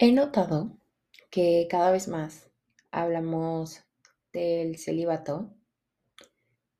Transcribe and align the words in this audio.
He 0.00 0.12
notado 0.12 0.78
que 1.28 1.66
cada 1.68 1.90
vez 1.90 2.06
más 2.06 2.52
hablamos 2.92 3.82
del 4.32 4.78
celibato 4.78 5.50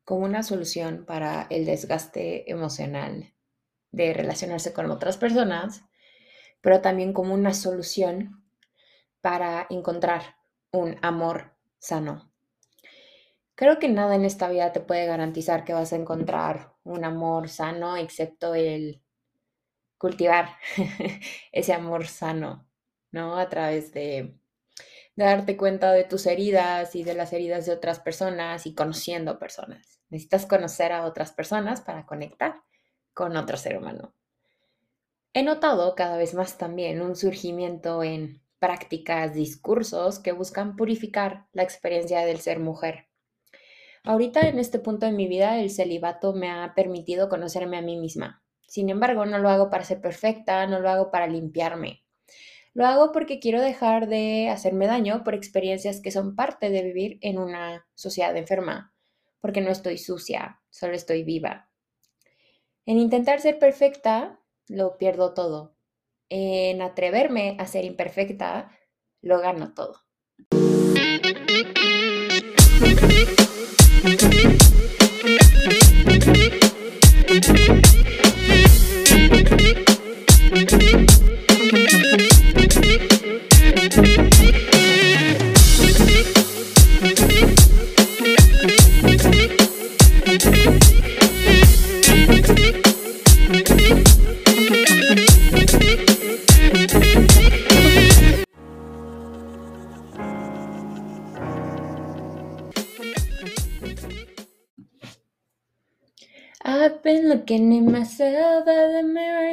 como 0.05 0.25
una 0.25 0.45
solución 0.45 1.05
para 1.05 1.49
el 1.51 1.67
desgaste 1.67 2.49
emocional 2.49 3.35
de 3.91 4.13
relacionarse 4.15 4.73
con 4.73 4.89
otras 4.93 5.17
personas, 5.17 5.83
pero 6.61 6.81
también 6.81 7.13
como 7.13 7.35
una 7.35 7.55
solución 7.55 8.45
para 9.21 9.67
encontrar 9.69 10.37
un 10.71 10.97
amor 11.03 11.57
sano. 11.81 12.33
Creo 13.57 13.81
que 13.81 13.89
nada 13.89 14.15
en 14.15 14.27
esta 14.27 14.49
vida 14.49 14.73
te 14.73 14.79
puede 14.79 15.07
garantizar 15.07 15.65
que 15.65 15.73
vas 15.73 15.93
a 15.93 15.97
encontrar 15.97 16.73
un 16.85 17.05
amor 17.05 17.49
sano 17.49 17.97
excepto 17.97 18.55
el 18.55 19.03
cultivar 19.99 20.51
ese 21.51 21.73
amor 21.73 22.07
sano 22.07 22.68
¿no? 23.11 23.39
A 23.39 23.49
través 23.49 23.93
de, 23.93 24.35
darte 25.17 25.57
cuenta 25.57 25.93
de 25.93 26.05
tus 26.05 26.27
heridas 26.27 26.95
y 26.95 27.03
de 27.03 27.15
las 27.15 27.33
heridas 27.33 27.67
de 27.67 27.73
otras 27.73 28.01
personas 28.01 28.67
y 28.67 28.75
conociendo 28.75 29.39
personas. 29.39 30.01
Necesitas 30.11 30.47
conocer 30.47 30.93
a 30.93 31.05
otras 31.05 31.33
personas 31.33 31.81
para 31.81 32.07
conectar 32.07 32.63
con 33.13 33.37
otro 33.37 33.57
ser 33.57 33.77
humano. 33.77 34.15
He 35.35 35.43
notado 35.43 35.95
cada 35.95 36.17
vez 36.17 36.35
más 36.35 36.57
también 36.57 37.03
un 37.03 37.17
surgimiento 37.17 38.03
en 38.03 38.43
prácticas, 38.59 39.35
discursos 39.35 40.19
que 40.19 40.33
buscan 40.33 40.77
purificar 40.77 41.47
la 41.53 41.63
experiencia 41.63 42.25
del 42.25 42.39
ser 42.39 42.59
mujer. 42.59 43.09
Ahorita 44.05 44.49
en 44.49 44.59
este 44.59 44.79
punto 44.79 45.07
de 45.07 45.13
mi 45.13 45.29
vida 45.29 45.59
el 45.61 45.71
celibato 45.71 46.33
me 46.33 46.51
ha 46.51 46.75
permitido 46.75 47.29
conocerme 47.29 47.77
a 47.77 47.83
mí 47.83 47.99
misma. 47.99 48.43
Sin 48.67 48.89
embargo, 48.91 49.27
no 49.27 49.39
lo 49.39 49.49
hago 49.49 49.71
para 49.71 49.85
ser 49.85 50.01
perfecta, 50.01 50.67
no 50.67 50.81
lo 50.81 50.91
hago 50.91 51.11
para 51.11 51.27
limpiarme. 51.27 52.05
Lo 52.79 52.87
hago 52.87 53.11
porque 53.11 53.41
quiero 53.41 53.61
dejar 53.61 54.07
de 54.07 54.51
hacerme 54.51 54.87
daño 54.87 55.25
por 55.25 55.35
experiencias 55.35 56.01
que 56.01 56.13
son 56.13 56.37
parte 56.37 56.71
de 56.71 56.85
vivir 56.85 57.19
en 57.23 57.39
una 57.39 57.89
sociedad 57.97 58.37
enferma, 58.37 58.95
porque 59.41 59.61
no 59.61 59.71
estoy 59.71 59.99
sucia, 59.99 60.61
solo 60.71 60.95
estoy 60.95 61.25
viva. 61.25 61.73
En 62.87 62.99
intentar 62.99 63.41
ser 63.41 63.59
perfecta, 63.59 64.39
lo 64.69 64.97
pierdo 64.97 65.35
todo. 65.35 65.75
En 66.29 66.81
atreverme 66.81 67.57
a 67.59 67.67
ser 67.67 67.85
imperfecta, 67.85 68.71
lo 69.23 69.41
gano 69.41 69.75
todo. 69.75 69.99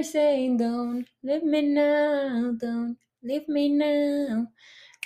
Saying, 0.06 0.58
Don't 0.58 1.08
leave 1.23 1.44
me 1.44 1.61
now, 1.61 2.53
don't 2.58 2.98
leave 3.23 3.48
me 3.50 3.70
now. 3.70 4.48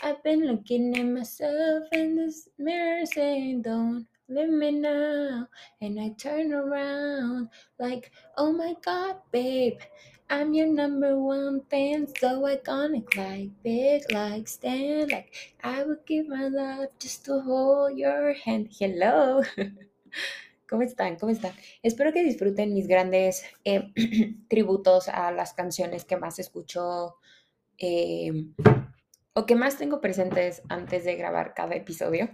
I've 0.03 0.23
been 0.23 0.45
looking 0.45 0.95
at 0.97 1.03
myself 1.05 1.87
in 1.91 2.15
this 2.15 2.47
mirror 2.57 3.05
saying, 3.05 3.63
Don't 3.63 4.07
leave 4.27 4.49
me 4.49 4.71
now. 4.71 5.47
And 5.81 5.99
I 5.99 6.09
turn 6.09 6.53
around 6.53 7.49
like, 7.79 8.11
Oh 8.37 8.51
my 8.53 8.75
god, 8.83 9.17
babe, 9.31 9.79
I'm 10.29 10.53
your 10.53 10.67
number 10.67 11.17
one 11.17 11.61
fan, 11.71 12.07
so 12.19 12.41
iconic, 12.43 13.15
like 13.15 13.49
big, 13.63 14.03
like 14.11 14.47
stand, 14.47 15.11
like 15.11 15.33
I 15.63 15.83
would 15.83 16.05
give 16.05 16.27
my 16.27 16.47
life 16.47 16.89
just 16.99 17.25
to 17.25 17.39
hold 17.41 17.97
your 17.97 18.33
hand. 18.33 18.69
Hello. 18.77 19.43
¿Cómo 20.69 20.83
están? 20.83 21.15
¿Cómo 21.15 21.31
están? 21.31 21.53
Espero 21.81 22.13
que 22.13 22.23
disfruten 22.23 22.75
mis 22.75 22.87
grandes 22.87 23.43
eh, 23.65 23.91
tributos 24.49 25.09
a 25.09 25.31
las 25.31 25.53
canciones 25.53 26.05
que 26.05 26.15
más 26.15 26.37
escucho 26.37 27.15
em, 27.79 28.53
o 29.33 29.47
que 29.47 29.55
más 29.55 29.77
tengo 29.77 29.99
presentes 29.99 30.61
antes 30.69 31.05
de 31.05 31.15
grabar 31.15 31.55
cada 31.55 31.73
episodio. 31.73 32.29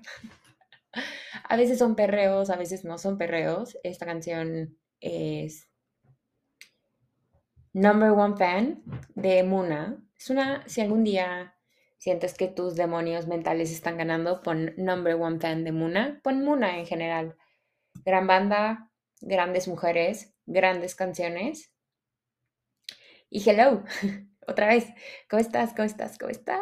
a 1.47 1.55
veces 1.55 1.79
son 1.79 1.95
perreos, 1.95 2.49
a 2.49 2.57
veces 2.57 2.83
no 2.83 2.97
son 2.97 3.17
perreos. 3.17 3.77
Esta 3.83 4.05
canción 4.05 4.77
es 4.99 5.69
Number 7.71 8.11
One 8.11 8.35
Fan 8.35 8.83
de 9.15 9.43
Muna. 9.43 10.03
Es 10.17 10.29
una, 10.29 10.67
si 10.67 10.81
algún 10.81 11.05
día 11.05 11.55
sientes 11.97 12.33
que 12.33 12.49
tus 12.49 12.75
demonios 12.75 13.27
mentales 13.27 13.71
están 13.71 13.97
ganando, 13.97 14.41
pon 14.41 14.73
Number 14.75 15.15
One 15.15 15.39
Fan 15.39 15.63
de 15.63 15.71
Muna. 15.71 16.19
Pon 16.21 16.43
Muna 16.43 16.79
en 16.79 16.85
general 16.85 17.37
Gran 18.03 18.27
banda, 18.27 18.91
grandes 19.21 19.67
mujeres, 19.67 20.33
grandes 20.45 20.95
canciones. 20.95 21.71
Y 23.29 23.47
hello, 23.47 23.83
otra 24.47 24.67
vez, 24.67 24.87
¿cómo 25.29 25.39
estás? 25.39 25.71
¿Cómo 25.71 25.85
estás? 25.85 26.17
¿Cómo 26.17 26.31
estás? 26.31 26.59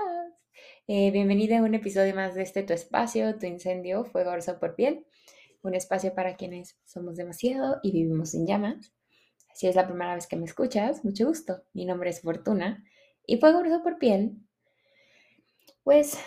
Eh, 0.88 1.12
bienvenida 1.12 1.60
a 1.60 1.64
un 1.64 1.74
episodio 1.74 2.14
más 2.14 2.36
de 2.36 2.44
este 2.44 2.64
Tu 2.64 2.74
Espacio, 2.74 3.38
Tu 3.38 3.48
Incendio, 3.48 4.06
Fuego 4.06 4.32
Orso 4.32 4.60
por 4.60 4.76
Piel. 4.76 5.06
Un 5.62 5.76
espacio 5.76 6.14
para 6.14 6.36
quienes 6.36 6.78
somos 6.84 7.16
demasiado 7.16 7.80
y 7.84 7.92
vivimos 7.92 8.34
en 8.36 8.46
llamas. 8.46 8.94
Si 9.54 9.68
es 9.68 9.76
la 9.76 9.88
primera 9.88 10.16
vez 10.16 10.28
que 10.28 10.36
me 10.36 10.46
escuchas, 10.46 11.04
mucho 11.06 11.28
gusto. 11.28 11.64
Mi 11.74 11.86
nombre 11.86 12.10
es 12.10 12.22
Fortuna 12.22 12.84
y 13.26 13.38
Fuego 13.38 13.60
Orso 13.60 13.82
por 13.82 13.98
Piel 13.98 14.38
pues 15.84 16.18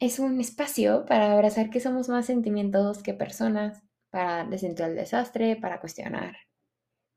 es 0.00 0.18
un 0.18 0.40
espacio 0.40 1.06
para 1.06 1.32
abrazar 1.32 1.70
que 1.70 1.80
somos 1.80 2.08
más 2.08 2.26
sentimientos 2.26 3.02
que 3.02 3.14
personas, 3.14 3.82
para 4.16 4.46
descentrar 4.46 4.88
el 4.88 4.96
desastre, 4.96 5.56
para 5.56 5.78
cuestionar. 5.78 6.38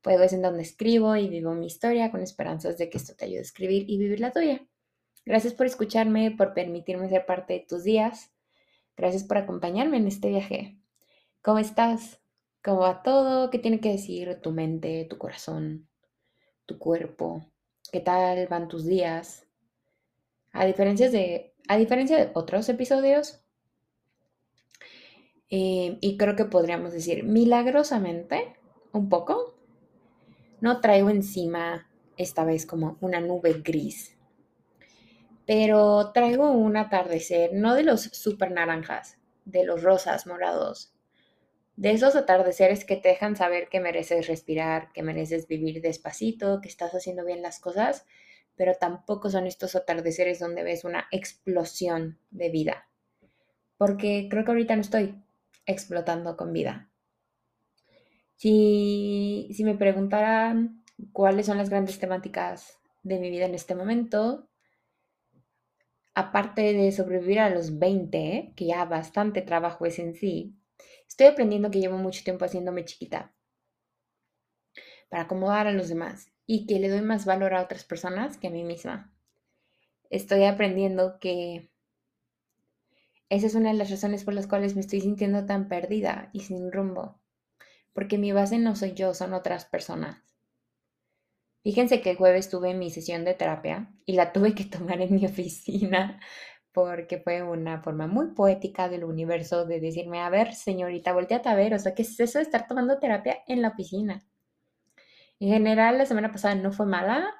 Fuego 0.02 0.22
es 0.22 0.34
en 0.34 0.42
donde 0.42 0.60
escribo 0.60 1.16
y 1.16 1.30
vivo 1.30 1.54
mi 1.54 1.64
historia 1.64 2.10
con 2.10 2.20
esperanzas 2.20 2.76
de 2.76 2.90
que 2.90 2.98
esto 2.98 3.14
te 3.16 3.24
ayude 3.24 3.38
a 3.38 3.40
escribir 3.40 3.88
y 3.88 3.96
vivir 3.96 4.20
la 4.20 4.32
tuya. 4.32 4.60
Gracias 5.24 5.54
por 5.54 5.64
escucharme, 5.64 6.30
por 6.30 6.52
permitirme 6.52 7.08
ser 7.08 7.24
parte 7.24 7.54
de 7.54 7.66
tus 7.66 7.84
días. 7.84 8.30
Gracias 8.98 9.24
por 9.24 9.38
acompañarme 9.38 9.96
en 9.96 10.08
este 10.08 10.28
viaje. 10.28 10.78
¿Cómo 11.40 11.58
estás? 11.58 12.20
¿Cómo 12.62 12.80
va 12.80 13.02
todo? 13.02 13.48
¿Qué 13.48 13.58
tiene 13.58 13.80
que 13.80 13.92
decir 13.92 14.38
tu 14.42 14.50
mente, 14.50 15.06
tu 15.08 15.16
corazón, 15.16 15.88
tu 16.66 16.78
cuerpo? 16.78 17.46
¿Qué 17.90 18.00
tal 18.00 18.46
van 18.48 18.68
tus 18.68 18.84
días? 18.84 19.46
A 20.52 20.66
de, 20.66 21.54
a 21.66 21.76
diferencia 21.78 22.18
de 22.18 22.30
otros 22.34 22.68
episodios, 22.68 23.39
eh, 25.50 25.98
y 26.00 26.16
creo 26.16 26.36
que 26.36 26.44
podríamos 26.44 26.92
decir 26.92 27.24
milagrosamente, 27.24 28.54
un 28.92 29.08
poco, 29.08 29.56
no 30.60 30.80
traigo 30.80 31.10
encima 31.10 31.90
esta 32.16 32.44
vez 32.44 32.66
como 32.66 32.96
una 33.00 33.20
nube 33.20 33.60
gris, 33.64 34.16
pero 35.46 36.12
traigo 36.12 36.52
un 36.52 36.76
atardecer, 36.76 37.50
no 37.52 37.74
de 37.74 37.82
los 37.82 38.02
super 38.02 38.52
naranjas, 38.52 39.18
de 39.44 39.64
los 39.64 39.82
rosas 39.82 40.26
morados, 40.26 40.94
de 41.76 41.92
esos 41.92 42.14
atardeceres 42.14 42.84
que 42.84 42.96
te 42.96 43.08
dejan 43.08 43.34
saber 43.34 43.68
que 43.68 43.80
mereces 43.80 44.28
respirar, 44.28 44.92
que 44.92 45.02
mereces 45.02 45.48
vivir 45.48 45.80
despacito, 45.80 46.60
que 46.60 46.68
estás 46.68 46.92
haciendo 46.92 47.24
bien 47.24 47.42
las 47.42 47.58
cosas, 47.58 48.04
pero 48.54 48.74
tampoco 48.74 49.30
son 49.30 49.46
estos 49.46 49.74
atardeceres 49.74 50.38
donde 50.38 50.62
ves 50.62 50.84
una 50.84 51.08
explosión 51.10 52.18
de 52.30 52.50
vida. 52.50 52.86
Porque 53.78 54.28
creo 54.30 54.44
que 54.44 54.50
ahorita 54.50 54.76
no 54.76 54.82
estoy 54.82 55.24
explotando 55.66 56.36
con 56.36 56.52
vida. 56.52 56.90
Si, 58.36 59.48
si 59.52 59.64
me 59.64 59.74
preguntaran 59.74 60.82
cuáles 61.12 61.46
son 61.46 61.58
las 61.58 61.70
grandes 61.70 61.98
temáticas 61.98 62.78
de 63.02 63.18
mi 63.18 63.30
vida 63.30 63.46
en 63.46 63.54
este 63.54 63.74
momento, 63.74 64.48
aparte 66.14 66.72
de 66.72 66.92
sobrevivir 66.92 67.40
a 67.40 67.50
los 67.50 67.78
20, 67.78 68.52
que 68.56 68.66
ya 68.66 68.84
bastante 68.84 69.42
trabajo 69.42 69.86
es 69.86 69.98
en 69.98 70.14
sí, 70.14 70.56
estoy 71.08 71.26
aprendiendo 71.26 71.70
que 71.70 71.80
llevo 71.80 71.98
mucho 71.98 72.24
tiempo 72.24 72.44
haciéndome 72.44 72.84
chiquita 72.84 73.34
para 75.08 75.24
acomodar 75.24 75.66
a 75.66 75.72
los 75.72 75.88
demás 75.88 76.32
y 76.46 76.66
que 76.66 76.78
le 76.78 76.88
doy 76.88 77.02
más 77.02 77.26
valor 77.26 77.54
a 77.54 77.62
otras 77.62 77.84
personas 77.84 78.38
que 78.38 78.46
a 78.46 78.50
mí 78.50 78.64
misma. 78.64 79.12
Estoy 80.08 80.44
aprendiendo 80.44 81.18
que 81.20 81.70
esa 83.30 83.46
es 83.46 83.54
una 83.54 83.70
de 83.70 83.78
las 83.78 83.90
razones 83.90 84.24
por 84.24 84.34
las 84.34 84.46
cuales 84.46 84.74
me 84.74 84.82
estoy 84.82 85.00
sintiendo 85.00 85.46
tan 85.46 85.68
perdida 85.68 86.28
y 86.32 86.40
sin 86.40 86.70
rumbo. 86.70 87.20
Porque 87.94 88.18
mi 88.18 88.32
base 88.32 88.58
no 88.58 88.76
soy 88.76 88.92
yo, 88.92 89.14
son 89.14 89.32
otras 89.32 89.64
personas. 89.64 90.18
Fíjense 91.62 92.00
que 92.00 92.10
el 92.10 92.16
jueves 92.16 92.50
tuve 92.50 92.74
mi 92.74 92.90
sesión 92.90 93.24
de 93.24 93.34
terapia 93.34 93.92
y 94.04 94.14
la 94.14 94.32
tuve 94.32 94.54
que 94.54 94.64
tomar 94.64 95.00
en 95.00 95.14
mi 95.14 95.24
oficina 95.26 96.20
porque 96.72 97.18
fue 97.18 97.42
una 97.42 97.80
forma 97.82 98.06
muy 98.06 98.28
poética 98.28 98.88
del 98.88 99.04
universo 99.04 99.66
de 99.66 99.80
decirme, 99.80 100.20
a 100.20 100.30
ver, 100.30 100.54
señorita, 100.54 101.12
volteate 101.12 101.48
a 101.48 101.54
ver, 101.54 101.74
o 101.74 101.78
sea, 101.78 101.94
¿qué 101.94 102.02
es 102.02 102.18
eso 102.20 102.38
de 102.38 102.44
estar 102.44 102.66
tomando 102.66 102.98
terapia 102.98 103.38
en 103.48 103.62
la 103.62 103.68
oficina? 103.68 104.22
En 105.40 105.50
general, 105.50 105.98
la 105.98 106.06
semana 106.06 106.30
pasada 106.30 106.54
no 106.54 106.72
fue 106.72 106.86
mala, 106.86 107.32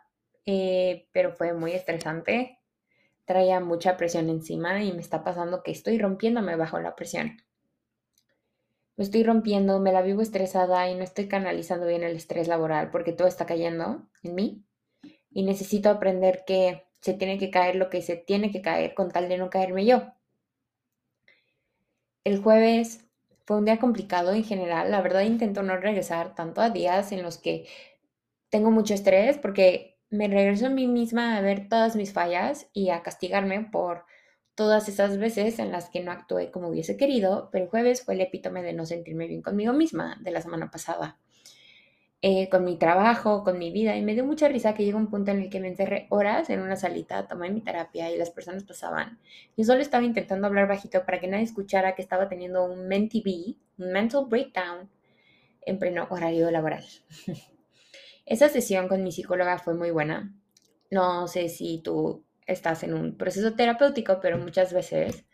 eh, 0.46 1.08
pero 1.12 1.32
fue 1.32 1.52
muy 1.52 1.72
estresante. 1.72 2.59
Traía 3.24 3.60
mucha 3.60 3.96
presión 3.96 4.28
encima 4.28 4.82
y 4.82 4.92
me 4.92 5.00
está 5.00 5.22
pasando 5.22 5.62
que 5.62 5.70
estoy 5.70 5.98
rompiéndome 5.98 6.56
bajo 6.56 6.80
la 6.80 6.96
presión. 6.96 7.42
Me 8.96 9.04
estoy 9.04 9.22
rompiendo, 9.22 9.80
me 9.80 9.92
la 9.92 10.02
vivo 10.02 10.20
estresada 10.20 10.90
y 10.90 10.94
no 10.94 11.02
estoy 11.02 11.26
canalizando 11.26 11.86
bien 11.86 12.02
el 12.02 12.16
estrés 12.16 12.48
laboral 12.48 12.90
porque 12.90 13.12
todo 13.12 13.28
está 13.28 13.46
cayendo 13.46 14.08
en 14.22 14.34
mí. 14.34 14.64
Y 15.30 15.44
necesito 15.44 15.88
aprender 15.88 16.44
que 16.46 16.86
se 17.00 17.14
tiene 17.14 17.38
que 17.38 17.50
caer 17.50 17.76
lo 17.76 17.88
que 17.88 18.02
se 18.02 18.16
tiene 18.16 18.50
que 18.50 18.60
caer 18.60 18.94
con 18.94 19.10
tal 19.10 19.28
de 19.28 19.38
no 19.38 19.48
caerme 19.48 19.86
yo. 19.86 20.12
El 22.24 22.42
jueves 22.42 23.06
fue 23.46 23.56
un 23.56 23.64
día 23.64 23.78
complicado 23.78 24.32
en 24.32 24.44
general. 24.44 24.90
La 24.90 25.00
verdad 25.00 25.22
intento 25.22 25.62
no 25.62 25.76
regresar 25.76 26.34
tanto 26.34 26.60
a 26.60 26.70
días 26.70 27.10
en 27.12 27.22
los 27.22 27.38
que 27.38 27.66
tengo 28.50 28.70
mucho 28.70 28.94
estrés 28.94 29.38
porque 29.38 29.89
me 30.10 30.28
regreso 30.28 30.66
a 30.66 30.70
mí 30.70 30.86
misma 30.86 31.36
a 31.36 31.40
ver 31.40 31.68
todas 31.68 31.96
mis 31.96 32.12
fallas 32.12 32.68
y 32.72 32.90
a 32.90 33.02
castigarme 33.02 33.60
por 33.62 34.04
todas 34.54 34.88
esas 34.88 35.16
veces 35.18 35.58
en 35.58 35.72
las 35.72 35.88
que 35.88 36.02
no 36.02 36.10
actué 36.10 36.50
como 36.50 36.68
hubiese 36.68 36.96
querido, 36.96 37.48
pero 37.50 37.64
el 37.64 37.70
jueves 37.70 38.02
fue 38.02 38.14
el 38.14 38.20
epítome 38.20 38.62
de 38.62 38.72
no 38.72 38.84
sentirme 38.84 39.26
bien 39.26 39.40
conmigo 39.40 39.72
misma 39.72 40.18
de 40.20 40.32
la 40.32 40.42
semana 40.42 40.70
pasada. 40.70 41.16
Eh, 42.22 42.50
con 42.50 42.64
mi 42.64 42.76
trabajo, 42.76 43.44
con 43.44 43.58
mi 43.58 43.70
vida, 43.70 43.96
y 43.96 44.02
me 44.02 44.12
dio 44.12 44.26
mucha 44.26 44.46
risa 44.48 44.74
que 44.74 44.84
llegó 44.84 44.98
un 44.98 45.08
punto 45.08 45.30
en 45.30 45.40
el 45.40 45.48
que 45.48 45.60
me 45.60 45.68
encerré 45.68 46.06
horas 46.10 46.50
en 46.50 46.60
una 46.60 46.76
salita, 46.76 47.26
tomé 47.26 47.48
mi 47.50 47.62
terapia 47.62 48.10
y 48.10 48.18
las 48.18 48.28
personas 48.28 48.64
pasaban. 48.64 49.18
Yo 49.56 49.64
solo 49.64 49.80
estaba 49.80 50.04
intentando 50.04 50.46
hablar 50.46 50.68
bajito 50.68 51.06
para 51.06 51.18
que 51.18 51.28
nadie 51.28 51.44
escuchara 51.44 51.94
que 51.94 52.02
estaba 52.02 52.28
teniendo 52.28 52.64
un 52.64 52.80
un 52.80 53.92
mental 53.92 54.26
breakdown, 54.28 54.90
en 55.62 55.78
pleno 55.78 56.06
horario 56.10 56.50
laboral. 56.50 56.84
Esa 58.30 58.48
sesión 58.48 58.86
con 58.86 59.02
mi 59.02 59.10
psicóloga 59.10 59.58
fue 59.58 59.74
muy 59.74 59.90
buena. 59.90 60.32
No 60.88 61.26
sé 61.26 61.48
si 61.48 61.82
tú 61.82 62.24
estás 62.46 62.84
en 62.84 62.94
un 62.94 63.16
proceso 63.16 63.54
terapéutico, 63.54 64.20
pero 64.22 64.38
muchas 64.38 64.72
veces 64.72 65.24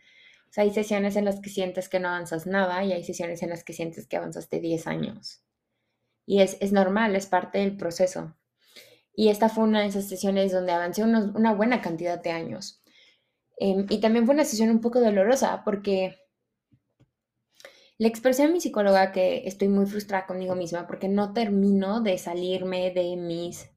hay 0.55 0.73
sesiones 0.73 1.15
en 1.15 1.25
las 1.25 1.39
que 1.39 1.51
sientes 1.51 1.89
que 1.89 1.99
no 1.99 2.07
avanzas 2.07 2.47
nada 2.47 2.83
y 2.83 2.93
hay 2.93 3.03
sesiones 3.03 3.43
en 3.43 3.51
las 3.51 3.63
que 3.63 3.73
sientes 3.73 4.07
que 4.07 4.17
avanzaste 4.17 4.59
10 4.59 4.87
años. 4.87 5.43
Y 6.25 6.41
es, 6.41 6.71
normal, 6.71 7.15
es 7.15 7.27
parte 7.27 7.59
del 7.59 7.77
proceso. 7.77 8.35
Y 9.13 9.29
esta 9.29 9.47
fue 9.47 9.65
una 9.65 9.81
de 9.81 9.89
esas 9.89 10.09
sesiones 10.09 10.51
donde 10.51 10.71
avancé 10.71 11.03
una 11.03 11.53
buena 11.53 11.81
cantidad 11.81 12.19
de 12.19 12.31
años. 12.31 12.81
Em, 13.59 13.85
y 13.89 13.99
también 13.99 14.25
fue 14.25 14.33
una 14.33 14.43
sesión 14.43 14.71
un 14.71 14.81
poco 14.81 14.99
dolorosa 14.99 15.61
porque 15.63 16.17
le 17.99 18.07
expresé 18.07 18.43
a 18.43 18.47
mi 18.47 18.61
psicóloga 18.61 19.11
que 19.11 19.47
estoy 19.47 19.69
muy 19.69 19.87
frustrada 19.87 20.27
conmigo 20.27 20.55
misma 20.55 20.85
porque 20.85 21.07
no 21.07 21.33
termino 21.33 22.01
de 22.01 22.17
salirme 22.17 22.91
de 22.91 23.15
mis 23.15 23.71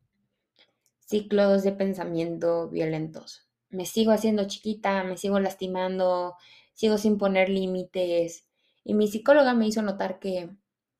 ciclos 0.98 1.62
de 1.62 1.72
pensamiento 1.72 2.68
violentos. 2.68 3.48
Me 3.70 3.86
sigo 3.86 4.12
haciendo 4.12 4.46
chiquita, 4.46 5.04
me 5.04 5.16
sigo 5.16 5.40
lastimando, 5.40 6.34
sigo 6.74 6.98
sin 6.98 7.18
poner 7.18 7.48
límites. 7.48 8.46
Y 8.84 8.94
mi 8.94 9.08
psicóloga 9.08 9.54
me 9.54 9.66
hizo 9.66 9.80
notar 9.82 10.18
que 10.18 10.50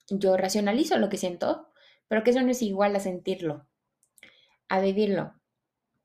yo 0.08 0.36
racionalizo 0.36 0.96
lo 0.96 1.08
que 1.08 1.16
siento, 1.16 1.68
pero 2.08 2.24
que 2.24 2.30
eso 2.30 2.40
no 2.40 2.50
es 2.50 2.62
igual 2.62 2.96
a 2.96 3.00
sentirlo, 3.00 3.66
a 4.68 4.80
vivirlo, 4.80 5.34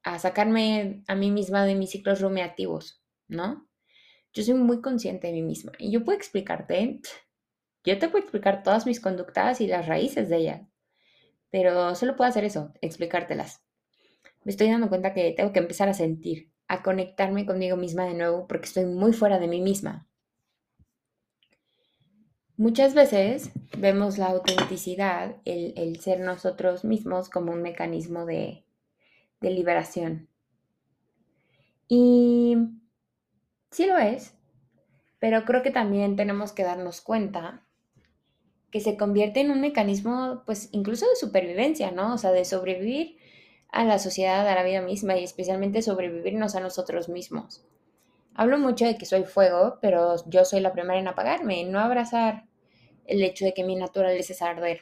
a 0.03 0.19
sacarme 0.19 1.03
a 1.07 1.15
mí 1.15 1.31
misma 1.31 1.65
de 1.65 1.75
mis 1.75 1.91
ciclos 1.91 2.21
rumiativos, 2.21 3.01
¿no? 3.27 3.67
Yo 4.35 4.43
soy 4.43 4.53
muy 4.55 4.81
consciente 4.81 5.27
de 5.27 5.33
mí 5.33 5.41
misma 5.41 5.71
y 5.79 5.91
yo 5.91 6.03
puedo 6.03 6.17
explicarte, 6.17 6.99
yo 7.85 7.97
te 7.97 8.09
puedo 8.09 8.21
explicar 8.21 8.63
todas 8.63 8.85
mis 8.85 8.99
conductas 8.99 9.61
y 9.61 9.67
las 9.67 9.87
raíces 9.87 10.27
de 10.27 10.35
ellas, 10.35 10.61
pero 11.49 11.95
solo 11.95 12.17
puedo 12.17 12.29
hacer 12.29 12.43
eso, 12.43 12.73
explicártelas. 12.81 13.63
Me 14.43 14.51
estoy 14.51 14.69
dando 14.69 14.89
cuenta 14.89 15.13
que 15.13 15.31
tengo 15.31 15.53
que 15.53 15.59
empezar 15.59 15.87
a 15.87 15.93
sentir, 15.93 16.51
a 16.67 16.83
conectarme 16.83 17.45
conmigo 17.45 17.77
misma 17.77 18.05
de 18.05 18.13
nuevo 18.13 18.45
porque 18.45 18.65
estoy 18.65 18.83
muy 18.83 19.13
fuera 19.13 19.39
de 19.39 19.47
mí 19.47 19.61
misma. 19.61 20.05
Muchas 22.57 22.93
veces 22.93 23.51
vemos 23.77 24.17
la 24.17 24.27
autenticidad, 24.27 25.37
el, 25.45 25.97
ser 26.01 26.19
nosotros 26.19 26.83
mismos 26.83 27.29
como 27.29 27.53
un 27.53 27.61
mecanismo 27.61 28.25
de, 28.25 28.65
de 29.39 29.49
liberación. 29.49 30.27
Y 31.87 32.57
sí 33.75 33.85
lo 33.85 33.97
es, 33.97 34.33
pero 35.19 35.43
creo 35.43 35.61
que 35.61 35.71
también 35.71 36.15
tenemos 36.15 36.53
que 36.53 36.63
darnos 36.63 37.01
cuenta 37.01 37.61
que 38.71 38.79
se 38.79 38.95
convierte 38.95 39.41
en 39.41 39.51
un 39.51 39.59
mecanismo, 39.59 40.43
pues 40.45 40.69
incluso 40.71 41.05
de 41.09 41.17
supervivencia, 41.17 41.91
¿no? 41.91 42.13
O 42.13 42.17
sea, 42.17 42.31
de 42.31 42.45
sobrevivir 42.45 43.17
a 43.69 43.83
la 43.83 43.99
sociedad, 43.99 44.47
a 44.47 44.55
la 44.55 44.63
vida 44.63 44.81
misma 44.81 45.17
y 45.17 45.25
especialmente 45.25 45.81
sobrevivirnos 45.81 46.55
a 46.55 46.61
nosotros 46.61 47.09
mismos. 47.09 47.65
Hablo 48.33 48.57
mucho 48.59 48.85
de 48.85 48.97
que 48.97 49.05
soy 49.05 49.23
fuego, 49.23 49.77
pero 49.81 50.15
yo 50.29 50.45
soy 50.45 50.61
la 50.61 50.71
primera 50.71 50.97
en 50.97 51.09
apagarme, 51.09 51.59
en 51.59 51.71
no 51.73 51.79
abrazar 51.79 52.45
el 53.05 53.21
hecho 53.23 53.43
de 53.43 53.53
que 53.53 53.65
mi 53.65 53.75
naturaleza 53.75 54.31
es 54.31 54.41
arder. 54.41 54.81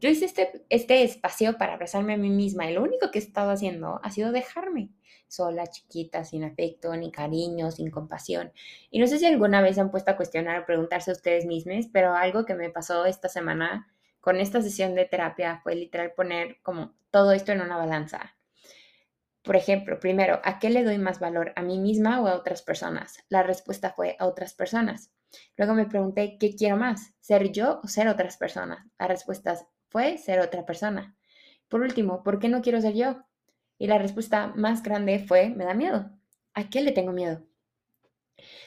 Yo 0.00 0.08
hice 0.08 0.24
este, 0.24 0.64
este 0.70 1.02
espacio 1.02 1.58
para 1.58 1.74
abrazarme 1.74 2.14
a 2.14 2.18
mí 2.18 2.30
misma 2.30 2.70
y 2.70 2.74
lo 2.74 2.82
único 2.82 3.10
que 3.10 3.18
he 3.18 3.22
estado 3.22 3.50
haciendo 3.50 4.00
ha 4.02 4.10
sido 4.10 4.32
dejarme 4.32 4.90
sola, 5.28 5.66
chiquita, 5.66 6.24
sin 6.24 6.44
afecto, 6.44 6.94
ni 6.96 7.10
cariño, 7.10 7.70
sin 7.70 7.90
compasión. 7.90 8.52
Y 8.90 8.98
no 8.98 9.06
sé 9.06 9.18
si 9.18 9.26
alguna 9.26 9.60
vez 9.60 9.78
han 9.78 9.90
puesto 9.90 10.10
a 10.10 10.16
cuestionar 10.16 10.60
o 10.60 10.66
preguntarse 10.66 11.10
a 11.10 11.14
ustedes 11.14 11.46
mismos, 11.46 11.86
pero 11.92 12.14
algo 12.14 12.44
que 12.44 12.54
me 12.54 12.70
pasó 12.70 13.06
esta 13.06 13.28
semana 13.28 13.88
con 14.20 14.40
esta 14.40 14.62
sesión 14.62 14.94
de 14.94 15.04
terapia 15.04 15.60
fue 15.62 15.74
literal 15.74 16.12
poner 16.12 16.58
como 16.62 16.94
todo 17.10 17.32
esto 17.32 17.52
en 17.52 17.60
una 17.60 17.76
balanza. 17.76 18.34
Por 19.42 19.56
ejemplo, 19.56 20.00
primero, 20.00 20.40
¿a 20.42 20.58
qué 20.58 20.70
le 20.70 20.82
doy 20.82 20.96
más 20.96 21.20
valor? 21.20 21.52
¿A 21.56 21.62
mí 21.62 21.78
misma 21.78 22.22
o 22.22 22.28
a 22.28 22.34
otras 22.34 22.62
personas? 22.62 23.18
La 23.28 23.42
respuesta 23.42 23.90
fue 23.90 24.16
a 24.18 24.26
otras 24.26 24.54
personas. 24.54 25.12
Luego 25.58 25.74
me 25.74 25.84
pregunté, 25.84 26.38
¿qué 26.40 26.56
quiero 26.56 26.78
más? 26.78 27.12
¿Ser 27.20 27.52
yo 27.52 27.80
o 27.84 27.88
ser 27.88 28.08
otras 28.08 28.38
personas? 28.38 28.86
La 28.98 29.06
respuesta 29.06 29.58
fue 29.90 30.16
ser 30.16 30.40
otra 30.40 30.64
persona. 30.64 31.14
Por 31.68 31.82
último, 31.82 32.22
¿por 32.22 32.38
qué 32.38 32.48
no 32.48 32.62
quiero 32.62 32.80
ser 32.80 32.94
yo? 32.94 33.26
Y 33.78 33.86
la 33.86 33.98
respuesta 33.98 34.52
más 34.56 34.82
grande 34.82 35.18
fue, 35.18 35.50
me 35.50 35.64
da 35.64 35.74
miedo. 35.74 36.10
¿A 36.54 36.68
qué 36.68 36.80
le 36.80 36.92
tengo 36.92 37.12
miedo? 37.12 37.42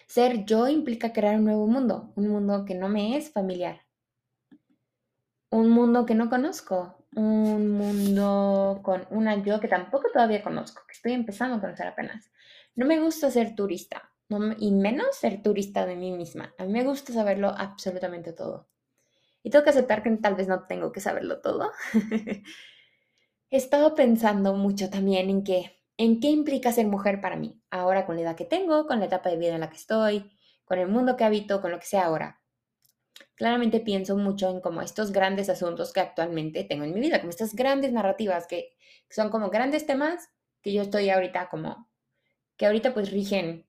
Ser 0.08 0.46
yo 0.46 0.68
implica 0.68 1.14
crear 1.14 1.36
un 1.36 1.46
nuevo 1.46 1.68
mundo, 1.68 2.12
un 2.16 2.30
mundo 2.30 2.66
que 2.66 2.76
no 2.76 2.90
me 2.90 3.18
es 3.18 3.32
familiar, 3.32 3.82
un 5.50 5.70
mundo 5.70 6.06
que 6.06 6.16
no 6.16 6.30
conozco, 6.30 7.06
un 7.16 7.72
mundo 7.72 8.82
con 8.84 9.08
una 9.10 9.42
yo 9.44 9.60
que 9.60 9.68
tampoco 9.68 10.10
todavía 10.12 10.44
conozco, 10.44 10.82
que 10.88 10.94
estoy 10.94 11.14
empezando 11.14 11.58
a 11.58 11.62
conocer 11.62 11.88
apenas. 11.88 12.32
No 12.76 12.86
me 12.86 13.00
gusta 13.00 13.32
ser 13.32 13.56
turista, 13.56 14.12
y 14.60 14.72
menos 14.72 15.16
ser 15.16 15.42
turista 15.42 15.86
de 15.86 15.96
mí 15.96 16.12
misma. 16.12 16.54
A 16.58 16.66
mí 16.66 16.74
me 16.74 16.84
gusta 16.84 17.14
saberlo 17.14 17.50
absolutamente 17.50 18.34
todo. 18.34 18.68
Y 19.44 19.50
tengo 19.50 19.64
que 19.64 19.70
aceptar 19.70 20.04
que 20.04 20.12
tal 20.18 20.36
vez 20.36 20.48
no 20.48 20.68
tengo 20.68 20.92
que 20.92 21.00
saberlo 21.00 21.40
todo. 21.40 21.72
He 23.50 23.56
estado 23.58 23.96
pensando 23.96 24.54
mucho 24.54 24.90
también 24.90 25.30
en 25.30 25.44
qué, 25.44 25.82
en 25.96 26.20
qué 26.20 26.28
implica 26.28 26.74
ser 26.74 26.88
mujer 26.88 27.22
para 27.22 27.38
mí, 27.38 27.62
ahora 27.70 28.06
con 28.06 28.16
la 28.16 28.24
edad 28.24 28.36
que 28.36 28.44
tengo, 28.44 28.88
con 28.88 29.00
la 29.00 29.06
etapa 29.06 29.30
de 29.30 29.38
vida 29.38 29.56
en 29.56 29.62
la 29.62 29.70
que 29.70 29.78
estoy, 29.78 30.30
con 30.66 30.80
el 30.80 30.90
mundo 30.90 31.16
que 31.16 31.24
habito, 31.24 31.62
con 31.62 31.72
lo 31.72 31.80
que 31.80 31.86
sea 31.86 32.06
ahora. 32.06 32.42
Claramente 33.36 33.80
pienso 33.80 34.18
mucho 34.18 34.50
en 34.50 34.60
como 34.60 34.82
estos 34.82 35.12
grandes 35.12 35.48
asuntos 35.48 35.94
que 35.94 36.02
actualmente 36.02 36.66
tengo 36.66 36.84
en 36.84 36.94
mi 36.94 37.00
vida, 37.00 37.20
como 37.20 37.30
estas 37.30 37.56
grandes 37.56 37.94
narrativas 37.94 38.48
que, 38.48 38.76
son 39.10 39.30
como 39.30 39.50
grandes 39.50 39.86
temas 39.86 40.30
que 40.62 40.74
yo 40.74 40.82
estoy 40.82 41.10
ahorita 41.10 41.48
como, 41.48 41.90
que 42.58 42.66
ahorita 42.66 42.94
pues 42.94 43.12
rigen 43.12 43.66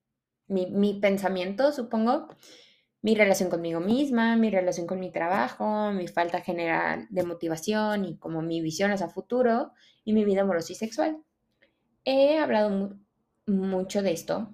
mi, 0.49 0.67
mi, 0.67 0.95
pensamiento, 0.95 1.71
supongo, 1.71 2.29
mi 3.03 3.15
relación 3.15 3.51
conmigo 3.51 3.81
misma, 3.81 4.37
mi 4.37 4.51
relación 4.51 4.87
con 4.87 5.01
mi 5.01 5.11
trabajo, 5.11 5.93
mi 5.93 6.09
falta 6.09 6.41
general 6.41 7.07
de 7.11 7.23
motivación 7.23 8.05
y 8.05 8.17
como 8.17 8.43
mi 8.43 8.61
visión 8.61 8.91
hacia 8.91 9.09
futuro 9.09 9.73
y 10.05 10.13
mi 10.13 10.25
vida 10.25 10.43
amorosa 10.43 10.73
y 10.73 10.77
sexual. 10.77 11.23
He 12.05 12.39
hablado 12.39 12.97
mucho 13.47 14.03
de 14.03 14.13
esto 14.13 14.53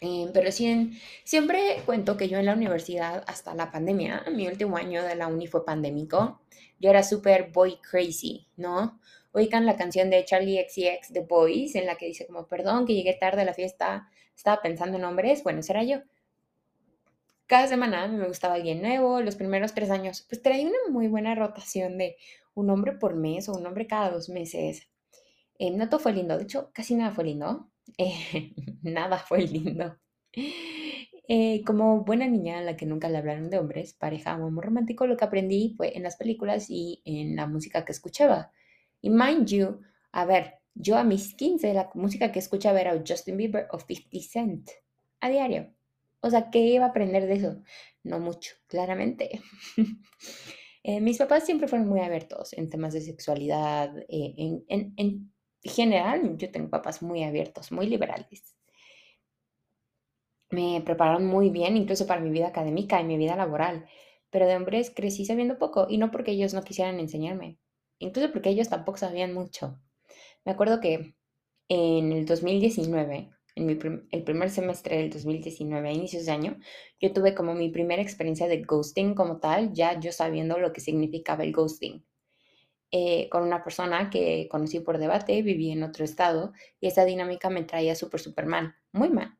eh, 0.00 0.30
pero 0.32 0.52
sí, 0.52 0.92
siempre 1.24 1.82
cuento 1.84 2.16
que 2.16 2.28
yo 2.28 2.38
en 2.38 2.46
la 2.46 2.54
universidad, 2.54 3.24
hasta 3.26 3.54
la 3.54 3.72
pandemia, 3.72 4.24
mi 4.32 4.46
último 4.46 4.76
año 4.76 5.02
de 5.02 5.16
la 5.16 5.26
uni 5.26 5.48
fue 5.48 5.64
pandémico, 5.64 6.40
yo 6.78 6.90
era 6.90 7.02
súper 7.02 7.50
boy 7.50 7.78
crazy, 7.80 8.46
¿no? 8.56 9.00
Oigan 9.32 9.66
la 9.66 9.76
canción 9.76 10.08
de 10.08 10.24
Charlie 10.24 10.64
XCX, 10.68 11.12
The 11.12 11.20
Boys, 11.28 11.74
en 11.74 11.86
la 11.86 11.96
que 11.96 12.06
dice 12.06 12.26
como, 12.26 12.46
perdón 12.46 12.86
que 12.86 12.94
llegué 12.94 13.14
tarde 13.14 13.42
a 13.42 13.44
la 13.44 13.54
fiesta, 13.54 14.08
estaba 14.36 14.62
pensando 14.62 14.98
en 14.98 15.04
hombres, 15.04 15.42
bueno, 15.42 15.62
será 15.62 15.82
yo. 15.82 15.98
Cada 17.48 17.66
semana 17.66 18.06
me 18.08 18.28
gustaba 18.28 18.54
alguien 18.54 18.82
nuevo, 18.82 19.22
los 19.22 19.34
primeros 19.34 19.72
tres 19.74 19.90
años, 19.90 20.26
pues 20.28 20.42
traía 20.42 20.66
una 20.66 20.76
muy 20.90 21.08
buena 21.08 21.34
rotación 21.34 21.96
de 21.96 22.16
un 22.54 22.68
hombre 22.68 22.92
por 22.92 23.16
mes 23.16 23.48
o 23.48 23.54
un 23.54 23.66
hombre 23.66 23.86
cada 23.86 24.10
dos 24.10 24.28
meses. 24.28 24.86
Eh, 25.58 25.70
no 25.70 25.88
todo 25.88 25.98
fue 25.98 26.12
lindo, 26.12 26.36
de 26.36 26.44
hecho, 26.44 26.70
casi 26.74 26.94
nada 26.94 27.10
fue 27.12 27.24
lindo. 27.24 27.70
Eh, 27.96 28.52
nada 28.82 29.16
fue 29.18 29.40
lindo. 29.46 29.96
Eh, 31.26 31.62
como 31.64 32.04
buena 32.04 32.26
niña 32.26 32.58
a 32.58 32.62
la 32.62 32.76
que 32.76 32.84
nunca 32.84 33.08
le 33.08 33.16
hablaron 33.16 33.48
de 33.48 33.58
hombres, 33.58 33.94
pareja 33.94 34.36
o 34.36 34.46
amor 34.46 34.66
romántico, 34.66 35.06
lo 35.06 35.16
que 35.16 35.24
aprendí 35.24 35.74
fue 35.74 35.96
en 35.96 36.02
las 36.02 36.16
películas 36.16 36.66
y 36.68 37.00
en 37.06 37.34
la 37.34 37.46
música 37.46 37.86
que 37.86 37.92
escuchaba. 37.92 38.52
Y 39.00 39.08
mind 39.08 39.46
you, 39.48 39.80
a 40.12 40.26
ver, 40.26 40.58
yo 40.74 40.98
a 40.98 41.04
mis 41.04 41.34
15 41.34 41.72
la 41.72 41.90
música 41.94 42.30
que 42.30 42.40
escuchaba 42.40 42.80
era 42.80 43.02
Justin 43.06 43.38
Bieber 43.38 43.68
o 43.72 43.78
50 43.80 44.20
Cent 44.20 44.70
a 45.20 45.30
diario. 45.30 45.72
O 46.20 46.30
sea, 46.30 46.50
¿qué 46.50 46.58
iba 46.60 46.86
a 46.86 46.88
aprender 46.88 47.26
de 47.26 47.34
eso? 47.34 47.62
No 48.02 48.20
mucho, 48.20 48.54
claramente. 48.66 49.40
Eh, 50.84 51.00
mis 51.00 51.18
papás 51.18 51.44
siempre 51.44 51.68
fueron 51.68 51.88
muy 51.88 52.00
abiertos 52.00 52.52
en 52.54 52.70
temas 52.70 52.94
de 52.94 53.02
sexualidad. 53.02 53.94
Eh, 54.08 54.34
en, 54.38 54.64
en, 54.68 54.94
en 54.96 55.32
general, 55.62 56.38
yo 56.38 56.50
tengo 56.50 56.70
papás 56.70 57.02
muy 57.02 57.24
abiertos, 57.24 57.72
muy 57.72 57.86
liberales. 57.88 58.54
Me 60.50 60.80
prepararon 60.84 61.26
muy 61.26 61.50
bien, 61.50 61.76
incluso 61.76 62.06
para 62.06 62.20
mi 62.20 62.30
vida 62.30 62.48
académica 62.48 63.00
y 63.00 63.04
mi 63.04 63.16
vida 63.16 63.36
laboral. 63.36 63.86
Pero 64.30 64.46
de 64.46 64.56
hombres 64.56 64.90
crecí 64.94 65.24
sabiendo 65.24 65.58
poco 65.58 65.86
y 65.88 65.98
no 65.98 66.10
porque 66.10 66.32
ellos 66.32 66.54
no 66.54 66.62
quisieran 66.64 67.00
enseñarme, 67.00 67.58
incluso 67.98 68.30
porque 68.32 68.50
ellos 68.50 68.68
tampoco 68.68 68.98
sabían 68.98 69.32
mucho. 69.34 69.78
Me 70.44 70.52
acuerdo 70.52 70.80
que 70.80 71.14
en 71.68 72.12
el 72.12 72.26
2019, 72.26 73.30
en 73.58 74.06
el 74.10 74.22
primer 74.24 74.50
semestre 74.50 74.96
del 74.98 75.10
2019, 75.10 75.88
a 75.88 75.92
inicios 75.92 76.24
de 76.26 76.32
año, 76.32 76.58
yo 77.00 77.12
tuve 77.12 77.34
como 77.34 77.54
mi 77.54 77.68
primera 77.68 78.00
experiencia 78.00 78.46
de 78.46 78.62
ghosting 78.62 79.14
como 79.14 79.38
tal, 79.38 79.72
ya 79.72 79.98
yo 79.98 80.12
sabiendo 80.12 80.58
lo 80.58 80.72
que 80.72 80.80
significaba 80.80 81.44
el 81.44 81.52
ghosting. 81.52 82.04
Eh, 82.90 83.28
con 83.28 83.42
una 83.42 83.62
persona 83.62 84.08
que 84.08 84.48
conocí 84.50 84.80
por 84.80 84.98
debate, 84.98 85.42
viví 85.42 85.70
en 85.70 85.82
otro 85.82 86.04
estado 86.04 86.52
y 86.80 86.86
esa 86.86 87.04
dinámica 87.04 87.50
me 87.50 87.64
traía 87.64 87.94
súper, 87.94 88.20
súper 88.20 88.46
mal, 88.46 88.76
muy 88.92 89.10
mal. 89.10 89.36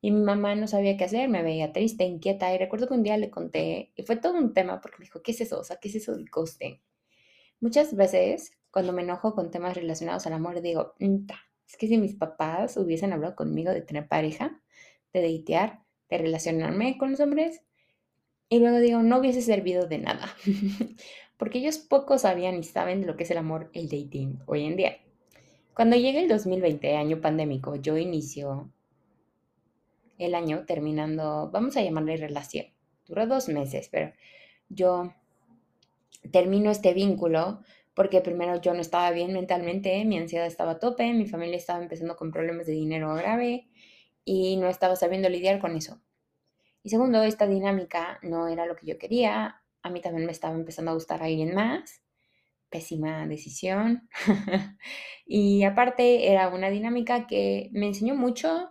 Y 0.00 0.12
mi 0.12 0.20
mamá 0.20 0.54
no 0.54 0.68
sabía 0.68 0.96
qué 0.96 1.04
hacer, 1.04 1.28
me 1.28 1.42
veía 1.42 1.72
triste, 1.72 2.04
inquieta 2.04 2.54
y 2.54 2.58
recuerdo 2.58 2.86
que 2.86 2.94
un 2.94 3.02
día 3.02 3.18
le 3.18 3.30
conté 3.30 3.92
y 3.96 4.04
fue 4.04 4.16
todo 4.16 4.34
un 4.38 4.54
tema 4.54 4.80
porque 4.80 4.98
me 5.00 5.04
dijo, 5.04 5.20
¿qué 5.22 5.32
es 5.32 5.40
eso? 5.40 5.58
O 5.58 5.64
sea, 5.64 5.76
¿qué 5.76 5.88
es 5.88 5.96
eso 5.96 6.14
del 6.14 6.30
ghosting? 6.30 6.80
Muchas 7.60 7.94
veces 7.94 8.52
cuando 8.70 8.92
me 8.92 9.02
enojo 9.02 9.34
con 9.34 9.50
temas 9.50 9.76
relacionados 9.76 10.26
al 10.26 10.34
amor 10.34 10.60
digo, 10.62 10.94
es 11.68 11.76
que 11.76 11.86
si 11.86 11.98
mis 11.98 12.14
papás 12.14 12.76
hubiesen 12.76 13.12
hablado 13.12 13.36
conmigo 13.36 13.70
de 13.70 13.82
tener 13.82 14.08
pareja, 14.08 14.60
de 15.12 15.22
datear, 15.22 15.82
de 16.08 16.18
relacionarme 16.18 16.96
con 16.96 17.10
los 17.10 17.20
hombres, 17.20 17.62
y 18.48 18.58
luego 18.58 18.78
digo, 18.78 19.02
no 19.02 19.18
hubiese 19.18 19.42
servido 19.42 19.86
de 19.86 19.98
nada, 19.98 20.34
porque 21.36 21.58
ellos 21.58 21.78
poco 21.78 22.16
sabían 22.16 22.56
y 22.56 22.62
saben 22.62 23.02
de 23.02 23.06
lo 23.06 23.16
que 23.16 23.24
es 23.24 23.30
el 23.30 23.38
amor, 23.38 23.70
el 23.74 23.88
dating 23.88 24.38
hoy 24.46 24.64
en 24.64 24.76
día. 24.76 24.96
Cuando 25.74 25.96
llegue 25.96 26.22
el 26.22 26.28
2020, 26.28 26.96
año 26.96 27.20
pandémico, 27.20 27.76
yo 27.76 27.98
inicio 27.98 28.72
el 30.16 30.34
año 30.34 30.64
terminando, 30.66 31.50
vamos 31.52 31.76
a 31.76 31.82
llamarle 31.82 32.16
relación. 32.16 32.66
Duró 33.06 33.26
dos 33.26 33.48
meses, 33.48 33.88
pero 33.90 34.12
yo 34.68 35.12
termino 36.32 36.70
este 36.70 36.94
vínculo 36.94 37.62
porque 37.98 38.20
primero 38.20 38.60
yo 38.60 38.74
no 38.74 38.80
estaba 38.80 39.10
bien 39.10 39.32
mentalmente, 39.32 40.04
mi 40.04 40.18
ansiedad 40.18 40.46
estaba 40.46 40.70
a 40.70 40.78
tope, 40.78 41.12
mi 41.14 41.26
familia 41.26 41.56
estaba 41.56 41.82
empezando 41.82 42.14
con 42.14 42.30
problemas 42.30 42.68
de 42.68 42.74
dinero 42.74 43.12
grave 43.16 43.66
y 44.24 44.56
no 44.56 44.68
estaba 44.68 44.94
sabiendo 44.94 45.28
lidiar 45.28 45.58
con 45.58 45.74
eso. 45.74 46.00
Y 46.84 46.90
segundo, 46.90 47.24
esta 47.24 47.48
dinámica 47.48 48.20
no 48.22 48.46
era 48.46 48.66
lo 48.66 48.76
que 48.76 48.86
yo 48.86 48.98
quería, 48.98 49.64
a 49.82 49.90
mí 49.90 50.00
también 50.00 50.26
me 50.26 50.30
estaba 50.30 50.54
empezando 50.54 50.92
a 50.92 50.94
gustar 50.94 51.24
alguien 51.24 51.56
más, 51.56 52.00
pésima 52.70 53.26
decisión. 53.26 54.08
y 55.26 55.64
aparte 55.64 56.30
era 56.30 56.50
una 56.50 56.70
dinámica 56.70 57.26
que 57.26 57.68
me 57.72 57.88
enseñó 57.88 58.14
mucho, 58.14 58.70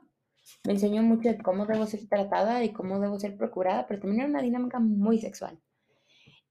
me 0.64 0.72
enseñó 0.72 1.04
mucho 1.04 1.28
de 1.28 1.38
cómo 1.40 1.66
debo 1.66 1.86
ser 1.86 2.08
tratada 2.08 2.64
y 2.64 2.72
cómo 2.72 2.98
debo 3.02 3.20
ser 3.20 3.36
procurada, 3.36 3.88
pero 3.88 4.00
también 4.00 4.22
era 4.22 4.30
una 4.30 4.42
dinámica 4.42 4.80
muy 4.80 5.20
sexual 5.20 5.60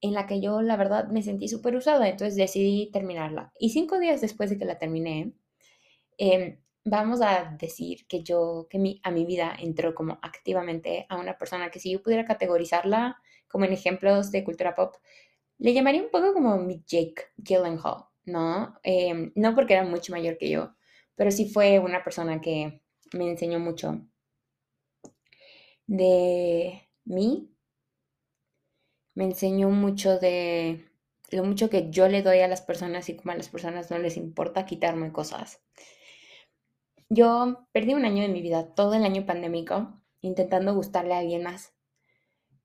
en 0.01 0.13
la 0.13 0.27
que 0.27 0.41
yo 0.41 0.61
la 0.61 0.77
verdad 0.77 1.07
me 1.09 1.23
sentí 1.23 1.47
súper 1.47 1.75
usada, 1.75 2.07
entonces 2.09 2.35
decidí 2.35 2.91
terminarla. 2.91 3.53
Y 3.59 3.71
cinco 3.71 3.99
días 3.99 4.21
después 4.21 4.49
de 4.49 4.57
que 4.57 4.65
la 4.65 4.77
terminé, 4.77 5.33
em, 6.17 6.59
vamos 6.85 7.21
a 7.21 7.55
decir 7.59 8.07
que 8.07 8.23
yo, 8.23 8.67
que 8.69 8.99
a 9.03 9.11
mi 9.11 9.25
vida 9.25 9.55
entró 9.59 9.95
como 9.95 10.19
activamente 10.21 11.05
a 11.09 11.17
una 11.17 11.37
persona 11.37 11.69
que 11.71 11.79
si 11.79 11.91
yo 11.91 12.01
pudiera 12.03 12.25
categorizarla 12.25 13.17
como 13.47 13.65
en 13.65 13.73
ejemplos 13.73 14.31
de 14.31 14.43
cultura 14.43 14.75
pop, 14.75 14.95
le 15.59 15.73
llamaría 15.73 16.03
un 16.03 16.11
poco 16.11 16.33
como 16.33 16.57
mi 16.57 16.83
Jake 16.87 17.23
Gyllenhaal, 17.37 18.05
¿no? 18.25 18.75
Em, 18.83 19.31
no 19.35 19.55
porque 19.55 19.73
era 19.73 19.83
mucho 19.83 20.11
mayor 20.13 20.37
que 20.37 20.49
yo, 20.49 20.75
pero 21.15 21.31
sí 21.31 21.49
fue 21.49 21.79
una 21.79 22.03
persona 22.03 22.41
que 22.41 22.81
me 23.13 23.29
enseñó 23.29 23.59
mucho 23.59 24.01
de 25.87 26.89
mí 27.05 27.56
me 29.17 29.23
enseñó 29.23 29.71
mucho 29.71 30.19
de 30.19 30.85
lo 31.31 31.43
mucho 31.43 31.71
que 31.71 31.89
yo 31.89 32.07
le 32.07 32.21
doy 32.21 32.41
a 32.41 32.47
las 32.47 32.61
personas 32.61 33.09
y 33.09 33.15
como 33.15 33.31
a 33.31 33.35
las 33.35 33.49
personas 33.49 33.89
no 33.89 33.97
les 33.97 34.15
importa 34.15 34.67
quitarme 34.67 35.11
cosas. 35.11 35.59
Yo 37.09 37.67
perdí 37.71 37.95
un 37.95 38.05
año 38.05 38.21
de 38.21 38.27
mi 38.27 38.43
vida, 38.43 38.75
todo 38.75 38.93
el 38.93 39.03
año 39.03 39.25
pandémico, 39.25 39.91
intentando 40.21 40.75
gustarle 40.75 41.15
a 41.15 41.19
alguien 41.19 41.41
más. 41.41 41.73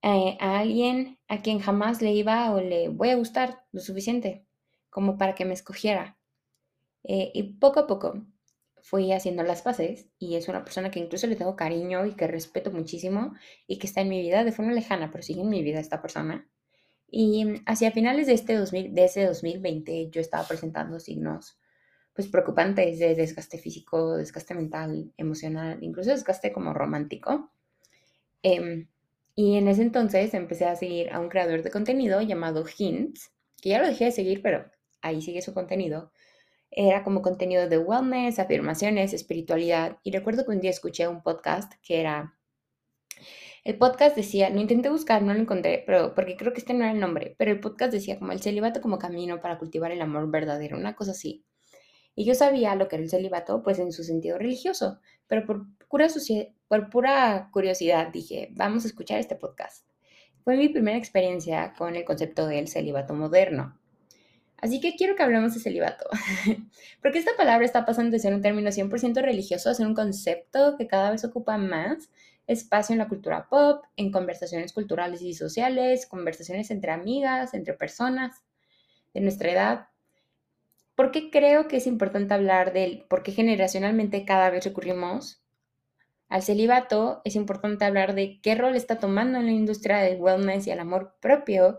Eh, 0.02 0.36
a 0.40 0.58
alguien 0.58 1.18
a 1.26 1.40
quien 1.40 1.58
jamás 1.58 2.02
le 2.02 2.12
iba 2.12 2.52
o 2.52 2.60
le 2.60 2.90
voy 2.90 3.08
a 3.08 3.16
gustar 3.16 3.64
lo 3.72 3.80
suficiente 3.80 4.44
como 4.90 5.16
para 5.16 5.34
que 5.34 5.46
me 5.46 5.54
escogiera. 5.54 6.18
Eh, 7.04 7.30
y 7.32 7.44
poco 7.54 7.80
a 7.80 7.86
poco 7.86 8.26
fui 8.82 9.12
haciendo 9.12 9.42
las 9.44 9.62
paces 9.62 10.08
y 10.18 10.34
es 10.34 10.48
una 10.48 10.64
persona 10.64 10.90
que 10.90 10.98
incluso 10.98 11.26
le 11.26 11.36
tengo 11.36 11.56
cariño 11.56 12.04
y 12.04 12.14
que 12.14 12.26
respeto 12.26 12.70
muchísimo 12.70 13.34
y 13.66 13.78
que 13.78 13.86
está 13.86 14.00
en 14.00 14.08
mi 14.08 14.20
vida 14.20 14.44
de 14.44 14.52
forma 14.52 14.72
lejana, 14.72 15.10
pero 15.10 15.22
sigue 15.22 15.40
en 15.40 15.48
mi 15.48 15.62
vida 15.62 15.80
esta 15.80 16.02
persona. 16.02 16.48
Y 17.08 17.62
hacia 17.66 17.92
finales 17.92 18.26
de, 18.26 18.34
este 18.34 18.56
2000, 18.56 18.94
de 18.94 19.04
ese 19.04 19.24
2020 19.24 20.10
yo 20.10 20.20
estaba 20.20 20.46
presentando 20.46 20.98
signos 20.98 21.58
pues 22.14 22.28
preocupantes 22.28 22.98
de 22.98 23.14
desgaste 23.14 23.58
físico, 23.58 24.16
desgaste 24.16 24.54
mental, 24.54 25.12
emocional, 25.16 25.78
incluso 25.82 26.10
desgaste 26.10 26.52
como 26.52 26.74
romántico. 26.74 27.50
Em, 28.42 28.88
y 29.34 29.56
en 29.56 29.68
ese 29.68 29.82
entonces 29.82 30.34
empecé 30.34 30.66
a 30.66 30.76
seguir 30.76 31.10
a 31.10 31.20
un 31.20 31.28
creador 31.28 31.62
de 31.62 31.70
contenido 31.70 32.20
llamado 32.20 32.64
Hints, 32.76 33.32
que 33.62 33.70
ya 33.70 33.80
lo 33.80 33.86
dejé 33.86 34.06
de 34.06 34.12
seguir, 34.12 34.42
pero 34.42 34.70
ahí 35.00 35.22
sigue 35.22 35.40
su 35.40 35.54
contenido, 35.54 36.12
era 36.74 37.04
como 37.04 37.22
contenido 37.22 37.68
de 37.68 37.78
wellness, 37.78 38.38
afirmaciones, 38.38 39.12
espiritualidad. 39.12 39.98
Y 40.02 40.10
recuerdo 40.10 40.44
que 40.44 40.52
un 40.52 40.60
día 40.60 40.70
escuché 40.70 41.06
un 41.06 41.22
podcast 41.22 41.74
que 41.82 42.00
era... 42.00 42.34
El 43.62 43.78
podcast 43.78 44.16
decía, 44.16 44.50
lo 44.50 44.60
intenté 44.60 44.88
buscar, 44.88 45.22
no 45.22 45.34
lo 45.34 45.40
encontré, 45.40 45.84
pero 45.86 46.14
porque 46.14 46.36
creo 46.36 46.52
que 46.52 46.58
este 46.58 46.74
no 46.74 46.82
era 46.82 46.92
el 46.92 46.98
nombre, 46.98 47.36
pero 47.38 47.52
el 47.52 47.60
podcast 47.60 47.92
decía 47.92 48.18
como 48.18 48.32
el 48.32 48.40
celibato 48.40 48.80
como 48.80 48.98
camino 48.98 49.40
para 49.40 49.58
cultivar 49.58 49.92
el 49.92 50.02
amor 50.02 50.28
verdadero, 50.30 50.76
una 50.76 50.96
cosa 50.96 51.12
así. 51.12 51.44
Y 52.14 52.24
yo 52.24 52.34
sabía 52.34 52.74
lo 52.74 52.88
que 52.88 52.96
era 52.96 53.04
el 53.04 53.10
celibato, 53.10 53.62
pues 53.62 53.78
en 53.78 53.92
su 53.92 54.02
sentido 54.02 54.36
religioso, 54.38 54.98
pero 55.28 55.46
por 55.46 55.66
pura, 55.88 56.08
por 56.66 56.90
pura 56.90 57.50
curiosidad 57.52 58.08
dije, 58.08 58.48
vamos 58.52 58.84
a 58.84 58.88
escuchar 58.88 59.20
este 59.20 59.36
podcast. 59.36 59.86
Fue 60.42 60.56
mi 60.56 60.68
primera 60.68 60.98
experiencia 60.98 61.72
con 61.78 61.94
el 61.94 62.04
concepto 62.04 62.48
del 62.48 62.66
celibato 62.66 63.14
moderno. 63.14 63.78
Así 64.62 64.80
que 64.80 64.94
quiero 64.94 65.16
que 65.16 65.24
hablemos 65.24 65.54
de 65.54 65.60
celibato, 65.60 66.08
porque 67.02 67.18
esta 67.18 67.32
palabra 67.36 67.66
está 67.66 67.84
pasando 67.84 68.12
de 68.12 68.20
ser 68.20 68.32
un 68.32 68.42
término 68.42 68.70
100% 68.70 69.20
religioso 69.20 69.68
a 69.68 69.74
ser 69.74 69.88
un 69.88 69.94
concepto 69.94 70.76
que 70.78 70.86
cada 70.86 71.10
vez 71.10 71.24
ocupa 71.24 71.58
más 71.58 72.10
espacio 72.46 72.92
en 72.92 73.00
la 73.00 73.08
cultura 73.08 73.48
pop, 73.48 73.84
en 73.96 74.12
conversaciones 74.12 74.72
culturales 74.72 75.20
y 75.20 75.34
sociales, 75.34 76.06
conversaciones 76.06 76.70
entre 76.70 76.92
amigas, 76.92 77.54
entre 77.54 77.74
personas 77.74 78.44
de 79.12 79.20
nuestra 79.20 79.50
edad. 79.50 79.88
¿Por 80.94 81.10
qué 81.10 81.30
creo 81.30 81.66
que 81.66 81.78
es 81.78 81.88
importante 81.88 82.32
hablar 82.32 82.72
del 82.72 83.04
por 83.08 83.24
qué 83.24 83.32
generacionalmente 83.32 84.24
cada 84.24 84.48
vez 84.50 84.64
recurrimos 84.64 85.42
al 86.28 86.44
celibato? 86.44 87.20
Es 87.24 87.34
importante 87.34 87.84
hablar 87.84 88.14
de 88.14 88.40
qué 88.40 88.54
rol 88.54 88.76
está 88.76 89.00
tomando 89.00 89.40
en 89.40 89.46
la 89.46 89.52
industria 89.52 89.98
del 89.98 90.20
wellness 90.20 90.68
y 90.68 90.70
el 90.70 90.78
amor 90.78 91.16
propio 91.20 91.78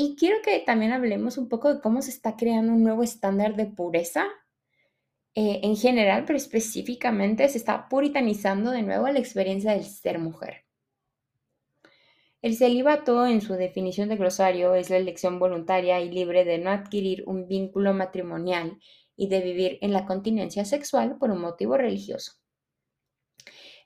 y 0.00 0.16
quiero 0.16 0.36
que 0.42 0.60
también 0.60 0.92
hablemos 0.92 1.36
un 1.36 1.46
poco 1.50 1.74
de 1.74 1.80
cómo 1.82 2.00
se 2.00 2.10
está 2.10 2.34
creando 2.34 2.72
un 2.72 2.82
nuevo 2.82 3.02
estándar 3.02 3.54
de 3.54 3.66
pureza 3.66 4.26
eh, 5.34 5.60
en 5.62 5.76
general, 5.76 6.24
pero 6.26 6.38
específicamente 6.38 7.46
se 7.50 7.58
está 7.58 7.86
puritanizando 7.86 8.70
de 8.70 8.82
nuevo 8.82 9.06
la 9.08 9.18
experiencia 9.18 9.72
del 9.72 9.84
ser 9.84 10.18
mujer. 10.18 10.64
El 12.40 12.56
celibato, 12.56 13.26
en 13.26 13.42
su 13.42 13.52
definición 13.52 14.08
de 14.08 14.16
glosario, 14.16 14.74
es 14.74 14.88
la 14.88 14.96
elección 14.96 15.38
voluntaria 15.38 16.00
y 16.00 16.10
libre 16.10 16.46
de 16.46 16.56
no 16.56 16.70
adquirir 16.70 17.22
un 17.26 17.46
vínculo 17.46 17.92
matrimonial 17.92 18.78
y 19.16 19.28
de 19.28 19.42
vivir 19.42 19.78
en 19.82 19.92
la 19.92 20.06
continencia 20.06 20.64
sexual 20.64 21.18
por 21.18 21.30
un 21.30 21.42
motivo 21.42 21.76
religioso. 21.76 22.39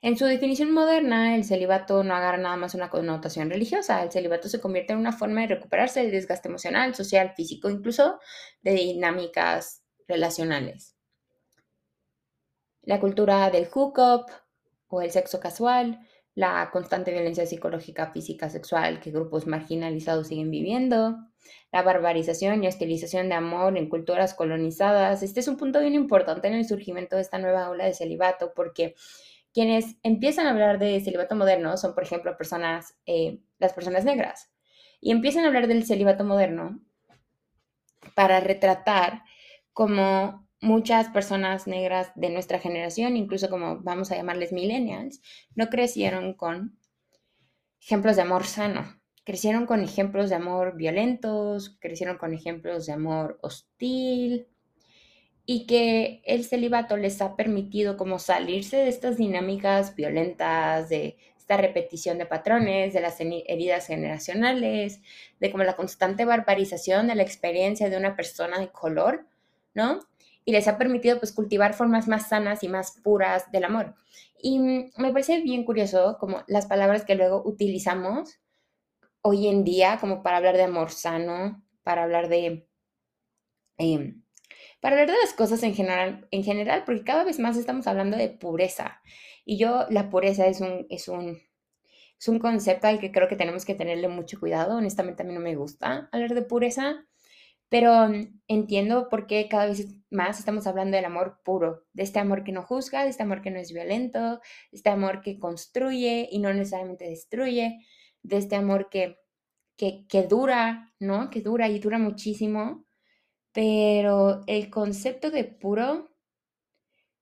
En 0.05 0.19
su 0.19 0.25
definición 0.25 0.71
moderna, 0.71 1.35
el 1.35 1.43
celibato 1.45 2.03
no 2.03 2.13
agarra 2.13 2.37
nada 2.37 2.55
más 2.57 2.75
una 2.75 2.91
connotación 2.91 3.49
religiosa. 3.49 4.03
El 4.03 4.11
celibato 4.11 4.47
se 4.47 4.61
convierte 4.61 4.93
en 4.93 4.99
una 4.99 5.11
forma 5.11 5.41
de 5.41 5.55
recuperarse 5.55 6.01
del 6.01 6.11
desgaste 6.11 6.47
emocional, 6.47 6.93
social, 6.93 7.33
físico, 7.35 7.71
incluso 7.71 8.19
de 8.61 8.73
dinámicas 8.73 9.81
relacionales. 10.07 10.95
La 12.83 12.99
cultura 12.99 13.49
del 13.49 13.65
hookup 13.65 14.29
o 14.89 15.01
el 15.01 15.09
sexo 15.09 15.39
casual, 15.39 15.99
la 16.35 16.69
constante 16.71 17.09
violencia 17.09 17.47
psicológica, 17.47 18.11
física, 18.11 18.51
sexual 18.51 18.99
que 18.99 19.09
grupos 19.09 19.47
marginalizados 19.47 20.27
siguen 20.27 20.51
viviendo, 20.51 21.17
la 21.71 21.81
barbarización 21.81 22.63
y 22.63 22.67
hostilización 22.67 23.27
de 23.29 23.35
amor 23.35 23.75
en 23.75 23.89
culturas 23.89 24.35
colonizadas. 24.35 25.23
Este 25.23 25.39
es 25.39 25.47
un 25.47 25.57
punto 25.57 25.79
bien 25.79 25.95
importante 25.95 26.47
en 26.47 26.53
el 26.53 26.67
surgimiento 26.67 27.15
de 27.15 27.23
esta 27.23 27.39
nueva 27.39 27.71
ola 27.71 27.85
de 27.85 27.95
celibato 27.95 28.53
porque 28.55 28.93
quienes 29.55 29.95
empiezan 30.03 30.47
a 30.47 30.49
hablar 30.49 30.79
de 30.79 30.99
celibato 30.99 31.33
moderno 31.33 31.77
son, 31.77 31.95
por 31.95 32.03
ejemplo, 32.03 32.35
personas, 32.35 32.97
eh, 33.05 33.39
las 33.57 33.71
personas 33.71 34.03
negras. 34.03 34.51
Y 34.99 35.11
empiezan 35.11 35.45
a 35.45 35.47
hablar 35.47 35.67
del 35.67 35.85
celibato 35.85 36.25
moderno 36.25 36.81
para 38.15 38.41
retratar 38.41 39.23
como 39.71 40.45
muchas 40.59 41.07
personas 41.07 41.67
negras 41.67 42.11
de 42.15 42.31
nuestra 42.31 42.59
generación, 42.59 43.15
incluso 43.15 43.49
como 43.49 43.79
vamos 43.81 44.11
a 44.11 44.17
llamarles 44.17 44.51
millennials, 44.51 45.21
no 45.55 45.69
crecieron 45.69 46.33
con 46.33 46.77
ejemplos 47.79 48.17
de 48.17 48.23
amor 48.23 48.43
sano. 48.43 48.99
Crecieron 49.23 49.67
con 49.67 49.81
ejemplos 49.81 50.29
de 50.29 50.35
amor 50.35 50.75
violentos, 50.75 51.77
crecieron 51.79 52.17
con 52.17 52.33
ejemplos 52.33 52.87
de 52.87 52.91
amor 52.91 53.39
hostil 53.41 54.49
y 55.45 55.67
que 55.67 56.21
el 56.25 56.43
celibato 56.45 56.97
les 56.97 57.21
ha 57.21 57.35
permitido 57.35 57.97
como 57.97 58.19
salirse 58.19 58.77
de 58.77 58.89
estas 58.89 59.17
dinámicas 59.17 59.95
violentas, 59.95 60.89
de 60.89 61.17
esta 61.37 61.57
repetición 61.57 62.17
de 62.17 62.25
patrones, 62.25 62.93
de 62.93 63.01
las 63.01 63.19
heridas 63.19 63.87
generacionales, 63.87 65.01
de 65.39 65.51
como 65.51 65.63
la 65.63 65.75
constante 65.75 66.25
barbarización 66.25 67.07
de 67.07 67.15
la 67.15 67.23
experiencia 67.23 67.89
de 67.89 67.97
una 67.97 68.15
persona 68.15 68.59
de 68.59 68.69
color, 68.69 69.27
¿no? 69.73 69.99
y 70.45 70.51
les 70.51 70.67
ha 70.67 70.77
permitido 70.77 71.19
pues 71.19 71.33
cultivar 71.33 71.73
formas 71.73 72.07
más 72.07 72.29
sanas 72.29 72.63
y 72.63 72.69
más 72.69 72.91
puras 73.03 73.51
del 73.51 73.65
amor. 73.65 73.95
Y 74.41 74.59
me 74.59 75.11
parece 75.11 75.41
bien 75.41 75.65
curioso 75.65 76.17
como 76.19 76.43
las 76.47 76.67
palabras 76.67 77.03
que 77.03 77.15
luego 77.15 77.41
utilizamos 77.43 78.39
hoy 79.21 79.47
en 79.47 79.63
día 79.63 79.97
como 79.99 80.21
para 80.21 80.37
hablar 80.37 80.55
de 80.55 80.63
amor 80.63 80.91
sano, 80.91 81.63
para 81.83 82.03
hablar 82.03 82.29
de... 82.29 82.67
Em, 83.77 84.23
para 84.85 84.97
hablar 84.97 85.15
de 85.15 85.21
las 85.23 85.33
cosas 85.33 85.63
en 85.63 85.73
general, 85.73 86.27
en 86.29 86.43
general, 86.43 86.83
porque 86.85 87.03
cada 87.03 87.23
vez 87.23 87.39
más 87.39 87.57
estamos 87.57 87.87
hablando 87.87 88.17
de 88.17 88.29
pureza. 88.29 89.01
Y 89.43 89.57
yo, 89.57 89.87
la 89.89 90.11
pureza 90.11 90.45
es 90.45 90.61
un, 90.61 90.85
es 90.91 91.07
un, 91.07 91.39
es 92.19 92.27
un 92.27 92.37
concepto 92.37 92.85
al 92.85 92.99
que 92.99 93.11
creo 93.11 93.27
que 93.27 93.35
tenemos 93.35 93.65
que 93.65 93.73
tenerle 93.73 94.09
mucho 94.09 94.39
cuidado. 94.39 94.77
Honestamente, 94.77 95.23
a 95.23 95.25
mí 95.25 95.33
no 95.33 95.39
me 95.39 95.55
gusta 95.55 96.07
hablar 96.11 96.35
de 96.35 96.43
pureza, 96.43 97.03
pero 97.67 98.09
mm, 98.09 98.41
entiendo 98.47 99.09
por 99.09 99.25
qué 99.25 99.47
cada 99.49 99.65
vez 99.65 99.87
más 100.11 100.37
estamos 100.37 100.67
hablando 100.67 100.97
del 100.97 101.05
amor 101.05 101.39
puro, 101.43 101.87
de 101.93 102.03
este 102.03 102.19
amor 102.19 102.43
que 102.43 102.51
no 102.51 102.61
juzga, 102.61 103.05
de 103.05 103.09
este 103.09 103.23
amor 103.23 103.41
que 103.41 103.49
no 103.49 103.57
es 103.57 103.73
violento, 103.73 104.19
de 104.19 104.39
este 104.71 104.91
amor 104.91 105.21
que 105.23 105.39
construye 105.39 106.29
y 106.31 106.37
no 106.37 106.53
necesariamente 106.53 107.09
destruye, 107.09 107.79
de 108.21 108.37
este 108.37 108.55
amor 108.55 108.89
que, 108.91 109.17
que, 109.77 110.05
que 110.07 110.27
dura, 110.27 110.93
¿no? 110.99 111.31
Que 111.31 111.41
dura 111.41 111.69
y 111.69 111.79
dura 111.79 111.97
muchísimo. 111.97 112.85
Pero 113.55 114.43
el 114.47 114.69
concepto 114.69 115.31
de 115.31 115.45
puro, 115.45 116.09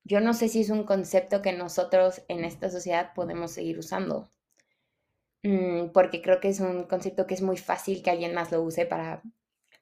yo 0.04 0.20
no 0.20 0.34
sé 0.34 0.50
si 0.50 0.62
es 0.62 0.72
un 0.72 0.84
concepto 0.84 1.44
que 1.44 1.54
nosotros 1.54 2.24
en 2.28 2.44
esta 2.44 2.72
sociedad 2.72 3.14
podemos 3.14 3.52
seguir 3.52 3.78
usando. 3.78 4.32
Mm, 5.44 5.90
porque 5.94 6.24
creo 6.24 6.40
que 6.40 6.50
es 6.50 6.60
un 6.60 6.86
concepto 6.86 7.28
que 7.28 7.36
es 7.36 7.44
muy 7.44 7.58
fácil 7.58 8.02
que 8.02 8.10
alguien 8.10 8.34
más 8.34 8.52
lo 8.52 8.64
use 8.64 8.88
para 8.88 9.22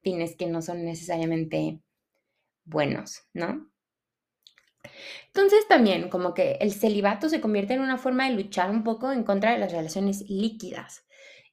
fines 0.02 0.36
que 0.36 0.48
no 0.48 0.62
son 0.62 0.84
necesariamente 0.84 1.80
buenos, 2.66 3.24
¿no? 3.34 3.72
Entonces 5.28 5.66
también 5.70 6.10
como 6.10 6.34
que 6.34 6.58
el 6.60 6.74
celibato 6.74 7.30
se 7.30 7.40
convierte 7.40 7.76
en 7.76 7.82
una 7.82 7.98
forma 7.98 8.28
de 8.28 8.36
luchar 8.36 8.72
un 8.72 8.84
poco 8.84 9.14
en 9.14 9.24
contra 9.24 9.54
de 9.54 9.60
las 9.60 9.72
relaciones 9.72 10.30
líquidas 10.30 11.06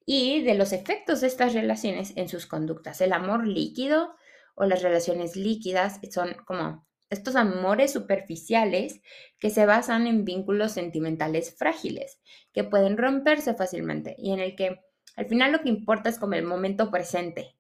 y 0.05 0.43
de 0.43 0.55
los 0.55 0.73
efectos 0.73 1.21
de 1.21 1.29
estas 1.29 1.55
relaciones 1.55 2.15
en 2.17 2.29
sus 2.29 2.47
conductas. 2.47 3.01
El 3.01 3.13
amor 3.13 3.47
líquido 3.47 4.17
o 4.59 4.67
las 4.67 4.83
relaciones 4.83 5.37
líquidas 5.37 6.01
son 6.11 6.35
como 6.47 6.87
estos 7.11 7.37
amores 7.37 7.93
superficiales 7.93 9.01
que 9.39 9.51
se 9.51 9.65
basan 9.65 10.07
en 10.07 10.25
vínculos 10.25 10.73
sentimentales 10.73 11.57
frágiles, 11.57 12.21
que 12.53 12.65
pueden 12.65 12.99
romperse 12.99 13.55
fácilmente 13.55 14.15
y 14.19 14.33
en 14.33 14.41
el 14.41 14.57
que 14.57 14.81
al 15.17 15.27
final 15.27 15.53
lo 15.53 15.63
que 15.63 15.69
importa 15.69 16.09
es 16.09 16.19
como 16.19 16.35
el 16.35 16.45
momento 16.45 16.91
presente, 16.91 17.57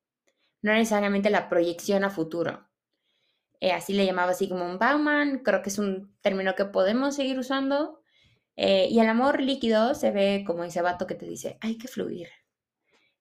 no 0.60 0.72
necesariamente 0.72 1.30
la 1.30 1.48
proyección 1.48 2.04
a 2.04 2.10
futuro. 2.10 2.68
Eh, 3.60 3.72
así 3.72 3.92
le 3.92 4.06
llamaba 4.06 4.34
un 4.50 4.78
Bauman, 4.78 5.40
creo 5.40 5.62
que 5.62 5.70
es 5.70 5.78
un 5.78 6.16
término 6.20 6.54
que 6.54 6.66
podemos 6.66 7.16
seguir 7.16 7.38
usando. 7.38 8.00
Eh, 8.56 8.88
y 8.90 9.00
el 9.00 9.08
amor 9.08 9.40
líquido 9.40 9.94
se 9.94 10.10
ve 10.10 10.44
como 10.46 10.64
ese 10.64 10.82
vato 10.82 11.06
que 11.06 11.14
te 11.14 11.26
dice, 11.26 11.58
hay 11.60 11.78
que 11.78 11.88
fluir. 11.88 12.28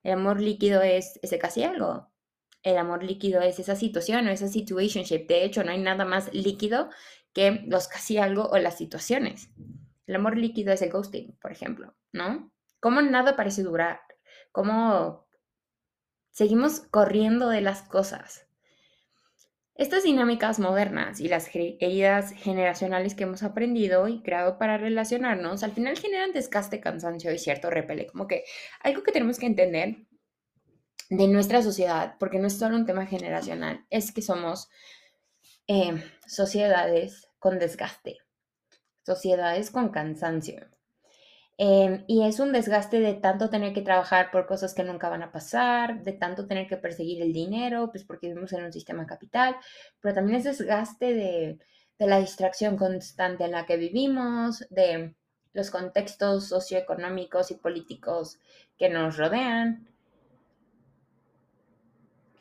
El 0.03 0.13
amor 0.13 0.41
líquido 0.41 0.81
es 0.81 1.19
ese 1.21 1.39
casi 1.39 1.63
algo. 1.63 2.11
El 2.67 2.77
amor 2.77 3.01
líquido 3.01 3.39
es 3.39 3.59
esa 3.59 3.77
situación 3.77 4.27
o 4.27 4.29
esa 4.29 4.49
situationship. 4.49 5.25
De 5.25 5.45
hecho, 5.45 5.63
no 5.63 5.71
hay 5.71 5.79
nada 5.79 6.03
más 6.03 6.33
líquido 6.33 6.89
que 7.31 7.63
los 7.65 7.87
casi 7.87 8.17
algo 8.17 8.49
o 8.49 8.57
las 8.57 8.77
situaciones. 8.77 9.49
El 10.05 10.15
amor 10.15 10.35
líquido 10.35 10.73
es 10.73 10.81
el 10.81 10.91
ghosting, 10.91 11.37
por 11.39 11.53
ejemplo, 11.53 11.95
¿no? 12.11 12.51
Como 12.81 13.01
nada 13.01 13.37
parece 13.37 13.63
durar, 13.63 14.01
como 14.51 15.25
seguimos 16.31 16.81
corriendo 16.81 17.47
de 17.47 17.61
las 17.61 17.83
cosas. 17.83 18.45
Estas 19.75 20.03
dinámicas 20.03 20.59
modernas 20.59 21.21
y 21.21 21.29
las 21.29 21.49
heridas 21.55 22.33
generacionales 22.33 23.15
que 23.15 23.23
hemos 23.23 23.43
aprendido 23.43 24.09
y 24.09 24.23
creado 24.23 24.57
para 24.57 24.77
relacionarnos, 24.77 25.63
al 25.63 25.71
final 25.71 25.97
generan 25.97 26.33
desgaste, 26.33 26.81
cansancio 26.81 27.31
y 27.31 27.39
cierto 27.39 27.69
repele. 27.69 28.07
Como 28.07 28.27
que 28.27 28.43
algo 28.81 29.03
que 29.03 29.13
tenemos 29.13 29.39
que 29.39 29.45
entender 29.45 30.06
de 31.09 31.27
nuestra 31.27 31.61
sociedad, 31.61 32.15
porque 32.19 32.39
no 32.39 32.47
es 32.47 32.57
solo 32.57 32.75
un 32.75 32.85
tema 32.85 33.05
generacional, 33.05 33.85
es 33.89 34.11
que 34.11 34.21
somos 34.21 34.69
eh, 35.67 36.03
sociedades 36.27 37.29
con 37.39 37.59
desgaste, 37.59 38.17
sociedades 39.03 39.71
con 39.71 39.89
cansancio. 39.89 40.67
Em, 41.59 42.03
y 42.07 42.23
es 42.27 42.39
un 42.39 42.51
desgaste 42.51 42.99
de 42.99 43.15
tanto 43.15 43.49
tener 43.49 43.73
que 43.73 43.81
trabajar 43.81 44.29
por 44.29 44.45
cosas 44.45 44.75
que 44.75 44.83
nunca 44.83 45.09
van 45.09 45.23
a 45.23 45.31
pasar, 45.31 46.03
de 46.03 46.13
tanto 46.13 46.45
tener 46.45 46.67
que 46.67 46.77
perseguir 46.77 47.21
el 47.21 47.33
dinero, 47.33 47.89
pues 47.89 48.03
porque 48.03 48.27
vivimos 48.27 48.53
en 48.53 48.63
un 48.63 48.71
sistema 48.71 49.07
capital, 49.07 49.55
pero 49.99 50.13
también 50.13 50.37
es 50.37 50.43
desgaste 50.43 51.13
de, 51.15 51.59
de 51.97 52.07
la 52.07 52.19
distracción 52.19 52.77
constante 52.77 53.45
en 53.45 53.51
la 53.51 53.65
que 53.65 53.77
vivimos, 53.77 54.65
de 54.69 55.15
los 55.53 55.71
contextos 55.71 56.47
socioeconómicos 56.49 57.49
y 57.49 57.55
políticos 57.55 58.39
que 58.77 58.89
nos 58.89 59.17
rodean. 59.17 59.89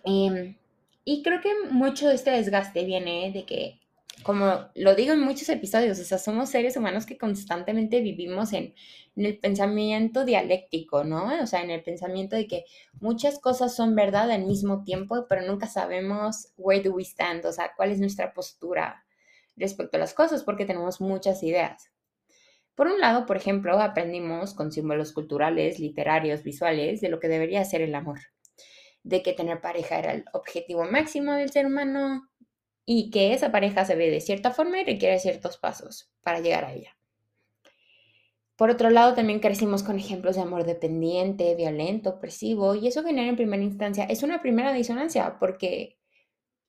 Em, 0.06 0.56
y 1.04 1.22
creo 1.22 1.40
que 1.40 1.52
mucho 1.70 2.08
de 2.08 2.14
este 2.14 2.30
desgaste 2.30 2.84
viene 2.84 3.30
de 3.32 3.44
que 3.44 3.80
como 4.22 4.68
lo 4.74 4.94
digo 4.94 5.12
en 5.12 5.20
muchos 5.20 5.48
episodios, 5.50 5.98
o 6.00 6.04
sea, 6.04 6.18
somos 6.18 6.50
seres 6.50 6.76
humanos 6.76 7.06
que 7.06 7.18
constantemente 7.18 8.00
vivimos 8.00 8.52
en, 8.52 8.74
el 9.14 9.38
pensamiento 9.38 10.24
dialéctico, 10.24 11.04
¿no? 11.04 11.42
O 11.42 11.46
sea, 11.46 11.62
en 11.62 11.70
el 11.70 11.82
pensamiento 11.82 12.36
de 12.36 12.46
que 12.46 12.64
muchas 13.00 13.38
cosas 13.38 13.74
son 13.74 13.94
verdad 13.94 14.30
al 14.30 14.44
mismo 14.44 14.84
tiempo, 14.84 15.26
pero 15.28 15.42
nunca 15.42 15.66
sabemos 15.68 16.52
where 16.58 16.82
do 16.82 16.92
we 16.94 17.02
stand, 17.02 17.46
o 17.46 17.52
sea, 17.52 17.72
cuál 17.76 17.92
es 17.92 18.00
nuestra 18.00 18.34
postura 18.34 19.06
respecto 19.56 19.96
a 19.96 20.00
las 20.00 20.12
cosas, 20.12 20.42
porque 20.44 20.66
tenemos 20.66 21.00
muchas 21.00 21.42
ideas. 21.42 21.90
Por 22.74 22.88
un 22.88 23.00
lado, 23.00 23.24
por 23.26 23.36
ejemplo, 23.38 23.80
aprendimos 23.80 24.52
con 24.54 24.70
símbolos 24.70 25.12
culturales, 25.12 25.78
literarios, 25.78 26.42
visuales, 26.42 27.00
de 27.00 27.08
lo 27.08 27.20
que 27.20 27.28
debería 27.28 27.64
ser 27.64 27.80
el 27.80 27.94
amor, 27.94 28.18
de 29.06 29.22
que 29.22 29.32
tener 29.32 29.60
pareja 29.60 29.98
era 29.98 30.12
el 30.12 30.24
objetivo 30.32 30.84
máximo 30.84 31.32
del 31.32 31.50
ser 31.50 31.66
humano, 31.66 32.28
y 32.84 33.10
que 33.10 33.32
esa 33.32 33.50
pareja 33.52 33.84
se 33.84 33.96
ve 33.96 34.10
de 34.10 34.20
cierta 34.20 34.50
forma 34.52 34.80
y 34.80 34.84
requiere 34.84 35.18
ciertos 35.18 35.58
pasos 35.58 36.12
para 36.22 36.40
llegar 36.40 36.64
a 36.64 36.72
ella. 36.72 36.96
Por 38.56 38.70
otro 38.70 38.90
lado, 38.90 39.14
también 39.14 39.40
crecimos 39.40 39.82
con 39.82 39.98
ejemplos 39.98 40.36
de 40.36 40.42
amor 40.42 40.64
dependiente, 40.64 41.54
violento, 41.54 42.10
opresivo, 42.10 42.74
y 42.74 42.88
eso 42.88 43.04
genera 43.04 43.28
en 43.28 43.36
primera 43.36 43.62
instancia, 43.62 44.04
es 44.04 44.22
una 44.22 44.40
primera 44.40 44.72
disonancia, 44.72 45.38
porque 45.38 45.98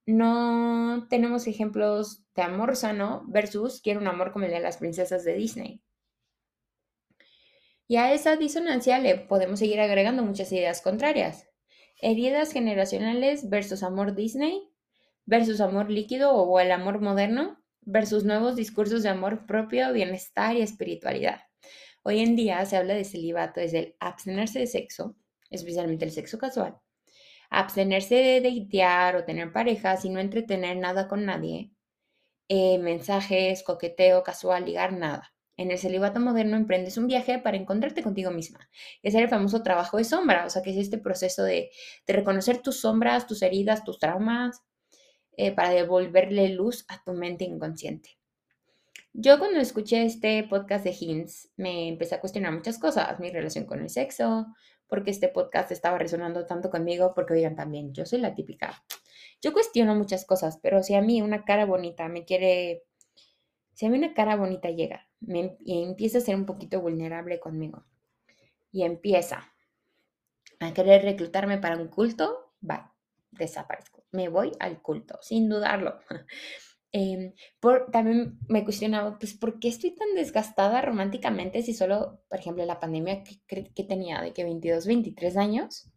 no 0.06 1.08
tenemos 1.10 1.47
ejemplos 1.47 2.23
de 2.36 2.41
amor 2.43 2.76
sano 2.76 3.23
versus 3.28 3.82
quiero 3.82 4.00
un 4.00 4.08
amor 4.08 4.32
como 4.32 4.45
el 4.45 4.52
de 4.52 4.60
las 4.60 4.78
princesas 4.78 5.23
de 5.23 5.34
Disney. 5.34 5.82
Y 7.88 7.95
a 7.95 8.13
esa 8.13 8.36
disonancia 8.36 9.00
le 9.00 9.15
podemos 9.15 9.60
seguir 9.60 9.80
agregando 9.80 10.23
muchas 10.23 10.52
ideas 10.52 10.82
contrarias. 10.82 11.47
Heridas 12.00 12.54
generacionales 12.54 13.50
versus 13.50 13.82
amor 13.82 14.14
Disney 14.14 14.70
versus 15.26 15.62
amor 15.62 15.90
líquido 15.90 16.32
o 16.34 16.60
el 16.60 16.72
amor 16.72 17.02
moderno 17.02 17.58
versus 17.82 18.24
nuevos 18.24 18.56
discursos 18.56 19.04
de 19.04 19.10
amor 19.10 19.46
propio, 19.46 19.92
bienestar 19.94 20.56
y 20.56 20.62
espiritualidad. 20.62 21.42
Hoy 22.04 22.20
en 22.20 22.36
día 22.36 22.66
se 22.66 22.78
habla 22.78 22.94
de 22.94 23.04
celibato 23.04 23.60
desde 23.60 23.80
el 23.80 23.96
abstenerse 24.00 24.60
de 24.60 24.68
sexo, 24.68 25.16
especialmente 25.50 26.06
el 26.06 26.12
sexo 26.12 26.38
casual, 26.38 26.78
abstenerse 27.50 28.16
de 28.16 28.42
deitear 28.42 29.16
o 29.16 29.26
tener 29.26 29.52
parejas 29.52 30.06
y 30.06 30.10
no 30.10 30.20
entretener 30.20 30.78
nada 30.78 31.08
con 31.08 31.26
nadie, 31.26 31.72
eh, 32.48 32.78
mensajes, 32.78 33.64
coqueteo 33.64 34.24
casual, 34.24 34.66
ligar, 34.66 34.94
nada. 34.94 35.34
En 35.58 35.72
el 35.72 35.80
celibato 35.80 36.20
moderno 36.20 36.56
emprendes 36.56 36.98
un 36.98 37.08
viaje 37.08 37.39
para 37.39 37.58
encontrarte 37.58 38.04
contigo 38.04 38.30
misma. 38.30 38.70
Es 39.02 39.15
el 39.15 39.28
famoso 39.28 39.63
trabajo 39.63 39.98
de 39.98 40.04
sombra, 40.04 40.46
o 40.46 40.52
sea, 40.52 40.62
que 40.62 40.70
es 40.70 40.78
este 40.78 41.00
proceso 41.00 41.43
de, 41.43 41.72
reconocer 42.06 42.62
tus 42.62 42.80
sombras, 42.80 43.26
tus 43.26 43.41
heridas, 43.41 43.84
tus 43.84 43.98
traumas, 43.98 44.62
eh, 45.36 45.52
para 45.52 45.72
devolverle 45.72 46.50
luz 46.50 46.86
a 46.89 47.04
tu 47.04 47.13
mente 47.13 47.43
inconsciente. 47.43 48.20
Yo 49.13 49.39
cuando 49.39 49.60
escuché 49.60 50.06
este 50.06 50.43
podcast 50.43 50.84
de 50.84 50.96
Hints 50.98 51.52
me 51.58 51.88
empecé 51.88 52.13
a 52.13 52.20
cuestionar 52.20 52.54
muchas 52.54 52.78
cosas, 52.78 53.20
mi 53.20 53.32
relación 53.32 53.65
con 53.65 53.82
el 53.82 53.89
sexo, 53.89 54.46
porque 54.88 55.10
este 55.10 55.28
podcast 55.28 55.72
estaba 55.72 55.98
resonando 55.98 56.46
tanto 56.46 56.70
conmigo, 56.70 57.13
porque 57.15 57.34
oigan 57.34 57.56
también, 57.56 57.93
yo 57.93 58.06
soy 58.06 58.20
la 58.20 58.36
típica. 58.36 58.84
Yo 59.41 59.54
cuestiono 59.54 59.96
muchas 59.96 60.24
cosas, 60.24 60.60
pero 60.62 60.84
si 60.84 60.93
a 60.93 61.02
mí 61.02 61.20
una 61.24 61.46
cara 61.46 61.65
bonita 61.65 62.08
me 62.10 62.26
quiere, 62.26 62.84
si 63.74 63.88
a 63.88 63.89
mí 63.89 63.98
una 63.98 64.13
cara 64.13 64.36
bonita 64.36 64.70
llega 64.70 65.07
y 65.21 65.84
empieza 65.84 66.19
a 66.19 66.21
ser 66.21 66.36
un 66.36 66.45
poquito 66.45 66.82
vulnerable 66.82 67.39
conmigo 67.39 67.86
y 68.71 68.84
empieza 68.84 69.51
a 70.60 70.73
querer 70.73 71.03
reclutarme 71.03 71.58
para 71.58 71.77
un 71.77 71.88
culto, 71.88 72.53
va, 72.67 72.95
desaparezco. 73.32 74.06
Me 74.12 74.30
voy 74.30 74.51
al 74.60 74.82
culto, 74.82 75.19
sin 75.21 75.49
dudarlo. 75.49 75.99
Em, 76.93 77.34
por, 77.60 77.91
también 77.91 78.39
me 78.47 78.63
cuestionaba, 78.63 79.19
pues, 79.19 79.34
¿por 79.34 79.60
qué 79.60 79.67
estoy 79.67 79.91
tan 79.91 80.15
desgastada 80.15 80.82
románticamente 80.82 81.62
si 81.62 81.73
solo, 81.73 82.23
por 82.30 82.39
ejemplo, 82.39 82.65
la 82.65 82.80
pandemia 82.80 83.23
que, 83.23 83.65
que 83.75 83.84
tenía 83.84 84.21
de 84.21 84.32
que 84.32 84.45
22, 84.45 84.88
23 84.88 85.36
años? 85.36 85.91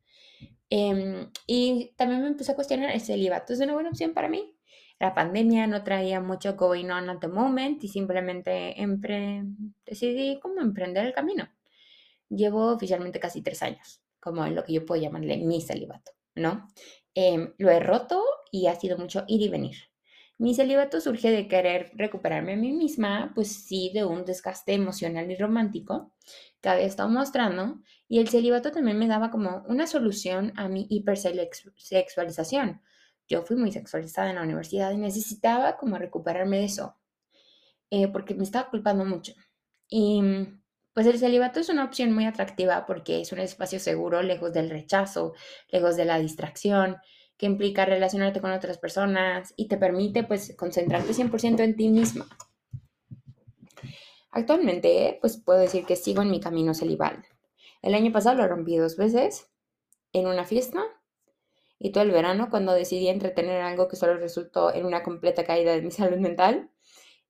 Em, 0.68 1.30
y 1.46 1.94
también 1.96 2.22
me 2.22 2.28
empecé 2.28 2.52
a 2.52 2.54
cuestionar, 2.56 2.90
¿el 2.90 3.00
celibato 3.00 3.52
es 3.52 3.60
una 3.60 3.72
buena 3.72 3.90
opción 3.90 4.12
para 4.14 4.28
mí? 4.28 4.56
La 5.00 5.14
pandemia 5.14 5.66
no 5.66 5.82
traía 5.82 6.20
mucho 6.20 6.56
going 6.56 6.90
on 6.90 7.08
at 7.08 7.20
the 7.20 7.28
moment 7.28 7.82
y 7.82 7.88
simplemente 7.88 8.76
decidí 9.86 10.38
cómo 10.38 10.60
emprender 10.60 11.06
el 11.06 11.14
camino. 11.14 11.48
Llevo 12.28 12.66
oficialmente 12.74 13.18
casi 13.18 13.40
tres 13.40 13.62
años, 13.62 14.02
como 14.20 14.44
en 14.44 14.54
lo 14.54 14.62
que 14.62 14.74
yo 14.74 14.84
puedo 14.84 15.00
llamarle 15.00 15.38
mi 15.38 15.62
celibato, 15.62 16.12
¿no? 16.34 16.68
Em, 17.14 17.54
lo 17.56 17.70
he 17.70 17.80
roto 17.80 18.22
y 18.52 18.66
ha 18.66 18.74
sido 18.74 18.98
mucho 18.98 19.24
ir 19.26 19.40
y 19.40 19.48
venir. 19.48 19.76
Mi 20.36 20.54
celibato 20.54 21.00
surge 21.00 21.30
de 21.30 21.48
querer 21.48 21.92
recuperarme 21.94 22.52
a 22.52 22.56
mí 22.56 22.72
misma, 22.72 23.32
pues 23.34 23.64
sí, 23.64 23.90
de 23.94 24.04
un 24.04 24.26
desgaste 24.26 24.74
emocional 24.74 25.30
y 25.30 25.36
romántico 25.36 26.12
que 26.60 26.68
había 26.68 26.84
estado 26.84 27.08
mostrando, 27.08 27.80
y 28.06 28.18
el 28.18 28.28
celibato 28.28 28.70
también 28.70 28.98
me 28.98 29.08
daba 29.08 29.30
como 29.30 29.64
una 29.66 29.86
solución 29.86 30.52
a 30.56 30.68
mi 30.68 30.86
hipersexualización 30.90 32.82
yo 33.30 33.42
fui 33.42 33.56
muy 33.56 33.70
sexualizada 33.70 34.28
en 34.28 34.36
la 34.36 34.42
universidad 34.42 34.90
y 34.90 34.96
necesitaba 34.96 35.76
como 35.76 35.96
recuperarme 35.96 36.58
de 36.58 36.64
eso, 36.64 36.96
eh, 37.90 38.08
porque 38.08 38.34
me 38.34 38.42
estaba 38.42 38.68
culpando 38.68 39.04
mucho. 39.04 39.32
Y 39.88 40.20
pues 40.92 41.06
el 41.06 41.18
celibato 41.18 41.60
es 41.60 41.68
una 41.68 41.84
opción 41.84 42.12
muy 42.12 42.26
atractiva 42.26 42.84
porque 42.86 43.20
es 43.20 43.30
un 43.32 43.38
espacio 43.38 43.78
seguro, 43.78 44.22
lejos 44.22 44.52
del 44.52 44.68
rechazo, 44.68 45.32
lejos 45.68 45.96
de 45.96 46.04
la 46.04 46.18
distracción, 46.18 46.96
que 47.36 47.46
implica 47.46 47.84
relacionarte 47.84 48.40
con 48.40 48.50
otras 48.50 48.78
personas 48.78 49.54
y 49.56 49.68
te 49.68 49.78
permite 49.78 50.24
pues 50.24 50.54
concentrarte 50.56 51.14
100% 51.14 51.60
en 51.60 51.76
ti 51.76 51.88
misma. 51.88 52.26
Actualmente, 54.32 55.18
pues 55.20 55.38
puedo 55.38 55.60
decir 55.60 55.86
que 55.86 55.96
sigo 55.96 56.22
en 56.22 56.30
mi 56.30 56.40
camino 56.40 56.74
celibal. 56.74 57.24
El 57.80 57.94
año 57.94 58.12
pasado 58.12 58.36
lo 58.36 58.48
rompí 58.48 58.76
dos 58.76 58.96
veces 58.96 59.48
en 60.12 60.26
una 60.26 60.44
fiesta 60.44 60.84
y 61.80 61.92
todo 61.92 62.04
el 62.04 62.10
verano 62.12 62.48
cuando 62.50 62.72
decidí 62.74 63.08
entretener 63.08 63.62
algo 63.62 63.88
que 63.88 63.96
solo 63.96 64.16
resultó 64.18 64.72
en 64.72 64.84
una 64.84 65.02
completa 65.02 65.44
caída 65.44 65.72
de 65.72 65.82
mi 65.82 65.90
salud 65.90 66.18
mental. 66.18 66.70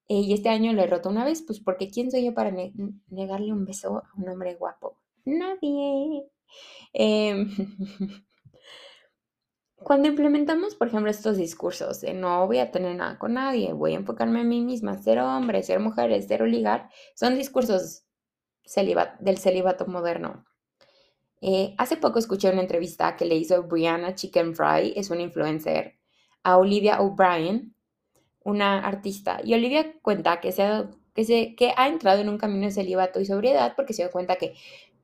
Eh, 0.09 0.17
y 0.17 0.35
este 0.35 0.49
año 0.49 0.73
lo 0.73 0.83
he 0.83 0.89
roto 0.89 1.09
una 1.09 1.25
vez, 1.25 1.43
pues 1.43 1.61
porque 1.61 1.89
¿quién 1.89 2.11
soy 2.11 2.25
yo 2.25 2.35
para 2.35 2.51
negarle 2.51 3.53
un 3.53 3.65
beso 3.65 3.99
a 3.99 4.11
un 4.17 4.29
hombre 4.29 4.57
guapo? 4.57 4.99
Nadie. 5.25 6.27
Em, 6.93 7.49
cuando 9.77 10.09
implementamos, 10.09 10.75
por 10.75 10.89
ejemplo, 10.89 11.11
estos 11.13 11.37
discursos 11.37 12.01
de 12.01 12.13
no 12.13 12.47
voy 12.49 12.59
a 12.59 12.73
tener 12.73 12.97
nada 12.97 13.19
con 13.21 13.35
nadie, 13.35 13.73
voy 13.73 13.93
a 13.93 13.99
enfocarme 13.99 14.41
en 14.41 14.49
mí 14.49 14.61
misma, 14.63 14.99
ser 14.99 15.21
hombre, 15.21 15.63
ser 15.63 15.79
mujer, 15.79 16.21
ser 16.23 16.41
ligar, 16.43 16.91
son 17.15 17.37
discursos 17.37 18.05
del 19.21 19.39
celibato 19.39 19.87
moderno. 19.87 20.45
Eh, 21.41 21.75
hace 21.79 21.97
poco 21.97 22.19
escuché 22.19 22.51
una 22.51 22.61
entrevista 22.61 23.17
que 23.17 23.25
le 23.25 23.35
hizo 23.37 23.63
Brianna 23.65 24.15
Chicken 24.15 24.55
Fry, 24.55 24.93
es 24.97 25.11
una 25.11 25.23
influencer, 25.23 25.99
a 26.43 26.59
Olivia 26.59 27.01
O'Brien, 27.01 27.75
una 28.45 28.81
artista. 28.81 29.41
Y 29.45 29.55
Olivia 29.55 29.95
cuenta 30.03 30.41
que, 30.41 30.53
se 30.53 30.63
ha, 30.63 30.91
que, 31.15 31.25
se, 31.25 31.55
que 31.55 31.73
ha 31.77 31.89
entrado 31.89 32.21
en 32.21 32.29
un 32.29 32.39
camino 32.39 32.67
de 32.67 32.73
celibato 32.73 33.21
y 33.21 33.27
sobriedad 33.27 33.75
porque 33.77 33.93
se 33.95 34.03
dio 34.03 34.11
cuenta 34.11 34.37
que 34.37 34.55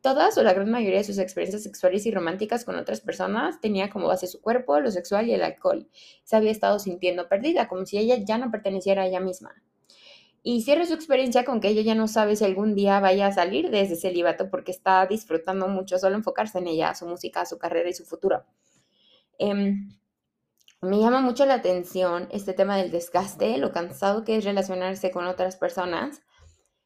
todas 0.03 0.39
o 0.39 0.43
la 0.43 0.53
gran 0.53 0.71
mayoría 0.71 0.99
de 0.99 1.05
sus 1.05 1.19
experiencias 1.19 1.63
sexuales 1.63 2.07
y 2.07 2.13
románticas 2.13 2.65
con 2.65 2.77
otras 2.77 3.01
personas 3.01 3.61
tenía 3.61 3.91
como 3.91 4.09
base 4.09 4.27
su 4.27 4.41
cuerpo, 4.41 4.79
lo 4.81 4.91
sexual 4.91 5.29
y 5.29 5.35
el 5.35 5.43
alcohol. 5.43 5.89
Se 6.25 6.37
había 6.37 6.51
estado 6.51 6.79
sintiendo 6.79 7.29
perdida, 7.29 7.69
como 7.69 7.87
si 7.87 7.99
ella 7.99 8.17
ya 8.17 8.39
no 8.39 8.51
perteneciera 8.51 9.03
a 9.03 9.07
ella 9.07 9.21
misma 9.21 9.55
y 10.49 10.63
cierra 10.63 10.87
su 10.87 10.95
experiencia 10.95 11.45
con 11.45 11.59
que 11.59 11.67
ella 11.67 11.83
ya 11.83 11.97
no 11.97 12.07
sabe 12.07 12.37
si 12.37 12.45
algún 12.45 12.77
día 12.77 13.01
vaya 13.01 13.27
a 13.27 13.33
salir 13.33 13.69
de 13.69 13.81
ese 13.81 13.97
celibato 13.97 14.49
porque 14.49 14.71
está 14.71 15.05
disfrutando 15.05 15.67
mucho 15.67 15.99
solo 15.99 16.15
enfocarse 16.15 16.59
en 16.59 16.69
ella, 16.69 16.95
su 16.95 17.05
música, 17.05 17.45
su 17.47 17.59
carrera 17.59 17.89
y 17.89 17.95
su 17.95 18.05
futuro. 18.05 18.45
Em, 19.41 19.99
me 20.81 21.01
llama 21.01 21.21
mucho 21.21 21.47
la 21.47 21.55
atención 21.55 22.29
este 22.31 22.53
tema 22.53 22.77
del 22.77 22.93
desgaste, 22.93 23.59
lo 23.59 23.73
cansado 23.73 24.23
que 24.23 24.37
es 24.37 24.45
relacionarse 24.45 25.11
con 25.11 25.27
otras 25.27 25.57
personas 25.57 26.23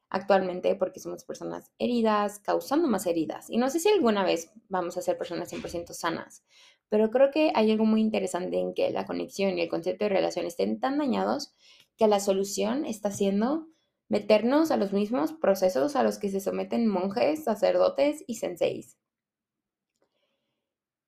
actualmente 0.09 0.75
porque 0.75 0.99
somos 0.99 1.25
personas 1.25 1.71
heridas, 1.79 2.39
causando 2.39 2.89
más 2.89 3.05
heridas. 3.05 3.51
Y 3.51 3.59
no 3.59 3.69
sé 3.69 3.79
si 3.79 3.91
alguna 3.91 4.25
vez 4.25 4.51
vamos 4.71 4.97
a 4.97 5.03
ser 5.03 5.19
personas 5.19 5.53
100% 5.53 5.93
sanas, 5.93 6.47
pero 6.89 7.11
creo 7.11 7.31
que 7.31 7.53
hay 7.55 7.71
algo 7.71 7.85
muy 7.85 8.01
interesante 8.01 8.59
en 8.59 8.73
que 8.73 8.91
la 8.91 9.05
conexión 9.05 9.59
y 9.59 9.61
el 9.61 9.69
concepto 9.69 10.07
de 10.07 10.09
relación 10.09 10.47
estén 10.47 10.81
tan 10.81 10.97
dañados 10.97 11.53
que 12.01 12.09
la 12.09 12.19
solución 12.19 12.87
está 12.87 13.11
siendo 13.11 13.69
meternos 14.09 14.71
a 14.71 14.79
los 14.79 14.95
mismos 14.95 15.35
procesos 15.35 15.97
a 15.97 16.03
los 16.03 16.19
que 16.19 16.31
se 16.31 16.41
someten 16.41 16.89
monjes, 16.89 17.45
sacerdotes 17.45 18.25
y 18.27 18.37
senseis. 18.37 18.97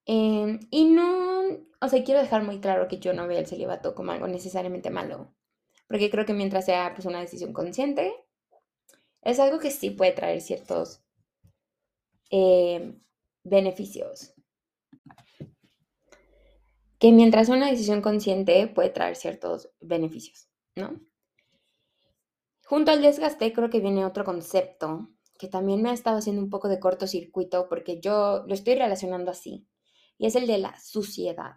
Em, 0.05 0.61
y 0.71 0.85
no, 0.85 1.45
o 1.81 1.89
sea, 1.89 2.05
quiero 2.05 2.21
dejar 2.21 2.45
muy 2.45 2.61
claro 2.61 2.89
que 2.89 2.99
yo 2.99 3.15
no 3.15 3.27
veo 3.27 3.39
el 3.39 3.47
celibato 3.47 3.95
como 3.95 4.13
algo 4.13 4.29
necesariamente 4.29 4.91
malo, 4.91 5.35
porque 5.89 6.11
creo 6.11 6.27
que 6.27 6.35
mientras 6.35 6.67
sea 6.67 6.93
pues, 6.95 7.07
una 7.07 7.21
decisión 7.21 7.55
consciente, 7.55 8.13
es 9.23 9.41
algo 9.41 9.59
que 9.61 9.71
sí 9.71 9.89
puede 9.89 10.13
traer 10.13 10.43
ciertos 10.43 11.03
em, 12.29 13.03
beneficios. 13.45 14.35
Que 16.99 17.13
mientras 17.13 17.49
una 17.49 17.71
decisión 17.71 18.03
consciente 18.03 18.67
puede 18.69 18.91
traer 18.91 19.17
ciertos 19.17 19.71
beneficios. 19.81 20.52
¿No? 20.77 21.01
Junto 22.67 22.91
al 22.91 23.03
desgaste 23.03 23.53
creo 23.53 23.71
que 23.71 23.81
viene 23.81 24.05
otro 24.05 24.25
concepto 24.25 25.11
que 25.39 25.49
también 25.49 25.83
me 25.83 25.91
ha 25.91 25.93
estado 25.93 26.19
haciendo 26.19 26.41
un 26.41 26.51
poco 26.51 26.69
de 26.69 26.79
cortocircuito 26.79 27.69
porque 27.69 28.01
yo 28.01 28.45
lo 28.47 28.55
estoy 28.55 28.77
relacionando 28.77 29.33
así, 29.33 29.67
y 30.17 30.27
es 30.27 30.37
el 30.37 30.47
de 30.47 30.59
la 30.59 30.79
suciedad. 30.81 31.57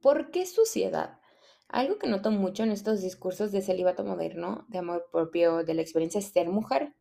¿Por 0.00 0.30
qué 0.30 0.46
suciedad? 0.46 1.18
Algo 1.66 1.98
que 1.98 2.06
noto 2.06 2.30
mucho 2.30 2.62
en 2.62 2.70
estos 2.70 3.00
discursos 3.00 3.50
de 3.50 3.62
celibato 3.62 4.04
moderno, 4.04 4.64
de 4.68 4.78
amor 4.78 5.08
propio, 5.10 5.64
de 5.64 5.74
la 5.74 5.82
experiencia 5.82 6.20
de 6.20 6.26
ser 6.26 6.48
mujer. 6.48 6.94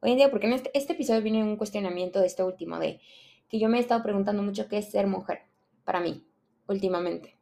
Hoy 0.00 0.10
en 0.10 0.18
día, 0.18 0.30
porque 0.30 0.46
en 0.46 0.52
este, 0.52 0.70
este 0.74 0.92
episodio 0.92 1.22
viene 1.22 1.42
un 1.42 1.56
cuestionamiento 1.56 2.20
de 2.20 2.26
este 2.26 2.44
último, 2.44 2.78
de 2.78 3.00
que 3.48 3.58
yo 3.58 3.70
me 3.70 3.78
he 3.78 3.80
estado 3.80 4.02
preguntando 4.02 4.42
mucho 4.42 4.68
qué 4.68 4.76
es 4.76 4.90
ser 4.90 5.06
mujer 5.06 5.40
para 5.84 6.00
mí, 6.00 6.26
últimamente. 6.66 7.37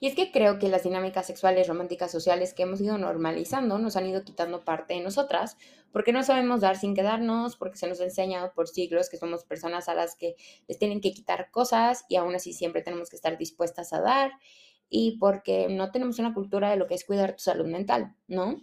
Y 0.00 0.06
es 0.06 0.14
que 0.14 0.30
creo 0.30 0.58
que 0.58 0.68
las 0.68 0.82
dinámicas 0.82 1.26
sexuales, 1.26 1.68
románticas, 1.68 2.10
sociales 2.10 2.54
que 2.54 2.64
hemos 2.64 2.80
ido 2.80 2.98
normalizando 2.98 3.78
nos 3.78 3.96
han 3.96 4.06
ido 4.06 4.24
quitando 4.24 4.64
parte 4.64 4.94
de 4.94 5.00
nosotras, 5.00 5.56
porque 5.92 6.12
no 6.12 6.22
sabemos 6.22 6.60
dar 6.60 6.76
sin 6.76 6.94
quedarnos, 6.94 7.56
porque 7.56 7.78
se 7.78 7.88
nos 7.88 8.00
ha 8.00 8.04
enseñado 8.04 8.52
por 8.54 8.68
siglos 8.68 9.10
que 9.10 9.16
somos 9.16 9.44
personas 9.44 9.88
a 9.88 9.94
las 9.94 10.16
que 10.16 10.36
les 10.68 10.78
tienen 10.78 11.00
que 11.00 11.12
quitar 11.12 11.50
cosas 11.50 12.04
y 12.08 12.16
aún 12.16 12.34
así 12.34 12.52
siempre 12.52 12.82
tenemos 12.82 13.10
que 13.10 13.16
estar 13.16 13.36
dispuestas 13.38 13.92
a 13.92 14.00
dar, 14.00 14.32
y 14.90 15.18
porque 15.18 15.68
no 15.68 15.92
tenemos 15.92 16.18
una 16.18 16.34
cultura 16.34 16.70
de 16.70 16.76
lo 16.76 16.86
que 16.86 16.94
es 16.94 17.04
cuidar 17.04 17.36
tu 17.36 17.42
salud 17.42 17.66
mental, 17.66 18.16
¿no? 18.26 18.60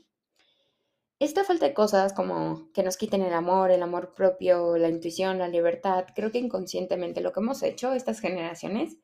Esta 1.20 1.44
falta 1.44 1.66
de 1.66 1.74
cosas 1.74 2.14
como 2.14 2.70
que 2.74 2.84
nos 2.84 2.96
quiten 2.96 3.24
el 3.24 3.34
amor, 3.34 3.72
el 3.72 3.82
amor 3.82 4.14
propio, 4.14 4.78
la 4.78 4.90
intuición, 4.90 5.40
la 5.40 5.48
libertad, 5.48 6.06
creo 6.14 6.32
que 6.32 6.38
inconscientemente 6.38 7.22
lo 7.22 7.32
que 7.32 7.40
hemos 7.40 7.64
hecho 7.64 7.94
estas 7.94 8.20
generaciones 8.20 8.98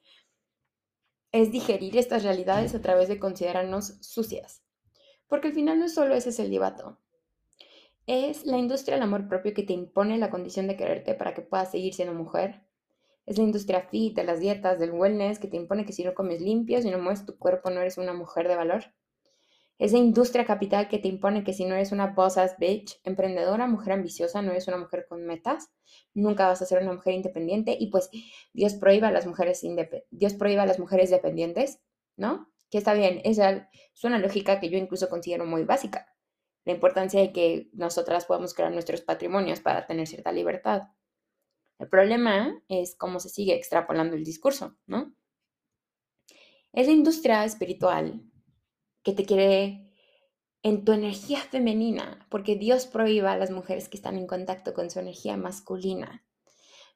es 1.34 1.52
digerir 1.52 1.98
estas 1.98 2.24
realidades 2.24 2.76
a 2.76 2.82
través 2.82 3.10
de 3.10 3.19
considerarnos 3.19 3.98
sucias. 4.02 4.63
Porque 5.28 5.48
al 5.48 5.54
final 5.54 5.80
no 5.80 5.89
solo 5.89 6.13
ese 6.13 6.32
celibato. 6.32 7.00
Es 8.06 8.46
la 8.46 8.60
industria 8.60 8.96
del 8.96 9.04
amor 9.04 9.28
propio 9.28 9.54
que 9.54 9.63
te 9.63 9.74
impone 9.74 10.19
la 10.19 10.30
condición 10.30 10.67
de 10.67 10.78
quererte 10.78 11.15
para 11.15 11.34
que 11.34 11.41
puedas 11.41 11.72
seguir 11.72 11.96
siendo 11.96 12.13
mujer. 12.13 12.62
Es 13.26 13.38
la 13.38 13.46
industria 13.46 13.82
fit, 13.82 14.15
de 14.15 14.24
las 14.24 14.41
dietas, 14.41 14.78
del 14.80 14.91
wellness, 14.91 15.39
que 15.39 15.48
te 15.48 15.58
impone 15.58 15.86
que 15.86 15.93
si 15.93 16.04
no 16.04 16.13
comes 16.13 16.39
limpio, 16.39 16.82
si 16.82 16.91
no 16.91 17.00
mueves 17.00 17.26
tu 17.26 17.36
cuerpo, 17.38 17.72
no 17.72 17.82
eres 17.82 17.98
una 17.98 18.13
mujer 18.13 18.48
de 18.48 18.56
valor. 18.56 18.93
Esa 19.84 19.98
industria 19.98 20.46
capital 20.46 20.88
que 20.88 20.98
te 20.98 21.10
impone 21.10 21.43
que 21.43 21.52
si 21.52 21.65
no 21.65 21.76
eres 21.76 21.91
una 21.91 22.08
boss 22.08 22.38
ass 22.38 22.56
bitch, 22.58 23.02
emprendedora, 23.04 23.67
mujer 23.67 23.91
ambiciosa, 23.91 24.41
no 24.41 24.52
eres 24.52 24.69
una 24.69 24.78
mujer 24.78 25.06
con 25.10 25.26
metas, 25.26 25.74
nunca 26.13 26.48
vas 26.48 26.62
a 26.62 26.65
ser 26.65 26.82
una 26.82 26.93
mujer 26.93 27.15
independiente 27.15 27.76
y 27.78 27.88
pues 27.88 28.10
Dios 28.54 28.76
prohíba 28.76 29.10
a 29.10 29.12
las 29.12 29.28
mujeres 29.28 29.62
Dios 30.10 30.36
prohíba 30.36 30.63
a 30.63 30.65
las 30.65 30.80
mujeres 30.80 31.10
dependientes, 31.10 31.82
¿no? 32.15 32.50
Que 32.72 32.78
está 32.78 32.93
bien, 32.93 33.19
esa 33.26 33.69
es 33.93 34.04
una 34.06 34.19
lógica 34.19 34.62
que 34.62 34.69
yo 34.69 34.78
incluso 34.78 35.10
considero 35.10 35.46
muy 35.46 35.65
básica. 35.65 36.08
La 36.63 36.72
importancia 36.72 37.19
de 37.19 37.34
que 37.34 37.69
nosotras 37.74 38.24
podamos 38.24 38.54
crear 38.54 38.72
nuestros 38.72 39.02
patrimonios 39.02 39.60
para 39.60 39.86
tener 39.86 40.08
cierta 40.08 40.32
libertad. 40.32 40.84
El 41.78 41.89
problema 41.89 42.58
es 42.69 42.96
cómo 42.96 43.19
se 43.19 43.28
sigue 43.28 43.54
extrapolando 43.54 44.15
el 44.15 44.24
discurso, 44.24 44.78
¿no? 44.86 45.13
Es 46.72 46.88
la 46.88 46.93
industria 46.93 47.43
espiritual 47.43 48.24
que 49.04 49.13
te 49.13 49.26
quiere 49.26 49.92
en 50.63 50.86
tu 50.86 50.94
energía 50.94 51.39
femenina, 51.39 52.26
porque 52.30 52.56
Dios 52.56 52.88
prohíba 52.88 53.34
a 53.34 53.38
las 53.38 53.52
mujeres 53.52 53.89
que 53.89 53.98
están 53.98 54.18
en 54.18 54.28
contacto 54.28 54.74
con 54.74 54.89
su 54.89 55.00
energía 55.00 55.36
masculina. 55.36 56.24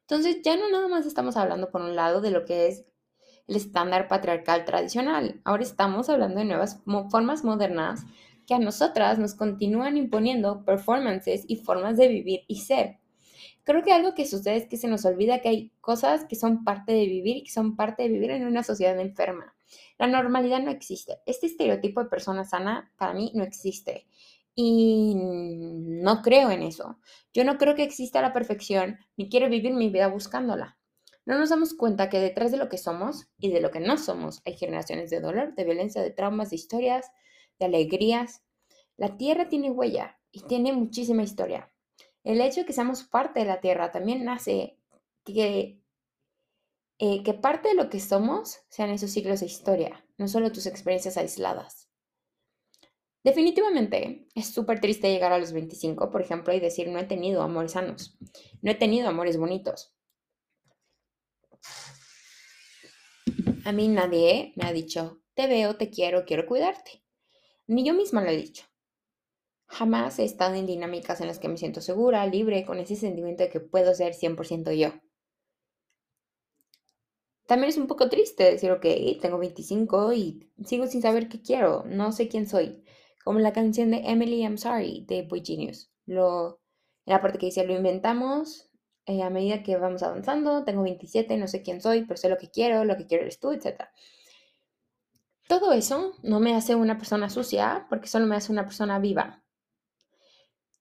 Entonces 0.00 0.38
ya 0.42 0.56
no 0.56 0.70
nada 0.70 0.88
más 0.88 1.04
estamos 1.04 1.36
hablando 1.36 1.70
por 1.70 1.82
un 1.82 1.94
lado 1.94 2.22
de 2.22 2.30
lo 2.30 2.46
que 2.46 2.68
es 2.68 2.86
el 3.46 3.56
estándar 3.56 4.08
patriarcal 4.08 4.64
tradicional, 4.64 5.40
ahora 5.44 5.62
estamos 5.62 6.08
hablando 6.08 6.38
de 6.38 6.46
nuevas 6.46 6.82
formas 7.10 7.44
modernas 7.44 8.04
que 8.46 8.54
a 8.54 8.58
nosotras 8.58 9.18
nos 9.18 9.34
continúan 9.34 9.98
imponiendo 9.98 10.64
performances 10.64 11.44
y 11.46 11.56
formas 11.56 11.98
de 11.98 12.08
vivir 12.08 12.40
y 12.48 12.60
ser. 12.60 12.98
Creo 13.64 13.82
que 13.82 13.92
algo 13.92 14.14
que 14.14 14.26
sucede 14.26 14.56
es 14.56 14.66
que 14.66 14.78
se 14.78 14.88
nos 14.88 15.04
olvida 15.04 15.40
que 15.40 15.50
hay 15.50 15.72
cosas 15.82 16.24
que 16.24 16.36
son 16.36 16.64
parte 16.64 16.92
de 16.92 17.04
vivir 17.04 17.36
y 17.36 17.44
que 17.44 17.50
son 17.50 17.76
parte 17.76 18.02
de 18.02 18.08
vivir 18.08 18.30
en 18.30 18.46
una 18.46 18.62
sociedad 18.62 18.98
enferma. 18.98 19.54
La 19.98 20.06
normalidad 20.06 20.60
no 20.60 20.70
existe. 20.70 21.20
Este 21.26 21.46
estereotipo 21.46 22.02
de 22.02 22.10
persona 22.10 22.44
sana 22.44 22.92
para 22.96 23.14
mí 23.14 23.32
no 23.34 23.44
existe. 23.44 24.06
Y 24.54 25.14
no 25.16 26.20
creo 26.22 26.50
en 26.50 26.62
eso. 26.62 26.98
Yo 27.32 27.44
no 27.44 27.58
creo 27.58 27.74
que 27.76 27.84
exista 27.84 28.20
la 28.20 28.32
perfección 28.32 28.98
ni 29.16 29.28
quiero 29.28 29.48
vivir 29.48 29.72
mi 29.72 29.88
vida 29.88 30.08
buscándola. 30.08 30.78
No 31.24 31.38
nos 31.38 31.50
damos 31.50 31.74
cuenta 31.74 32.08
que 32.08 32.18
detrás 32.20 32.50
de 32.50 32.56
lo 32.56 32.68
que 32.68 32.78
somos 32.78 33.28
y 33.38 33.52
de 33.52 33.60
lo 33.60 33.70
que 33.70 33.80
no 33.80 33.98
somos 33.98 34.40
hay 34.46 34.56
generaciones 34.56 35.10
de 35.10 35.20
dolor, 35.20 35.54
de 35.54 35.64
violencia, 35.64 36.02
de 36.02 36.10
traumas, 36.10 36.50
de 36.50 36.56
historias, 36.56 37.06
de 37.58 37.66
alegrías. 37.66 38.42
La 38.96 39.16
tierra 39.16 39.48
tiene 39.48 39.70
huella 39.70 40.18
y 40.32 40.40
tiene 40.40 40.72
muchísima 40.72 41.22
historia. 41.22 41.70
El 42.24 42.40
hecho 42.40 42.60
de 42.60 42.66
que 42.66 42.72
seamos 42.72 43.04
parte 43.04 43.40
de 43.40 43.46
la 43.46 43.60
tierra 43.60 43.92
también 43.92 44.28
hace 44.28 44.78
que 45.24 45.78
eh, 46.98 47.22
que 47.22 47.32
parte 47.32 47.68
de 47.68 47.74
lo 47.74 47.90
que 47.90 48.00
somos 48.00 48.58
sean 48.68 48.90
esos 48.90 49.12
siglos 49.12 49.40
de 49.40 49.46
historia, 49.46 50.04
no 50.16 50.26
solo 50.26 50.50
tus 50.50 50.66
experiencias 50.66 51.16
aisladas. 51.16 51.88
Definitivamente 53.22 54.26
es 54.34 54.48
súper 54.48 54.80
triste 54.80 55.10
llegar 55.10 55.32
a 55.32 55.38
los 55.38 55.52
25, 55.52 56.10
por 56.10 56.20
ejemplo, 56.20 56.52
y 56.54 56.60
decir 56.60 56.88
no 56.88 56.98
he 56.98 57.04
tenido 57.04 57.42
amores 57.42 57.72
sanos, 57.72 58.18
no 58.62 58.70
he 58.70 58.74
tenido 58.74 59.08
amores 59.08 59.36
bonitos. 59.36 59.94
A 63.64 63.72
mí 63.72 63.86
nadie 63.86 64.52
me 64.56 64.66
ha 64.66 64.72
dicho, 64.72 65.20
te 65.34 65.46
veo, 65.46 65.76
te 65.76 65.90
quiero, 65.90 66.24
quiero 66.24 66.46
cuidarte. 66.46 67.04
Ni 67.66 67.84
yo 67.84 67.94
misma 67.94 68.22
lo 68.22 68.30
he 68.30 68.36
dicho. 68.36 68.64
Jamás 69.66 70.18
he 70.18 70.24
estado 70.24 70.54
en 70.54 70.66
dinámicas 70.66 71.20
en 71.20 71.26
las 71.26 71.38
que 71.38 71.48
me 71.48 71.58
siento 71.58 71.80
segura, 71.82 72.26
libre, 72.26 72.64
con 72.64 72.78
ese 72.78 72.96
sentimiento 72.96 73.42
de 73.44 73.50
que 73.50 73.60
puedo 73.60 73.94
ser 73.94 74.14
100% 74.14 74.72
yo 74.72 74.94
también 77.48 77.70
es 77.70 77.78
un 77.78 77.86
poco 77.86 78.10
triste 78.10 78.44
decir, 78.44 78.70
ok, 78.70 78.84
tengo 79.22 79.38
25 79.38 80.12
y 80.12 80.50
sigo 80.66 80.86
sin 80.86 81.00
saber 81.00 81.30
qué 81.30 81.40
quiero, 81.40 81.82
no 81.86 82.12
sé 82.12 82.28
quién 82.28 82.46
soy. 82.46 82.84
Como 83.24 83.38
la 83.38 83.54
canción 83.54 83.90
de 83.90 84.02
Emily, 84.04 84.42
I'm 84.42 84.58
Sorry, 84.58 85.06
de 85.08 85.22
Boy 85.22 85.42
Genius. 85.42 85.90
Lo, 86.04 86.60
en 87.06 87.14
la 87.14 87.22
parte 87.22 87.38
que 87.38 87.46
dice, 87.46 87.64
lo 87.64 87.72
inventamos 87.74 88.68
eh, 89.06 89.22
a 89.22 89.30
medida 89.30 89.62
que 89.62 89.78
vamos 89.78 90.02
avanzando, 90.02 90.62
tengo 90.64 90.82
27, 90.82 91.38
no 91.38 91.48
sé 91.48 91.62
quién 91.62 91.80
soy, 91.80 92.04
pero 92.04 92.18
sé 92.18 92.28
lo 92.28 92.36
que 92.36 92.50
quiero, 92.50 92.84
lo 92.84 92.98
que 92.98 93.06
quiero 93.06 93.22
eres 93.22 93.40
tú, 93.40 93.50
etc. 93.52 93.84
Todo 95.48 95.72
eso 95.72 96.16
no 96.22 96.40
me 96.40 96.54
hace 96.54 96.74
una 96.74 96.98
persona 96.98 97.30
sucia, 97.30 97.86
porque 97.88 98.08
solo 98.08 98.26
me 98.26 98.36
hace 98.36 98.52
una 98.52 98.64
persona 98.64 98.98
viva. 98.98 99.42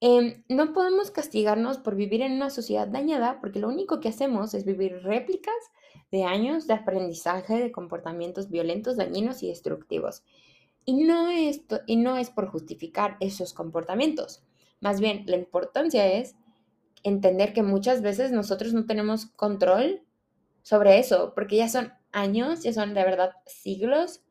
Em, 0.01 0.43
no 0.49 0.73
podemos 0.73 1.11
castigarnos 1.11 1.77
por 1.77 1.95
vivir 1.95 2.21
en 2.23 2.33
una 2.33 2.49
sociedad 2.49 2.89
dañada, 2.89 3.39
porque 3.39 3.59
lo 3.59 3.69
único 3.69 4.01
que 4.01 4.09
hacemos 4.09 4.53
es 4.53 4.65
vivir 4.65 5.01
réplicas 5.03 5.55
de 6.11 6.23
años 6.23 6.67
de 6.67 6.73
aprendizaje 6.73 7.59
de 7.59 7.71
comportamientos 7.71 8.49
violentos, 8.49 8.97
dañinos 8.97 9.43
y 9.43 9.49
destructivos. 9.49 10.23
Y 10.85 11.03
no, 11.03 11.29
es, 11.29 11.61
y 11.85 11.97
no 11.97 12.15
es 12.15 12.29
por 12.29 12.47
justificar 12.47 13.17
esos 13.19 13.53
comportamientos. 13.53 14.43
Más 14.79 15.01
bien, 15.01 15.23
la 15.25 15.35
importancia 15.35 16.07
es 16.07 16.35
entender 17.03 17.53
que 17.53 17.63
muchas 17.63 18.01
veces 18.01 18.31
nosotros 18.31 18.73
no 18.73 18.85
tenemos 18.85 19.25
control 19.25 20.03
sobre 20.61 20.99
eso, 20.99 21.33
porque 21.33 21.57
ya 21.57 21.69
son 21.69 21.93
años, 22.11 22.63
ya 22.63 22.73
son 22.73 22.93
de 22.93 23.03
verdad 23.03 23.31
siglos 23.45 24.21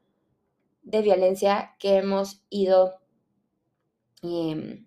de 0.83 1.03
violencia 1.03 1.75
que 1.79 1.97
hemos 1.97 2.43
ido, 2.49 3.01
em, 4.23 4.87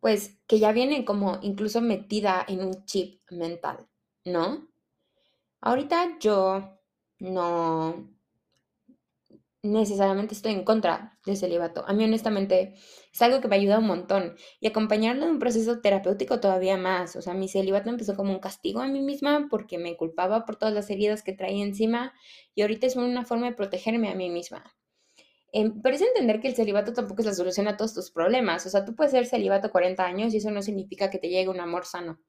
pues 0.00 0.38
que 0.46 0.58
ya 0.58 0.72
viene 0.72 1.04
como 1.04 1.38
incluso 1.42 1.80
metida 1.80 2.44
en 2.48 2.60
un 2.60 2.84
chip 2.84 3.20
mental, 3.30 3.86
¿no? 4.24 4.68
Ahorita 5.66 6.16
yo 6.20 6.78
no 7.18 8.08
necesariamente 9.64 10.32
estoy 10.32 10.52
en 10.52 10.62
contra 10.62 11.18
del 11.26 11.36
celibato. 11.36 11.82
A 11.88 11.92
mí 11.92 12.04
honestamente 12.04 12.74
es 13.12 13.20
algo 13.20 13.40
que 13.40 13.48
me 13.48 13.56
ayuda 13.56 13.80
un 13.80 13.88
montón 13.88 14.36
y 14.60 14.68
acompañarlo 14.68 15.24
en 15.24 15.32
un 15.32 15.38
proceso 15.40 15.80
terapéutico 15.80 16.38
todavía 16.38 16.76
más. 16.76 17.16
O 17.16 17.20
sea, 17.20 17.34
mi 17.34 17.48
celibato 17.48 17.90
empezó 17.90 18.14
como 18.14 18.32
un 18.32 18.38
castigo 18.38 18.80
a 18.80 18.86
mí 18.86 19.00
misma 19.00 19.48
porque 19.50 19.76
me 19.76 19.96
culpaba 19.96 20.44
por 20.44 20.54
todas 20.54 20.72
las 20.72 20.88
heridas 20.88 21.24
que 21.24 21.32
traía 21.32 21.64
encima 21.64 22.14
y 22.54 22.62
ahorita 22.62 22.86
es 22.86 22.94
una 22.94 23.24
forma 23.24 23.46
de 23.46 23.56
protegerme 23.56 24.08
a 24.08 24.14
mí 24.14 24.30
misma. 24.30 24.72
Eh, 25.52 25.72
pero 25.82 25.96
es 25.96 26.02
entender 26.02 26.40
que 26.40 26.46
el 26.46 26.54
celibato 26.54 26.92
tampoco 26.92 27.22
es 27.22 27.26
la 27.26 27.34
solución 27.34 27.66
a 27.66 27.76
todos 27.76 27.92
tus 27.92 28.12
problemas. 28.12 28.66
O 28.66 28.70
sea, 28.70 28.84
tú 28.84 28.94
puedes 28.94 29.10
ser 29.10 29.26
celibato 29.26 29.72
40 29.72 30.06
años 30.06 30.32
y 30.32 30.36
eso 30.36 30.52
no 30.52 30.62
significa 30.62 31.10
que 31.10 31.18
te 31.18 31.28
llegue 31.28 31.48
un 31.48 31.58
amor 31.58 31.86
sano. 31.86 32.20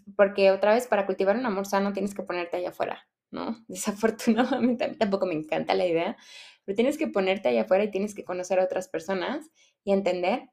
Pues 0.00 0.14
porque 0.16 0.50
otra 0.50 0.74
vez, 0.74 0.86
para 0.86 1.06
cultivar 1.06 1.36
un 1.36 1.46
amor 1.46 1.66
sano 1.66 1.92
tienes 1.92 2.14
que 2.14 2.22
ponerte 2.22 2.56
allá 2.56 2.70
afuera, 2.70 3.06
¿no? 3.30 3.64
Desafortunadamente 3.68 4.84
a 4.84 4.88
mí 4.88 4.96
tampoco 4.96 5.26
me 5.26 5.34
encanta 5.34 5.74
la 5.74 5.86
idea, 5.86 6.16
pero 6.64 6.76
tienes 6.76 6.98
que 6.98 7.08
ponerte 7.08 7.48
allá 7.48 7.62
afuera 7.62 7.84
y 7.84 7.90
tienes 7.90 8.14
que 8.14 8.24
conocer 8.24 8.58
a 8.60 8.64
otras 8.64 8.88
personas 8.88 9.50
y 9.84 9.92
entender 9.92 10.48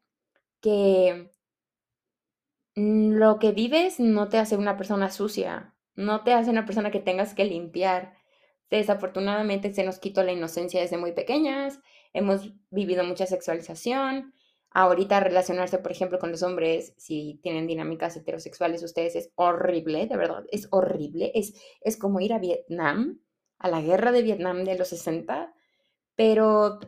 que 0.61 1.31
lo 2.75 3.39
que 3.39 3.51
vives 3.51 3.99
no 3.99 4.29
te 4.29 4.37
hace 4.37 4.55
una 4.57 4.77
persona 4.77 5.09
sucia, 5.11 5.75
no 5.95 6.23
te 6.23 6.33
hace 6.33 6.51
una 6.51 6.65
persona 6.65 6.91
que 6.91 6.99
tengas 6.99 7.33
que 7.33 7.45
limpiar. 7.45 8.13
Desafortunadamente 8.69 9.73
se 9.73 9.83
nos 9.83 9.99
quitó 9.99 10.23
la 10.23 10.31
inocencia 10.31 10.79
desde 10.79 10.97
muy 10.97 11.11
pequeñas, 11.11 11.79
hemos 12.13 12.53
vivido 12.69 13.03
mucha 13.03 13.25
sexualización, 13.25 14.33
ahorita 14.71 15.19
relacionarse, 15.19 15.77
por 15.77 15.91
ejemplo, 15.91 16.19
con 16.19 16.31
los 16.31 16.43
hombres, 16.43 16.93
si 16.97 17.39
tienen 17.43 17.67
dinámicas 17.67 18.15
heterosexuales 18.15 18.83
ustedes, 18.83 19.15
es 19.15 19.31
horrible, 19.35 20.07
de 20.07 20.17
verdad, 20.17 20.45
es 20.51 20.67
horrible. 20.71 21.31
Es, 21.35 21.53
es 21.81 21.97
como 21.97 22.19
ir 22.21 22.33
a 22.33 22.39
Vietnam, 22.39 23.19
a 23.59 23.69
la 23.69 23.81
guerra 23.81 24.11
de 24.11 24.23
Vietnam 24.23 24.63
de 24.63 24.77
los 24.77 24.87
60, 24.89 25.53
pero 26.15 26.79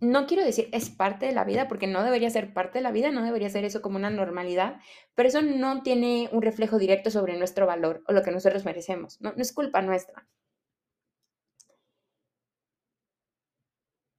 no 0.00 0.26
quiero 0.26 0.44
decir 0.44 0.68
es 0.72 0.90
parte 0.90 1.26
de 1.26 1.32
la 1.32 1.44
vida, 1.44 1.68
porque 1.68 1.86
no 1.86 2.02
debería 2.02 2.30
ser 2.30 2.52
parte 2.54 2.78
de 2.78 2.82
la 2.82 2.92
vida, 2.92 3.10
no 3.10 3.22
debería 3.22 3.50
ser 3.50 3.64
eso 3.64 3.82
como 3.82 3.96
una 3.96 4.10
normalidad, 4.10 4.80
pero 5.14 5.28
eso 5.28 5.42
no 5.42 5.82
tiene 5.82 6.28
un 6.32 6.42
reflejo 6.42 6.78
directo 6.78 7.10
sobre 7.10 7.36
nuestro 7.38 7.66
valor 7.66 8.02
o 8.08 8.12
lo 8.12 8.22
que 8.22 8.30
nosotros 8.30 8.64
merecemos, 8.64 9.20
no, 9.20 9.34
es 9.36 9.52
culpa 9.52 9.82
nuestra. 9.82 10.26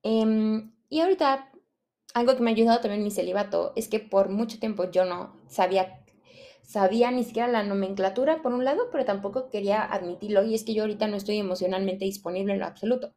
Em, 0.04 0.74
y 0.90 1.00
ahorita 1.02 1.52
algo 2.14 2.36
que 2.36 2.42
me 2.42 2.52
ha 2.52 2.54
ayudado 2.54 2.82
también 2.82 3.04
mi 3.04 3.12
celibato 3.12 3.74
es 3.76 3.88
que 3.88 4.00
por 4.00 4.30
mucho 4.30 4.60
tiempo 4.60 4.90
yo 4.92 5.06
no 5.06 5.36
sabía 5.48 6.02
sabía 6.72 7.12
ni 7.12 7.26
siquiera 7.26 7.50
la 7.50 7.64
nomenclatura 7.64 8.42
por 8.42 8.54
un 8.54 8.64
lado, 8.64 8.88
pero 8.92 9.04
tampoco 9.04 9.50
quería 9.50 9.84
admitirlo 9.84 10.44
y 10.44 10.56
es 10.56 10.64
que 10.64 10.74
yo 10.74 10.84
ahorita 10.84 11.08
no 11.08 11.18
estoy 11.18 11.38
emocionalmente 11.38 12.06
disponible 12.06 12.54
en 12.54 12.60
lo 12.60 12.66
absoluto. 12.66 13.14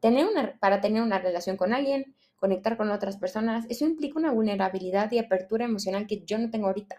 Tener 0.00 0.26
una, 0.26 0.58
para 0.58 0.80
tener 0.80 1.02
una 1.02 1.18
relación 1.18 1.58
con 1.58 1.74
alguien, 1.74 2.14
conectar 2.36 2.78
con 2.78 2.90
otras 2.90 3.18
personas, 3.18 3.66
eso 3.68 3.84
implica 3.84 4.18
una 4.18 4.32
vulnerabilidad 4.32 5.12
y 5.12 5.18
apertura 5.18 5.66
emocional 5.66 6.06
que 6.06 6.24
yo 6.24 6.38
no 6.38 6.50
tengo 6.50 6.68
ahorita, 6.68 6.96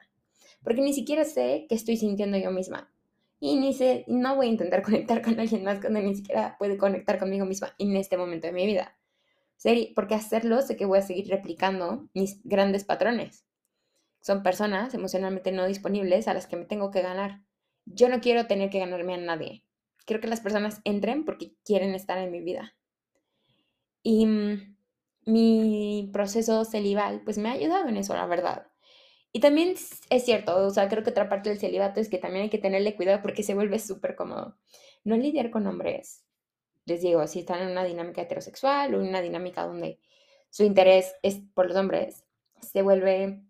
porque 0.64 0.82
ni 0.82 0.94
siquiera 0.94 1.26
sé 1.26 1.66
qué 1.68 1.74
estoy 1.76 1.98
sintiendo 1.98 2.38
yo 2.38 2.52
misma. 2.52 2.92
Y 3.40 3.56
ni 3.56 3.74
sé, 3.74 4.06
no 4.08 4.36
voy 4.36 4.48
a 4.48 4.52
intentar 4.52 4.84
conectar 4.84 5.24
con 5.24 5.40
alguien 5.40 5.64
más 5.64 5.80
cuando 5.80 6.00
ni 6.02 6.16
siquiera 6.16 6.56
puedo 6.60 6.78
conectar 6.78 7.18
conmigo 7.18 7.46
misma 7.46 7.74
en 7.80 7.96
este 7.98 8.16
momento 8.16 8.46
de 8.46 8.54
mi 8.54 8.68
vida. 8.68 8.96
Porque 9.96 10.16
hacerlo 10.16 10.62
sé 10.62 10.76
que 10.76 10.86
voy 10.86 11.00
a 11.00 11.04
seguir 11.04 11.30
replicando 11.30 12.10
mis 12.14 12.42
grandes 12.44 12.84
patrones. 12.84 13.46
Son 14.22 14.44
personas 14.44 14.94
emocionalmente 14.94 15.52
no 15.52 15.66
disponibles 15.66 16.28
a 16.28 16.34
las 16.34 16.48
que 16.48 16.56
me 16.56 16.66
tengo 16.66 16.92
que 16.92 17.02
ganar. 17.02 17.42
Yo 17.86 18.10
no 18.10 18.22
quiero 18.22 18.48
tener 18.48 18.70
que 18.70 18.80
ganarme 18.80 19.14
a 19.14 19.18
nadie. 19.18 19.66
Quiero 20.06 20.22
que 20.22 20.28
las 20.28 20.42
personas 20.42 20.82
entren 20.84 21.26
porque 21.26 21.54
quieren 21.66 21.94
estar 21.96 22.18
en 22.18 22.32
mi 22.32 22.42
vida. 22.42 22.76
Y 24.02 24.26
mm, 24.26 24.76
mi 25.26 26.10
proceso 26.12 26.66
celibal, 26.66 27.22
pues 27.24 27.38
me 27.38 27.50
ha 27.50 27.54
ayudado 27.54 27.88
en 27.88 27.98
eso, 27.98 28.14
la 28.14 28.26
verdad. 28.26 28.68
Y 29.32 29.40
también 29.40 29.76
es 30.10 30.26
cierto, 30.26 30.56
o 30.68 30.70
sea, 30.70 30.90
creo 30.90 31.04
que 31.04 31.10
otra 31.10 31.28
parte 31.28 31.50
del 31.50 31.60
celibato 31.60 32.00
es 32.00 32.10
que 32.10 32.20
también 32.20 32.44
hay 32.44 32.50
que 32.50 32.60
tenerle 32.60 32.96
cuidado 32.96 33.22
porque 33.22 33.44
se 33.44 33.56
vuelve 33.56 33.80
súper 33.80 34.16
cómodo. 34.16 34.58
No 35.04 35.18
lidiar 35.18 35.50
con 35.52 35.66
hombres, 35.68 36.24
les 36.86 37.02
digo, 37.02 37.26
si 37.28 37.40
están 37.40 37.62
en 37.62 37.70
una 37.70 37.84
dinámica 37.84 38.22
heterosexual 38.22 38.94
o 38.94 39.02
en 39.02 39.08
una 39.08 39.22
dinámica 39.22 39.66
donde 39.66 40.00
su 40.50 40.64
interés 40.64 41.16
es 41.24 41.42
por 41.54 41.68
los 41.68 41.78
hombres, 41.78 42.26
se 42.62 42.82
vuelve 42.82 43.44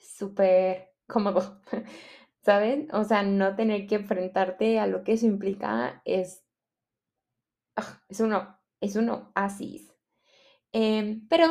súper 0.00 0.92
cómodo, 1.06 1.60
¿saben? 2.42 2.88
O 2.92 3.04
sea, 3.04 3.22
no 3.22 3.54
tener 3.56 3.86
que 3.86 3.96
enfrentarte 3.96 4.78
a 4.78 4.86
lo 4.86 5.04
que 5.04 5.12
eso 5.12 5.26
implica 5.26 6.02
es, 6.04 6.44
ah, 7.76 8.02
es 8.08 8.20
uno, 8.20 8.58
es 8.80 8.96
uno 8.96 9.32
oasis. 9.36 9.92
Em, 10.72 11.26
pero 11.28 11.46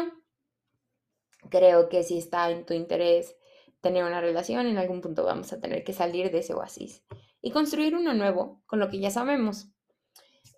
creo 1.50 1.90
que 1.90 2.04
si 2.04 2.18
está 2.18 2.50
en 2.50 2.66
tu 2.66 2.74
interés 2.74 3.36
tener 3.82 4.04
una 4.04 4.22
relación, 4.22 4.68
en 4.68 4.78
algún 4.78 5.02
punto 5.02 5.24
vamos 5.24 5.52
a 5.54 5.60
tener 5.60 5.84
que 5.84 5.94
salir 5.94 6.32
de 6.32 6.40
ese 6.40 6.54
oasis 6.54 7.04
y 7.42 7.52
construir 7.52 7.96
uno 7.96 8.14
nuevo 8.14 8.62
con 8.68 8.80
lo 8.80 8.90
que 8.90 9.00
ya 9.00 9.10
sabemos. 9.12 9.72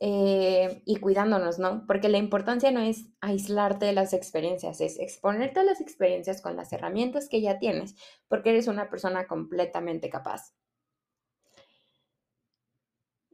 Eh, 0.06 0.82
y 0.86 0.98
cuidándonos, 0.98 1.60
¿no? 1.60 1.86
Porque 1.88 2.10
la 2.10 2.18
importancia 2.18 2.72
no 2.72 2.82
es 2.82 3.06
aislarte 3.22 3.86
de 3.86 3.94
las 3.94 4.12
experiencias, 4.12 4.82
es 4.82 5.00
exponerte 5.00 5.62
a 5.62 5.64
las 5.64 5.80
experiencias 5.80 6.42
con 6.42 6.58
las 6.58 6.74
herramientas 6.74 7.30
que 7.30 7.40
ya 7.40 7.58
tienes, 7.58 7.96
porque 8.28 8.50
eres 8.50 8.68
una 8.68 8.90
persona 8.90 9.28
completamente 9.28 10.10
capaz. 10.10 10.52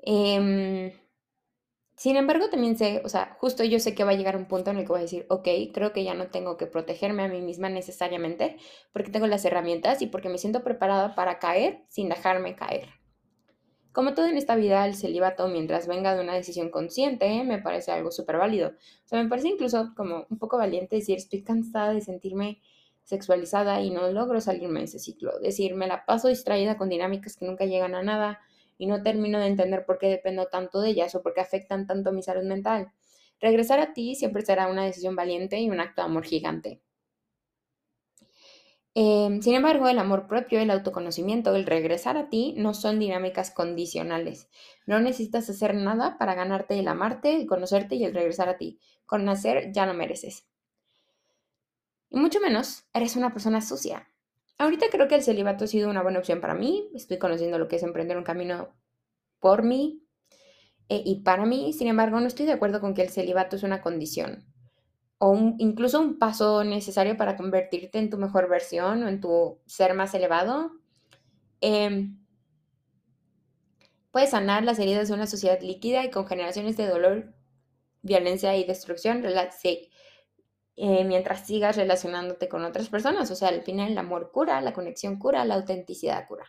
Em, 0.04 0.92
sin 1.96 2.16
embargo, 2.18 2.50
también 2.50 2.78
sé, 2.78 3.02
o 3.06 3.10
sea, 3.10 3.36
justo 3.40 3.64
yo 3.64 3.80
sé 3.80 3.94
que 3.94 4.04
va 4.04 4.12
a 4.12 4.16
llegar 4.16 4.36
un 4.38 4.46
punto 4.48 4.72
en 4.72 4.78
el 4.78 4.84
que 4.84 4.90
voy 4.90 5.00
a 5.00 5.02
decir, 5.04 5.26
ok, 5.30 5.48
creo 5.74 5.94
que 5.94 6.04
ya 6.04 6.14
no 6.14 6.28
tengo 6.32 6.58
que 6.58 6.66
protegerme 6.68 7.24
a 7.24 7.28
mí 7.28 7.42
misma 7.42 7.70
necesariamente, 7.70 8.58
porque 8.94 9.12
tengo 9.12 9.28
las 9.28 9.46
herramientas 9.46 10.02
y 10.02 10.08
porque 10.08 10.30
me 10.30 10.38
siento 10.38 10.64
preparada 10.64 11.16
para 11.16 11.40
caer 11.40 11.86
sin 11.90 12.10
dejarme 12.10 12.56
caer. 12.56 12.99
Como 14.00 14.14
todo 14.14 14.28
en 14.28 14.38
esta 14.38 14.56
vida, 14.56 14.86
el 14.86 14.96
celibato, 14.96 15.50
mientras 15.50 15.86
venga 15.86 16.16
de 16.16 16.22
una 16.22 16.34
decisión 16.34 16.70
consciente, 16.70 17.44
me 17.44 17.60
parece 17.60 17.92
algo 17.92 18.12
súper 18.12 18.38
válido. 18.38 18.70
O 18.70 19.08
sea, 19.10 19.22
me 19.22 19.28
parece 19.28 19.50
incluso 19.50 19.92
como 19.94 20.26
un 20.30 20.40
poco 20.40 20.58
valiente 20.58 20.96
decir, 20.96 21.18
estoy 21.18 21.44
cansada 21.44 21.94
de 21.94 22.00
sentirme 22.00 22.62
sexualizada 23.04 23.82
y 23.82 23.90
no 23.90 24.10
logro 24.10 24.40
salirme 24.40 24.80
de 24.80 24.86
ese 24.86 25.00
ciclo. 25.00 25.38
Decir, 25.40 25.76
me 25.76 25.86
la 25.86 26.06
paso 26.06 26.30
distraída 26.30 26.78
con 26.78 26.88
dinámicas 26.88 27.36
que 27.36 27.46
nunca 27.46 27.66
llegan 27.66 27.94
a 27.94 28.02
nada 28.02 28.40
y 28.78 28.88
no 28.88 29.04
termino 29.04 29.38
de 29.38 29.48
entender 29.48 29.86
por 29.86 29.98
qué 29.98 30.08
dependo 30.08 30.46
tanto 30.46 30.80
de 30.80 30.92
ellas 30.92 31.14
o 31.16 31.22
por 31.22 31.34
qué 31.34 31.42
afectan 31.42 31.86
tanto 31.86 32.14
mi 32.14 32.24
salud 32.24 32.46
mental. 32.46 32.94
Regresar 33.42 33.82
a 33.82 33.92
ti 33.92 34.16
siempre 34.16 34.44
será 34.44 34.68
una 34.68 34.86
decisión 34.86 35.18
valiente 35.18 35.60
y 35.60 35.70
un 35.70 35.82
acto 35.82 36.04
de 36.04 36.06
amor 36.06 36.24
gigante. 36.24 36.80
Em, 39.02 39.42
sin 39.42 39.56
embargo, 39.56 39.88
el 39.88 39.98
amor 39.98 40.28
propio, 40.28 40.60
el 40.60 40.70
autoconocimiento, 40.70 41.56
el 41.56 41.66
regresar 41.66 42.18
a 42.18 42.28
ti 42.28 42.54
no 42.58 42.74
son 42.74 43.00
dinámicas 43.00 43.50
condicionales. 43.50 44.50
No 44.86 45.00
necesitas 45.00 45.50
hacer 45.50 45.74
nada 45.74 46.18
para 46.18 46.36
ganarte 46.36 46.78
el 46.78 46.86
amarte, 46.90 47.34
el 47.34 47.48
conocerte 47.48 47.96
y 47.96 48.04
el 48.04 48.14
regresar 48.14 48.50
a 48.50 48.58
ti. 48.58 48.78
Con 49.06 49.24
nacer 49.24 49.72
ya 49.72 49.86
lo 49.86 49.94
mereces. 49.94 50.50
Y 52.10 52.20
mucho 52.20 52.42
menos 52.42 52.90
eres 52.94 53.16
una 53.16 53.32
persona 53.32 53.62
sucia. 53.62 54.10
Ahorita 54.58 54.88
creo 54.92 55.08
que 55.08 55.16
el 55.16 55.24
celibato 55.24 55.64
ha 55.64 55.68
sido 55.68 55.90
una 55.90 56.04
buena 56.04 56.20
opción 56.20 56.42
para 56.42 56.54
mí. 56.54 56.90
Estoy 56.94 57.20
conociendo 57.20 57.58
lo 57.58 57.70
que 57.70 57.78
es 57.78 57.84
emprender 57.84 58.18
un 58.18 58.26
camino 58.26 58.68
por 59.40 59.64
mí 59.64 60.04
eh, 60.90 61.04
y 61.06 61.22
para 61.22 61.46
mí. 61.46 61.72
Sin 61.72 61.88
embargo, 61.88 62.20
no 62.20 62.28
estoy 62.28 62.48
de 62.48 62.52
acuerdo 62.52 62.82
con 62.82 62.94
que 62.94 63.04
el 63.04 63.12
celibato 63.12 63.56
es 63.56 63.64
una 63.64 63.82
condición 63.82 64.49
o 65.20 65.36
incluso 65.58 66.00
un 66.00 66.18
paso 66.18 66.64
necesario 66.64 67.18
para 67.18 67.36
convertirte 67.36 68.00
en 68.00 68.10
tu 68.10 68.18
mejor 68.18 68.50
versión 68.50 69.04
o 69.04 69.10
en 69.10 69.20
tu 69.20 69.60
ser 69.66 69.94
más 69.94 70.14
elevado. 70.14 70.72
Em, 71.60 72.18
puedes 74.12 74.30
sanar 74.32 74.64
las 74.64 74.80
heridas 74.80 75.10
de 75.10 75.14
una 75.14 75.28
sociedad 75.28 75.62
líquida 75.62 76.06
y 76.06 76.10
con 76.10 76.26
generaciones 76.26 76.78
de 76.78 76.88
dolor, 76.88 77.34
violencia 78.02 78.56
y 78.56 78.64
destrucción 78.64 79.22
eh, 80.82 81.04
mientras 81.04 81.46
sigas 81.46 81.76
relacionándote 81.76 82.48
con 82.48 82.64
otras 82.64 82.88
personas. 82.88 83.30
O 83.30 83.36
sea, 83.36 83.50
al 83.50 83.62
final 83.64 83.92
el 83.92 83.98
amor 83.98 84.32
cura, 84.32 84.62
la 84.62 84.74
conexión 84.74 85.20
cura, 85.20 85.44
la 85.44 85.56
autenticidad 85.56 86.26
cura. 86.30 86.46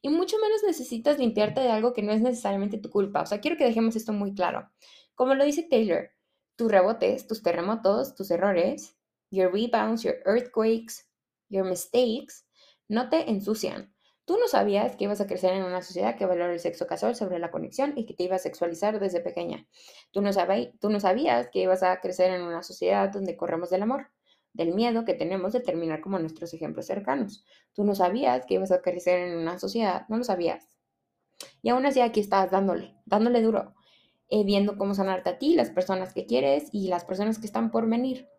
Y 0.00 0.08
mucho 0.08 0.36
menos 0.40 0.64
necesitas 0.64 1.20
limpiarte 1.20 1.60
de 1.60 1.70
algo 1.70 1.92
que 1.92 2.02
no 2.02 2.10
es 2.10 2.20
necesariamente 2.20 2.78
tu 2.78 2.90
culpa. 2.90 3.22
O 3.22 3.26
sea, 3.26 3.40
quiero 3.40 3.56
que 3.56 3.64
dejemos 3.64 3.94
esto 3.94 4.12
muy 4.12 4.34
claro. 4.34 4.68
Como 5.14 5.36
lo 5.36 5.44
dice 5.44 5.62
Taylor, 5.62 6.10
tus 6.56 6.70
rebotes, 6.70 7.26
tus 7.26 7.42
terremotos, 7.42 8.14
tus 8.14 8.30
errores, 8.30 8.96
your 9.30 9.52
rebounds, 9.52 10.02
your 10.02 10.16
earthquakes, 10.26 11.08
your 11.48 11.64
mistakes, 11.64 12.44
no 12.88 13.08
te 13.08 13.30
ensucian. 13.30 13.92
Tú 14.24 14.38
no 14.38 14.46
sabías 14.46 14.94
que 14.96 15.04
ibas 15.04 15.20
a 15.20 15.26
crecer 15.26 15.52
en 15.54 15.64
una 15.64 15.82
sociedad 15.82 16.16
que 16.16 16.26
valora 16.26 16.52
el 16.52 16.60
sexo 16.60 16.86
casual 16.86 17.16
sobre 17.16 17.40
la 17.40 17.50
conexión 17.50 17.94
y 17.96 18.06
que 18.06 18.14
te 18.14 18.22
iba 18.22 18.36
a 18.36 18.38
sexualizar 18.38 19.00
desde 19.00 19.20
pequeña. 19.20 19.66
Tú 20.12 20.22
no, 20.22 20.30
tú 20.78 20.90
no 20.90 21.00
sabías 21.00 21.48
que 21.48 21.60
ibas 21.60 21.82
a 21.82 22.00
crecer 22.00 22.30
en 22.30 22.42
una 22.42 22.62
sociedad 22.62 23.10
donde 23.10 23.36
corremos 23.36 23.70
del 23.70 23.82
amor, 23.82 24.12
del 24.52 24.74
miedo 24.74 25.04
que 25.04 25.14
tenemos 25.14 25.52
de 25.52 25.60
terminar 25.60 26.00
como 26.00 26.18
nuestros 26.20 26.54
ejemplos 26.54 26.86
cercanos. 26.86 27.44
Tú 27.72 27.84
no 27.84 27.94
sabías 27.94 28.46
que 28.46 28.54
ibas 28.54 28.70
a 28.70 28.80
crecer 28.80 29.28
en 29.28 29.38
una 29.38 29.58
sociedad, 29.58 30.06
no 30.08 30.18
lo 30.18 30.24
sabías. 30.24 30.68
Y 31.60 31.70
aún 31.70 31.84
así 31.86 32.00
aquí 32.00 32.20
estás 32.20 32.50
dándole, 32.50 32.94
dándole 33.04 33.42
duro, 33.42 33.74
eh, 34.34 34.44
viendo 34.44 34.78
cómo 34.78 34.94
sanarte 34.94 35.28
a 35.28 35.38
ti, 35.38 35.54
las 35.54 35.68
personas 35.68 36.14
que 36.14 36.24
quieres 36.24 36.70
y 36.72 36.88
las 36.88 37.04
personas 37.04 37.38
que 37.38 37.44
están 37.44 37.70
por 37.70 37.86
venir. 37.86 38.30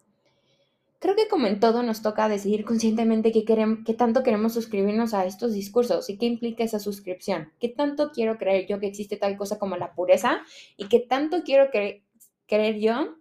Creo 0.97 1.15
que 1.15 1.27
como 1.27 1.45
en 1.45 1.60
todo 1.60 1.84
nos 1.84 2.01
toca 2.01 2.27
decidir 2.27 2.65
conscientemente 2.65 3.32
qué, 3.32 3.93
tanto 3.93 4.23
queremos 4.23 4.56
suscribirnos 4.56 5.13
a 5.13 5.27
estos 5.27 5.53
discursos 5.53 6.10
y 6.10 6.17
qué 6.17 6.25
implica 6.25 6.63
esa 6.63 6.79
suscripción. 6.79 7.51
¿Qué 7.60 7.69
tanto 7.69 8.12
quiero 8.12 8.39
creer 8.39 8.65
yo 8.67 8.79
que 8.79 8.88
existe 8.88 9.17
tal 9.17 9.38
cosa 9.38 9.60
como 9.60 9.77
la 9.77 9.93
pureza 9.93 10.41
y 10.77 10.88
qué 10.88 10.99
tanto 10.99 11.43
quiero 11.43 11.69
creer 11.69 12.79
yo 12.79 13.17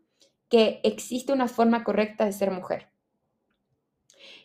que 0.49 0.81
existe 0.83 1.35
una 1.35 1.49
forma 1.49 1.85
correcta 1.85 2.25
de 2.25 2.33
ser 2.33 2.53
mujer? 2.53 2.89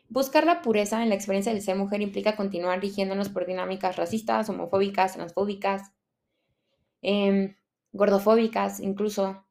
Buscar 0.09 0.45
la 0.45 0.61
pureza 0.61 1.01
en 1.01 1.07
la 1.07 1.15
experiencia 1.15 1.53
de 1.53 1.61
ser 1.61 1.77
mujer 1.77 2.01
implica 2.01 2.35
continuar 2.35 2.81
rigiéndonos 2.81 3.29
por 3.29 3.45
dinámicas 3.45 3.95
racistas, 3.95 4.49
homofóbicas, 4.49 5.13
transfóbicas, 5.13 5.93
em, 7.01 7.55
gordofóbicas 7.91 8.79
incluso, 8.79 9.43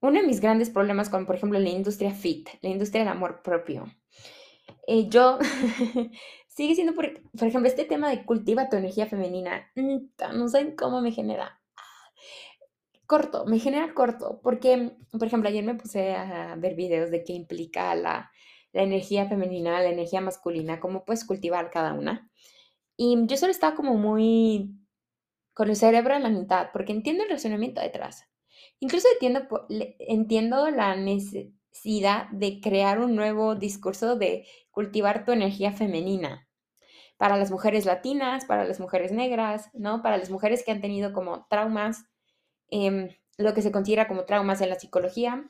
uno 0.00 0.20
de 0.20 0.26
mis 0.26 0.40
grandes 0.40 0.70
problemas 0.70 1.08
con, 1.08 1.26
por 1.26 1.36
ejemplo, 1.36 1.58
la 1.58 1.70
industria 1.70 2.12
fit, 2.12 2.48
la 2.60 2.68
industria 2.68 3.02
del 3.02 3.12
amor 3.12 3.42
propio, 3.42 3.86
eh, 4.86 5.08
yo, 5.08 5.38
sigue 6.48 6.74
siendo, 6.74 6.94
por, 6.94 7.06
ejemplo, 7.06 7.66
este 7.66 7.84
tema 7.84 8.10
de 8.10 8.24
cultiva 8.24 8.68
tu 8.68 8.76
energía 8.76 9.06
femenina, 9.06 9.70
no 9.74 10.48
sé 10.48 10.74
cómo 10.76 11.00
me 11.00 11.12
genera 11.12 11.60
corto, 13.06 13.44
me 13.46 13.58
genera 13.58 13.94
corto, 13.94 14.40
porque, 14.42 14.96
por 15.10 15.26
ejemplo, 15.26 15.48
ayer 15.48 15.64
me 15.64 15.74
puse 15.74 16.14
a 16.14 16.56
ver 16.56 16.74
videos 16.74 17.10
de 17.10 17.24
qué 17.24 17.32
implica 17.32 17.94
la, 17.94 18.30
la 18.72 18.82
energía 18.82 19.28
femenina, 19.28 19.80
la 19.80 19.90
energía 19.90 20.20
masculina, 20.20 20.80
cómo 20.80 21.04
puedes 21.04 21.24
cultivar 21.24 21.70
cada 21.70 21.94
una. 21.94 22.30
Y 22.96 23.16
yo 23.26 23.36
solo 23.36 23.52
estaba 23.52 23.76
como 23.76 23.94
muy 23.94 24.74
con 25.54 25.70
el 25.70 25.76
cerebro 25.76 26.14
en 26.14 26.24
la 26.24 26.28
mitad, 26.28 26.68
porque 26.72 26.92
entiendo 26.92 27.24
el 27.24 27.30
razonamiento 27.30 27.80
detrás. 27.80 28.28
Incluso 28.80 29.08
entiendo, 29.12 29.66
entiendo 30.00 30.68
la 30.70 30.96
necesidad 30.96 32.28
de 32.30 32.60
crear 32.60 32.98
un 32.98 33.14
nuevo 33.16 33.54
discurso 33.54 34.16
de 34.16 34.46
cultivar 34.70 35.24
tu 35.24 35.32
energía 35.32 35.72
femenina 35.72 36.48
para 37.16 37.36
las 37.36 37.50
mujeres 37.50 37.86
latinas, 37.86 38.44
para 38.44 38.64
las 38.64 38.80
mujeres 38.80 39.12
negras, 39.12 39.70
¿no? 39.72 40.02
Para 40.02 40.18
las 40.18 40.30
mujeres 40.30 40.64
que 40.64 40.72
han 40.72 40.80
tenido 40.80 41.12
como 41.12 41.46
traumas, 41.48 42.04
em, 42.68 43.08
lo 43.38 43.54
que 43.54 43.62
se 43.62 43.72
considera 43.72 44.08
como 44.08 44.24
traumas 44.24 44.60
en 44.60 44.70
la 44.70 44.78
psicología. 44.78 45.44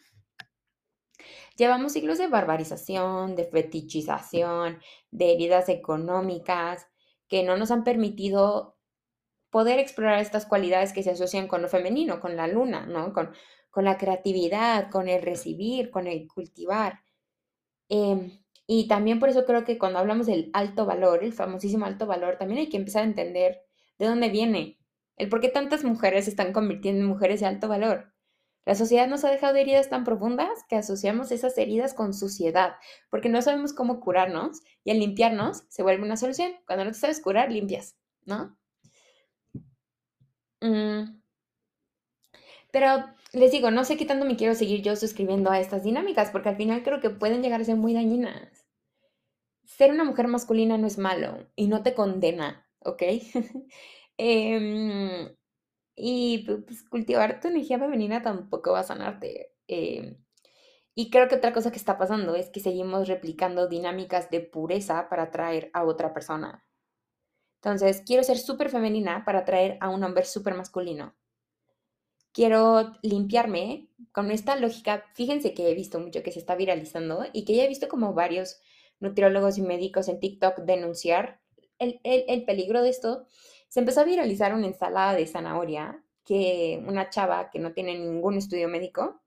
Llevamos 1.57 1.93
siglos 1.93 2.19
de 2.19 2.27
barbarización, 2.27 3.37
de 3.37 3.45
fetichización, 3.45 4.81
de 5.11 5.33
heridas 5.33 5.69
económicas 5.69 6.87
que 7.29 7.43
no 7.43 7.57
nos 7.57 7.71
han 7.71 7.85
permitido 7.85 8.74
poder 9.55 9.79
explorar 9.79 10.19
estas 10.19 10.47
cualidades 10.47 10.93
que 10.93 11.05
se 11.05 11.13
asocian 11.13 11.47
con 11.47 11.63
lo 11.63 11.69
femenino, 11.69 12.19
con 12.19 12.35
la 12.35 12.49
luna, 12.49 12.87
¿no? 12.87 13.13
Con, 13.13 13.31
con 13.71 13.85
la 13.85 13.99
creatividad, 13.99 14.91
con 14.91 15.09
el 15.09 15.23
recibir, 15.23 15.93
con 15.93 16.09
el 16.09 16.27
cultivar. 16.27 17.03
Em, 17.89 18.33
y 18.67 18.89
también 18.89 19.21
por 19.21 19.29
eso 19.29 19.45
creo 19.45 19.65
que 19.65 19.79
cuando 19.79 20.01
hablamos 20.01 20.27
del 20.27 20.51
alto 20.55 20.87
valor, 20.87 21.23
el 21.23 21.33
famosísimo 21.33 21.87
alto 21.87 22.05
valor, 22.05 22.37
también 22.37 22.59
hay 22.63 22.69
que 22.69 22.79
empezar 22.79 23.03
a 23.03 23.07
entender 23.07 23.63
de 23.97 24.07
dónde 24.07 24.29
viene, 24.29 24.81
el 25.17 25.29
por 25.29 25.41
qué 25.41 25.51
tantas 25.51 25.85
mujeres 25.85 26.25
se 26.25 26.31
están 26.31 26.53
convirtiendo 26.53 27.03
en 27.03 27.07
mujeres 27.07 27.39
de 27.39 27.47
alto 27.47 27.69
valor. 27.69 28.13
La 28.67 28.75
sociedad 28.75 29.07
nos 29.07 29.23
ha 29.25 29.31
dejado 29.31 29.55
heridas 29.55 29.89
tan 29.89 30.03
profundas 30.03 30.65
que 30.69 30.75
asociamos 30.75 31.31
esas 31.31 31.57
heridas 31.59 31.95
con 31.95 32.13
suciedad, 32.13 32.75
porque 33.09 33.29
no 33.29 33.41
sabemos 33.41 33.73
cómo 33.73 34.01
curarnos 34.01 34.63
y 34.83 34.91
al 34.91 34.99
limpiarnos 34.99 35.63
se 35.69 35.85
vuelve 35.85 36.03
una 36.03 36.17
solución. 36.17 36.55
Cuando 36.67 36.85
no 36.87 36.91
te 36.91 36.99
sabes 36.99 37.21
curar, 37.21 37.53
limpias, 37.53 37.97
¿no? 38.25 38.59
Pero 42.71 43.05
les 43.33 43.53
digo, 43.53 43.71
no 43.71 43.85
sé 43.85 43.97
qué 43.97 44.05
tanto 44.05 44.25
me 44.25 44.37
quiero 44.37 44.55
seguir 44.55 44.83
yo 44.83 44.97
suscribiendo 44.97 45.51
a 45.51 45.61
estas 45.61 45.85
dinámicas, 45.85 46.31
porque 46.31 46.49
al 46.51 46.57
final 46.57 46.83
creo 46.83 47.01
que 47.01 47.11
pueden 47.11 47.43
llegar 47.43 47.61
a 47.61 47.65
ser 47.65 47.77
muy 47.77 47.95
dañinas. 47.95 48.67
Ser 49.65 49.91
una 49.93 50.05
mujer 50.05 50.29
masculina 50.29 50.79
no 50.79 50.87
es 50.87 50.99
malo 50.99 51.49
y 51.57 51.69
no 51.69 51.83
te 51.83 51.95
condena, 51.95 52.69
¿ok? 52.81 53.03
Em, 54.17 55.35
y 55.97 56.45
pues, 56.47 56.85
cultivar 56.89 57.41
tu 57.41 57.49
energía 57.49 57.79
femenina 57.81 58.23
tampoco 58.23 58.73
va 58.73 58.81
a 58.81 58.85
sanarte. 58.85 59.53
Em, 59.69 60.17
y 60.95 61.11
creo 61.11 61.29
que 61.29 61.37
otra 61.37 61.53
cosa 61.53 61.71
que 61.73 61.79
está 61.79 61.99
pasando 61.99 62.37
es 62.37 62.51
que 62.51 62.61
seguimos 62.61 63.09
replicando 63.09 63.69
dinámicas 63.69 64.31
de 64.31 64.41
pureza 64.41 65.09
para 65.09 65.25
atraer 65.25 65.71
a 65.75 65.85
otra 65.85 66.15
persona. 66.15 66.65
Entonces, 67.65 68.03
quiero 68.05 68.23
ser 68.23 68.37
súper 68.37 68.69
femenina 68.69 69.25
para 69.25 69.41
atraer 69.41 69.79
a 69.81 69.89
un 69.89 70.05
hombre 70.05 70.27
súper 70.27 70.55
masculino. 70.55 71.15
Quiero 72.33 72.93
limpiarme 73.03 73.89
con 74.13 74.31
esta 74.31 74.57
lógica. 74.57 75.05
Fíjense 75.15 75.55
que 75.55 75.71
he 75.71 75.75
visto 75.75 75.99
mucho 75.99 76.23
que 76.23 76.31
se 76.31 76.41
está 76.41 76.57
viralizando 76.57 77.25
y 77.33 77.47
que 77.47 77.57
ya 77.57 77.65
he 77.65 77.69
visto 77.69 77.89
como 77.89 78.13
varios 78.13 78.61
nutriólogos 79.01 79.57
y 79.57 79.63
médicos 79.63 80.09
en 80.09 80.21
TikTok 80.21 80.59
denunciar 80.59 81.41
el, 81.79 82.01
el 82.05 82.45
peligro 82.45 82.83
de 82.83 82.91
esto 82.91 83.27
se 83.69 83.81
empezó 83.81 84.03
a 84.03 84.05
viralizar 84.05 84.55
una 84.55 84.67
ensalada 84.67 85.15
de 85.15 85.27
zanahoria 85.27 86.05
que 86.25 86.83
una 86.87 87.11
chava 87.11 87.51
que 87.51 87.59
no 87.59 87.73
tiene 87.73 87.99
ningún 87.99 88.37
estudio 88.37 88.69
médico 88.69 89.23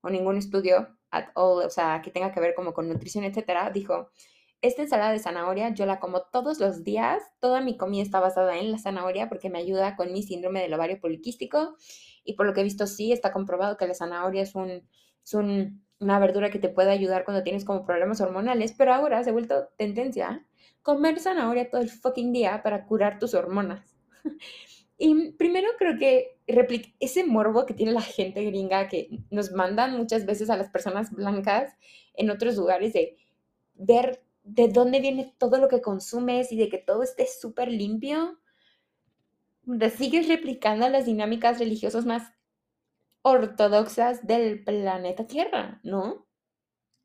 o 0.00 0.08
ningún 0.08 0.36
estudio 0.36 0.96
at 1.10 1.28
all, 1.34 1.64
o 1.64 1.70
sea, 1.70 2.00
que 2.02 2.10
tenga 2.10 2.32
que 2.32 2.40
ver 2.40 2.54
como 2.54 2.72
con 2.72 2.88
nutrición, 2.88 3.24
etcétera, 3.24 3.70
dijo, 3.70 4.10
esta 4.62 4.82
ensalada 4.82 5.12
de 5.12 5.18
zanahoria 5.18 5.74
yo 5.74 5.86
la 5.86 6.00
como 6.00 6.22
todos 6.22 6.60
los 6.60 6.84
días, 6.84 7.22
toda 7.40 7.60
mi 7.60 7.76
comida 7.76 8.02
está 8.02 8.20
basada 8.20 8.58
en 8.58 8.72
la 8.72 8.78
zanahoria 8.78 9.28
porque 9.28 9.50
me 9.50 9.58
ayuda 9.58 9.96
con 9.96 10.12
mi 10.12 10.22
síndrome 10.22 10.60
del 10.62 10.72
ovario 10.74 11.00
poliquístico 11.00 11.76
y 12.24 12.34
por 12.34 12.46
lo 12.46 12.54
que 12.54 12.60
he 12.60 12.64
visto 12.64 12.86
sí 12.86 13.12
está 13.12 13.32
comprobado 13.32 13.76
que 13.76 13.86
la 13.86 13.94
zanahoria 13.94 14.42
es 14.42 14.54
un, 14.54 14.88
es 15.24 15.34
una 15.34 16.18
verdura 16.18 16.50
que 16.50 16.58
te 16.58 16.68
puede 16.68 16.90
ayudar 16.90 17.24
cuando 17.24 17.42
tienes 17.42 17.64
como 17.64 17.84
problemas 17.84 18.20
hormonales, 18.20 18.72
pero 18.76 18.94
ahora 18.94 19.22
se 19.22 19.30
ha 19.30 19.32
vuelto 19.32 19.68
tendencia 19.76 20.46
comer 20.82 21.20
zanahoria 21.20 21.70
todo 21.70 21.80
el 21.80 21.90
fucking 21.90 22.32
día 22.32 22.62
para 22.62 22.86
curar 22.86 23.18
tus 23.18 23.34
hormonas. 23.34 23.96
Y 25.04 25.32
primero 25.32 25.68
creo 25.78 25.98
que 25.98 26.38
ese 27.00 27.24
morbo 27.24 27.66
que 27.66 27.74
tiene 27.74 27.90
la 27.90 28.02
gente 28.02 28.44
gringa 28.44 28.86
que 28.86 29.08
nos 29.30 29.50
mandan 29.50 29.96
muchas 29.96 30.26
veces 30.26 30.48
a 30.48 30.56
las 30.56 30.70
personas 30.70 31.10
blancas 31.10 31.74
en 32.14 32.30
otros 32.30 32.56
lugares 32.56 32.92
de 32.92 33.16
ver 33.74 34.22
de 34.42 34.68
dónde 34.68 35.00
viene 35.00 35.34
todo 35.38 35.58
lo 35.58 35.68
que 35.68 35.80
consumes 35.80 36.52
y 36.52 36.56
de 36.56 36.68
que 36.68 36.78
todo 36.78 37.02
esté 37.02 37.26
súper 37.26 37.68
limpio, 37.68 38.38
sigues 39.96 40.28
replicando 40.28 40.88
las 40.88 41.06
dinámicas 41.06 41.58
religiosas 41.58 42.06
más 42.06 42.32
ortodoxas 43.22 44.26
del 44.26 44.64
planeta 44.64 45.26
Tierra, 45.26 45.80
¿no? 45.84 46.26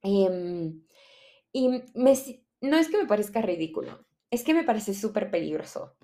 Em, 0.01 0.83
y 1.53 1.69
no 1.91 2.09
es 2.77 2.89
que 2.89 2.97
me 2.97 3.05
parezca 3.07 3.41
ridículo, 3.41 4.05
es 4.31 4.43
que 4.43 4.53
me 4.53 4.63
parece 4.63 4.93
súper 4.93 5.29
peligroso 5.31 5.97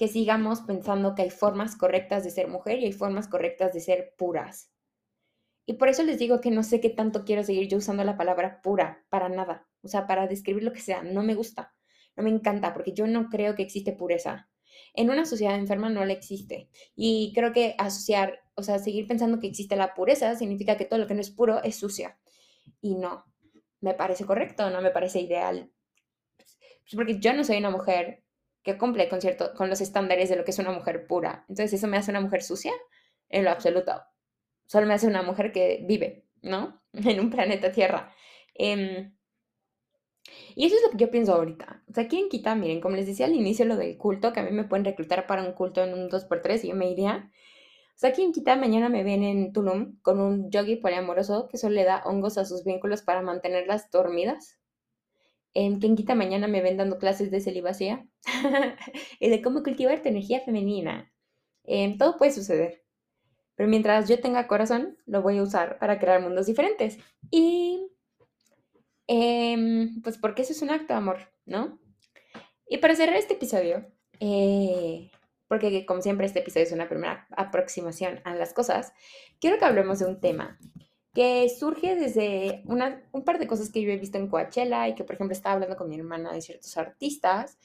que 0.00 0.08
sigamos 0.08 0.62
pensando 0.62 1.14
que 1.14 1.20
hay 1.20 1.28
formas 1.28 1.76
correctas 1.76 2.24
de 2.24 2.30
ser 2.30 2.48
mujer 2.48 2.78
y 2.78 2.86
hay 2.86 2.92
formas 2.94 3.28
correctas 3.28 3.74
de 3.74 3.80
ser 3.80 4.14
puras. 4.16 4.72
Y 5.66 5.74
por 5.74 5.90
eso 5.90 6.02
les 6.04 6.18
digo 6.18 6.40
que 6.40 6.50
no 6.50 6.62
sé 6.62 6.80
qué 6.80 6.88
tanto 6.88 7.22
quiero 7.26 7.42
seguir 7.42 7.68
yo 7.68 7.76
usando 7.76 8.02
la 8.02 8.16
palabra 8.16 8.62
pura, 8.62 9.04
para 9.10 9.28
nada. 9.28 9.68
O 9.82 9.88
sea, 9.88 10.06
para 10.06 10.26
describir 10.26 10.62
lo 10.62 10.72
que 10.72 10.80
sea, 10.80 11.02
no 11.02 11.22
me 11.22 11.34
gusta, 11.34 11.74
no 12.16 12.22
me 12.22 12.30
encanta, 12.30 12.72
porque 12.74 12.92
yo 12.92 13.06
no 13.06 13.28
creo 13.28 13.54
que 13.54 13.62
existe 13.62 13.92
pureza. 13.92 14.48
En 14.94 15.10
una 15.10 15.24
sociedad 15.24 15.56
enferma 15.56 15.88
no 15.88 16.04
la 16.04 16.12
existe. 16.12 16.68
Y 16.94 17.32
creo 17.34 17.52
que 17.52 17.74
asociar, 17.78 18.40
o 18.54 18.62
sea, 18.62 18.78
seguir 18.78 19.06
pensando 19.06 19.40
que 19.40 19.46
existe 19.46 19.76
la 19.76 19.94
pureza 19.94 20.36
significa 20.36 20.76
que 20.76 20.84
todo 20.84 20.98
lo 20.98 21.06
que 21.06 21.14
no 21.14 21.20
es 21.20 21.30
puro 21.30 21.62
es 21.62 21.76
sucio. 21.76 22.10
Y 22.80 22.94
no, 22.96 23.24
me 23.80 23.94
parece 23.94 24.24
correcto, 24.24 24.70
no 24.70 24.80
me 24.82 24.90
parece 24.90 25.20
ideal 25.20 25.70
pues, 26.90 26.96
porque 26.96 27.20
yo 27.20 27.32
no 27.32 27.44
soy 27.44 27.58
una 27.58 27.70
mujer 27.70 28.24
que 28.62 28.76
cumple 28.76 29.08
con, 29.08 29.20
cierto, 29.20 29.54
con 29.54 29.70
los 29.70 29.80
estándares 29.80 30.28
de 30.28 30.36
lo 30.36 30.44
que 30.44 30.50
es 30.50 30.58
una 30.58 30.72
mujer 30.72 31.06
pura. 31.06 31.44
Entonces, 31.48 31.72
¿eso 31.74 31.86
me 31.86 31.96
hace 31.96 32.10
una 32.10 32.20
mujer 32.20 32.42
sucia? 32.42 32.72
En 33.28 33.44
lo 33.44 33.50
absoluto. 33.50 34.02
Solo 34.66 34.86
me 34.86 34.94
hace 34.94 35.06
una 35.06 35.22
mujer 35.22 35.52
que 35.52 35.84
vive, 35.86 36.26
¿no? 36.42 36.82
En 36.92 37.20
un 37.20 37.30
planeta 37.30 37.70
Tierra. 37.70 38.12
Em, 38.54 39.14
y 40.54 40.66
eso 40.66 40.76
es 40.76 40.82
lo 40.82 40.90
que 40.90 40.98
yo 40.98 41.10
pienso 41.10 41.34
ahorita. 41.34 41.82
O 41.88 41.92
sea, 41.92 42.08
¿quién 42.08 42.28
quita? 42.28 42.54
Miren, 42.54 42.80
como 42.80 42.96
les 42.96 43.06
decía 43.06 43.26
al 43.26 43.34
inicio 43.34 43.64
lo 43.64 43.76
del 43.76 43.96
culto, 43.96 44.32
que 44.32 44.40
a 44.40 44.42
mí 44.42 44.50
me 44.50 44.64
pueden 44.64 44.84
reclutar 44.84 45.26
para 45.26 45.42
un 45.42 45.52
culto 45.52 45.82
en 45.82 45.94
un 45.94 46.08
2x3 46.10 46.64
y 46.64 46.68
yo 46.68 46.74
me 46.74 46.90
iría. 46.90 47.30
O 47.94 47.98
sea, 48.00 48.12
¿quién 48.12 48.32
quita? 48.32 48.56
Mañana 48.56 48.88
me 48.88 49.04
ven 49.04 49.22
en 49.22 49.52
Tulum 49.52 50.00
con 50.02 50.20
un 50.20 50.50
yogi 50.50 50.76
poliamoroso 50.76 51.48
que 51.48 51.58
solo 51.58 51.74
le 51.74 51.84
da 51.84 52.02
hongos 52.04 52.38
a 52.38 52.44
sus 52.44 52.64
vínculos 52.64 53.02
para 53.02 53.22
mantenerlas 53.22 53.90
dormidas 53.90 54.60
en 55.54 55.80
quita 55.96 56.14
mañana 56.14 56.46
me 56.46 56.62
ven 56.62 56.76
dando 56.76 56.98
clases 56.98 57.30
de 57.30 57.40
celibacia 57.40 58.06
y 59.20 59.30
de 59.30 59.42
cómo 59.42 59.62
cultivar 59.62 60.02
tu 60.02 60.08
energía 60.08 60.40
femenina. 60.40 61.12
Em, 61.64 61.98
todo 61.98 62.16
puede 62.16 62.32
suceder. 62.32 62.84
Pero 63.56 63.68
mientras 63.68 64.08
yo 64.08 64.20
tenga 64.20 64.46
corazón, 64.46 64.96
lo 65.06 65.22
voy 65.22 65.38
a 65.38 65.42
usar 65.42 65.78
para 65.78 65.98
crear 65.98 66.22
mundos 66.22 66.46
diferentes. 66.46 66.98
Y 67.30 67.90
em, 69.12 70.00
pues 70.02 70.18
porque 70.18 70.42
eso 70.42 70.52
es 70.52 70.62
un 70.62 70.70
acto 70.70 70.92
de 70.92 70.98
amor, 70.98 71.18
¿no? 71.44 71.80
Y 72.68 72.78
para 72.78 72.94
cerrar 72.94 73.16
este 73.16 73.34
episodio, 73.34 73.84
eh, 74.20 75.10
porque 75.48 75.84
como 75.84 76.00
siempre 76.00 76.26
este 76.26 76.38
episodio 76.38 76.66
es 76.66 76.72
una 76.72 76.88
primera 76.88 77.26
aproximación 77.36 78.20
a 78.22 78.36
las 78.36 78.52
cosas, 78.52 78.92
quiero 79.40 79.58
que 79.58 79.64
hablemos 79.64 79.98
de 79.98 80.06
un 80.06 80.20
tema 80.20 80.60
que 81.12 81.48
surge 81.48 81.96
desde 81.96 82.62
una, 82.66 83.02
un 83.10 83.24
par 83.24 83.40
de 83.40 83.48
cosas 83.48 83.70
que 83.70 83.82
yo 83.82 83.90
he 83.90 83.96
visto 83.96 84.16
en 84.16 84.28
Coachella 84.28 84.86
y 84.86 84.94
que, 84.94 85.02
por 85.02 85.16
ejemplo, 85.16 85.32
estaba 85.32 85.54
hablando 85.54 85.76
con 85.76 85.88
mi 85.88 85.96
hermana 85.96 86.32
de 86.32 86.40
ciertos 86.40 86.76
artistas, 86.76 87.58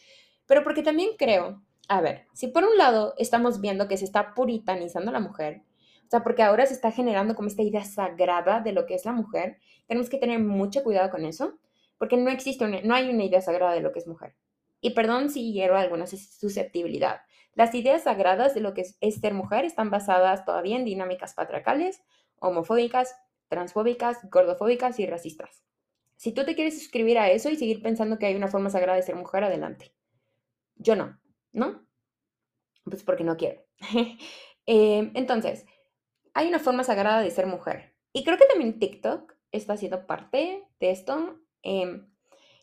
pero 0.47 0.63
porque 0.63 0.81
también 0.81 1.11
creo, 1.15 1.61
a 1.87 2.01
ver, 2.01 2.25
si 2.33 2.47
por 2.47 2.63
un 2.63 2.75
lado 2.75 3.13
estamos 3.19 3.61
viendo 3.61 3.87
que 3.87 3.97
se 3.97 4.05
está 4.05 4.33
puritanizando 4.33 5.11
la 5.11 5.19
mujer, 5.19 5.61
porque 6.23 6.43
ahora 6.43 6.65
se 6.65 6.73
está 6.73 6.91
generando 6.91 7.35
como 7.35 7.47
esta 7.47 7.61
idea 7.61 7.83
sagrada 7.83 8.61
de 8.61 8.71
lo 8.71 8.85
que 8.85 8.95
es 8.95 9.05
la 9.05 9.11
mujer, 9.11 9.57
tenemos 9.87 10.09
que 10.09 10.17
tener 10.17 10.39
mucho 10.39 10.83
cuidado 10.83 11.09
con 11.09 11.25
eso, 11.25 11.57
porque 11.97 12.17
no 12.17 12.29
existe, 12.29 12.83
no 12.83 12.95
hay 12.95 13.09
una 13.09 13.23
idea 13.23 13.41
sagrada 13.41 13.73
de 13.73 13.81
lo 13.81 13.91
que 13.91 13.99
es 13.99 14.07
mujer. 14.07 14.35
Y 14.81 14.91
perdón 14.91 15.29
si 15.29 15.53
hiero 15.53 15.77
alguna 15.77 16.05
susceptibilidad. 16.07 17.21
Las 17.53 17.73
ideas 17.73 18.03
sagradas 18.03 18.53
de 18.53 18.61
lo 18.61 18.73
que 18.73 18.85
es 18.99 19.15
ser 19.15 19.33
mujer 19.33 19.65
están 19.65 19.89
basadas 19.89 20.45
todavía 20.45 20.75
en 20.75 20.85
dinámicas 20.85 21.33
patriarcales, 21.33 22.03
homofóbicas, 22.39 23.15
transfóbicas, 23.47 24.19
gordofóbicas 24.29 24.99
y 24.99 25.07
racistas. 25.07 25.63
Si 26.17 26.31
tú 26.33 26.45
te 26.45 26.55
quieres 26.55 26.77
suscribir 26.77 27.17
a 27.17 27.29
eso 27.29 27.49
y 27.49 27.55
seguir 27.55 27.81
pensando 27.81 28.19
que 28.19 28.25
hay 28.25 28.35
una 28.35 28.47
forma 28.47 28.69
sagrada 28.69 28.97
de 28.97 29.03
ser 29.03 29.15
mujer, 29.15 29.43
adelante. 29.43 29.93
Yo 30.75 30.95
no, 30.95 31.19
¿no? 31.51 31.85
Pues 32.83 33.03
porque 33.03 33.23
no 33.23 33.37
quiero. 33.37 33.61
Em, 34.67 35.11
entonces, 35.13 35.63
hay 36.35 36.49
una 36.49 36.59
forma 36.59 36.83
sagrada 36.83 37.21
de 37.21 37.31
ser 37.31 37.47
mujer. 37.47 37.95
Y 38.13 38.23
creo 38.25 38.37
que 38.37 38.45
también 38.45 38.77
TikTok 38.77 39.33
está 39.51 39.77
siendo 39.77 40.05
parte 40.05 40.67
de 40.79 40.91
esto. 40.91 41.39
Em, 41.63 42.13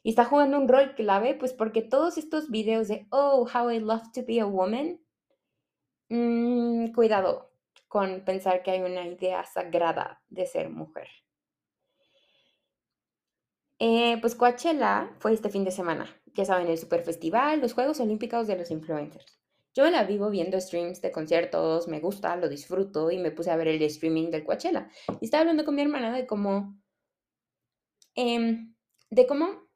y 0.03 0.11
está 0.11 0.27
jugando 0.27 0.59
un 0.59 0.68
rol 0.68 0.95
clave, 0.95 1.35
pues 1.35 1.55
porque 1.55 1.81
todos 1.81 2.18
estos 2.18 2.51
videos 2.51 2.89
de, 2.89 3.07
oh, 3.11 3.49
how 3.53 3.70
I 3.70 3.81
love 3.81 4.12
to 4.12 4.25
be 4.27 4.41
a 4.41 4.47
woman, 4.47 5.01
mm, 6.11 6.93
cuidado, 6.93 7.51
con 7.89 8.25
pensar 8.25 8.62
que 8.62 8.73
hay 8.73 8.83
una 8.83 9.07
idea 9.07 9.43
sagrada 9.45 10.23
de 10.29 10.47
ser 10.47 10.68
mujer. 10.68 11.09
Eh, 13.79 14.18
pues 14.20 14.35
Coachella 14.35 15.14
fue 15.18 15.33
este 15.33 15.49
fin 15.49 15.64
de 15.64 15.70
semana. 15.70 16.14
Ya 16.35 16.45
saben, 16.45 16.68
el 16.68 16.79
Super 16.79 17.03
Festival, 17.03 17.61
los 17.61 17.73
Juegos 17.73 18.01
Olímpicos 18.01 18.47
de 18.47 18.59
los 18.59 18.70
Influencers. 18.70 19.41
Yo 19.75 19.89
la 19.91 20.05
vivo 20.05 20.31
viendo 20.31 20.61
streams 20.61 21.01
de 21.01 21.11
conciertos, 21.12 21.89
me 21.89 22.01
gusta, 22.01 22.37
lo 22.37 22.49
disfruto 22.49 23.11
y 23.11 23.18
me 23.18 23.31
puse 23.31 23.51
a 23.51 23.57
ver 23.57 23.68
el 23.68 23.83
streaming 23.83 24.31
del 24.31 24.45
Coachella. 24.45 24.89
Y 25.20 25.25
estaba 25.25 25.43
hablando 25.43 25.64
con 25.64 25.75
mi 25.75 25.83
hermana 25.83 26.14
de 26.14 26.27
cómo, 26.27 26.79
em, 28.14 28.75
de 29.11 29.27
cómo 29.27 29.68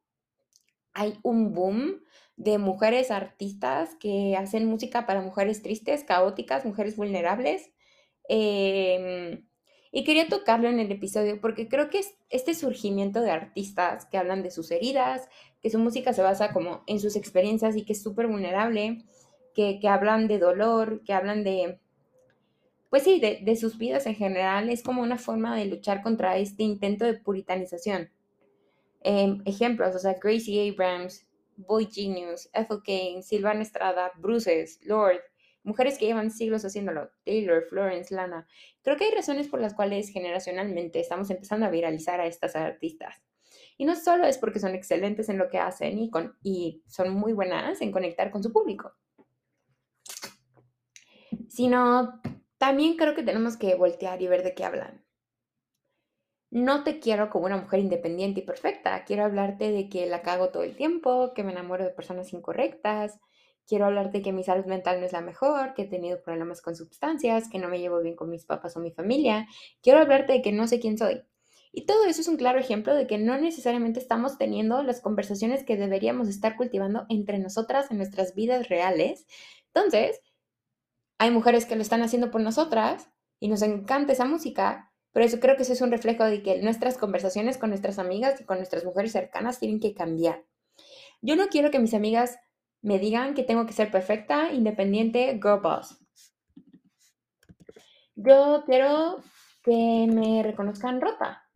hay 0.93 1.19
un 1.23 1.55
boom 1.55 2.03
de 2.37 2.59
mujeres 2.59 3.11
artistas 3.11 3.95
que 4.01 4.37
hacen 4.37 4.67
música 4.67 5.07
para 5.07 5.23
mujeres 5.23 5.63
tristes, 5.63 6.05
caóticas, 6.05 6.65
mujeres 6.65 6.97
vulnerables 6.97 7.71
Em, 8.29 9.47
y 9.93 10.05
quería 10.05 10.29
tocarlo 10.29 10.69
en 10.69 10.81
el 10.81 10.91
episodio 10.91 11.41
porque 11.41 11.69
creo 11.69 11.91
que 11.91 12.01
es 12.01 12.15
este 12.29 12.55
surgimiento 12.55 13.21
de 13.21 13.31
artistas 13.31 14.07
que 14.07 14.19
hablan 14.19 14.43
de 14.43 14.51
sus 14.51 14.71
heridas, 14.71 15.29
que 15.63 15.71
su 15.71 15.79
música 15.79 16.13
se 16.13 16.23
basa 16.23 16.53
como 16.53 16.83
en 16.87 17.01
sus 17.01 17.17
experiencias 17.17 17.77
y 17.77 17.85
que 17.85 17.93
es 17.93 18.03
súper 18.03 18.27
vulnerable, 18.27 19.05
que, 19.57 19.89
hablan 19.89 20.29
de 20.29 20.39
dolor, 20.39 21.03
que 21.03 21.15
hablan 21.15 21.43
de, 21.43 21.81
pues 22.91 23.05
sí, 23.05 23.21
de, 23.21 23.57
sus 23.57 23.79
vidas 23.79 24.07
en 24.07 24.15
general, 24.15 24.69
es 24.69 24.83
como 24.83 25.03
una 25.03 25.17
forma 25.17 25.57
de 25.57 25.65
luchar 25.65 26.03
contra 26.03 26.37
este 26.37 26.63
intento 26.63 27.07
de 27.07 27.15
puritanización. 27.15 28.11
Em, 29.03 29.43
ejemplos, 29.47 29.97
o 29.97 29.99
sea, 29.99 30.19
Gracie 30.23 30.71
Abrams, 30.71 31.27
Boy 31.57 31.89
Genius, 31.91 32.51
Ethel 32.53 32.83
Kane, 32.85 33.23
Silvana 33.23 33.63
Estrada, 33.63 34.13
Bruces, 34.19 34.79
Lord, 34.85 35.21
mujeres 35.63 35.97
que 35.97 36.07
llevan 36.07 36.31
siglos 36.31 36.65
haciéndolo, 36.65 37.11
Taylor, 37.25 37.65
Florence, 37.65 38.15
Lana. 38.15 38.47
Creo 38.83 38.99
que 38.99 39.05
hay 39.05 39.13
razones 39.13 39.49
por 39.49 39.61
las 39.61 39.73
cuales 39.73 40.11
generacionalmente 40.11 41.01
estamos 41.01 41.31
empezando 41.31 41.65
a 41.65 41.71
viralizar 41.71 42.21
a 42.21 42.27
estas 42.27 42.57
artistas. 42.57 43.23
Y 43.79 43.87
no 43.87 43.97
solo 43.97 44.27
es 44.27 44.37
porque 44.37 44.59
son 44.59 44.75
excelentes 44.75 45.31
en 45.31 45.39
lo 45.39 45.49
que 45.49 45.59
hacen 45.59 45.99
y, 45.99 46.11
con, 46.11 46.37
y 46.43 46.83
son 46.87 47.11
muy 47.11 47.33
buenas 47.33 47.81
en 47.81 47.93
conectar 47.93 48.31
con 48.31 48.43
su 48.43 48.53
público, 48.53 48.93
sino 51.49 52.21
también 52.59 52.97
creo 52.97 53.15
que 53.15 53.23
tenemos 53.23 53.57
que 53.57 53.75
voltear 53.75 54.23
y 54.23 54.29
ver 54.29 54.43
de 54.43 54.55
qué 54.55 54.65
hablan. 54.65 55.05
No 56.51 56.85
te 56.85 57.01
quiero 57.01 57.29
como 57.29 57.47
una 57.47 57.57
mujer 57.57 57.81
independiente 57.81 58.41
y 58.41 58.45
perfecta. 58.45 59.05
Quiero 59.05 59.25
hablarte 59.25 59.73
de 59.73 59.89
que 59.89 60.07
la 60.07 60.23
cago 60.23 60.51
todo 60.51 60.63
el 60.63 60.77
tiempo, 60.77 61.33
que 61.35 61.43
me 61.43 61.53
enamoro 61.53 61.85
de 61.85 61.91
personas 61.91 62.33
incorrectas. 62.33 63.19
Quiero 63.67 63.87
hablarte 63.87 64.23
que 64.23 64.33
mi 64.33 64.45
salud 64.45 64.65
mental 64.65 65.01
no 65.01 65.07
es 65.07 65.13
la 65.13 65.21
mejor, 65.21 65.75
que 65.75 65.83
he 65.83 65.87
tenido 65.87 66.23
problemas 66.23 66.63
con 66.63 66.77
sustancias, 66.77 67.49
que 67.51 67.59
no 67.59 67.69
me 67.69 67.81
llevo 67.81 68.01
bien 68.01 68.15
con 68.15 68.31
mis 68.31 68.45
papás 68.45 68.77
o 68.77 68.81
mi 68.81 68.93
familia. 68.93 69.49
Quiero 69.83 69.99
hablarte 69.99 70.35
de 70.35 70.43
que 70.43 70.53
no 70.53 70.69
sé 70.69 70.79
quién 70.79 70.97
soy. 70.97 71.23
Y 71.73 71.85
todo 71.85 72.07
eso 72.07 72.21
es 72.21 72.29
un 72.29 72.37
claro 72.37 72.59
ejemplo 72.59 72.95
de 72.95 73.07
que 73.07 73.19
no 73.19 73.37
necesariamente 73.39 74.01
estamos 74.01 74.39
teniendo 74.39 74.83
las 74.83 75.01
conversaciones 75.01 75.65
que 75.65 75.77
deberíamos 75.77 76.29
estar 76.29 76.57
cultivando 76.57 77.07
entre 77.11 77.39
nosotras 77.39 77.91
en 77.91 77.99
nuestras 77.99 78.35
vidas 78.35 78.69
reales. 78.69 79.27
Entonces, 79.75 80.23
hay 81.19 81.31
mujeres 81.31 81.67
que 81.67 81.77
lo 81.77 81.83
están 81.83 82.03
haciendo 82.03 82.31
por 82.31 82.41
nosotras 82.41 83.11
y 83.41 83.49
nos 83.49 83.63
encanta 83.63 84.13
esa 84.13 84.25
música, 84.25 84.93
pero 85.13 85.25
eso 85.25 85.41
creo 85.41 85.57
que 85.57 85.63
eso 85.63 85.73
es 85.73 85.81
un 85.81 85.91
reflejo 85.91 86.25
de 86.25 86.43
que 86.43 86.61
nuestras 86.61 86.99
conversaciones 86.99 87.59
con 87.59 87.71
nuestras 87.71 87.99
amigas 87.99 88.41
y 88.41 88.45
con 88.45 88.59
nuestras 88.59 88.85
mujeres 88.85 89.13
cercanas 89.13 89.59
tienen 89.59 89.81
que 89.81 89.95
cambiar. 89.95 90.45
Yo 91.23 91.37
no 91.37 91.49
quiero 91.49 91.71
que 91.71 91.79
mis 91.79 91.95
amigas 91.95 92.39
me 92.83 92.99
digan 92.99 93.35
que 93.35 93.43
tengo 93.43 93.67
que 93.67 93.73
ser 93.73 93.91
perfecta, 93.91 94.53
independiente, 94.53 95.41
girl 95.43 95.61
boss. 95.63 95.99
Yo 98.15 98.63
quiero 98.67 99.23
que 99.63 100.07
me 100.09 100.43
reconozcan 100.43 101.01
rota, 101.01 101.47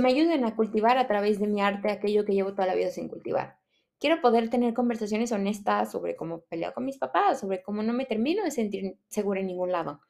me 0.00 0.10
ayuden 0.10 0.44
a 0.44 0.54
cultivar 0.54 0.98
a 0.98 1.06
través 1.06 1.38
de 1.38 1.46
mi 1.46 1.60
arte 1.60 1.90
aquello 1.90 2.24
que 2.24 2.32
llevo 2.32 2.52
toda 2.52 2.66
la 2.66 2.74
vida 2.74 2.90
sin 2.90 3.08
cultivar. 3.08 3.57
Quiero 3.98 4.20
poder 4.20 4.48
tener 4.48 4.74
conversaciones 4.74 5.32
honestas 5.32 5.90
sobre 5.90 6.16
cómo 6.16 6.40
peleo 6.42 6.72
con 6.72 6.84
mis 6.84 6.98
papás, 6.98 7.40
sobre 7.40 7.62
cómo 7.62 7.82
no 7.82 7.92
me 7.92 8.04
termino 8.04 8.44
de 8.44 8.50
sentir 8.50 8.96
segura 9.08 9.40
en 9.40 9.46
ningún 9.46 9.72
lado. 9.72 10.00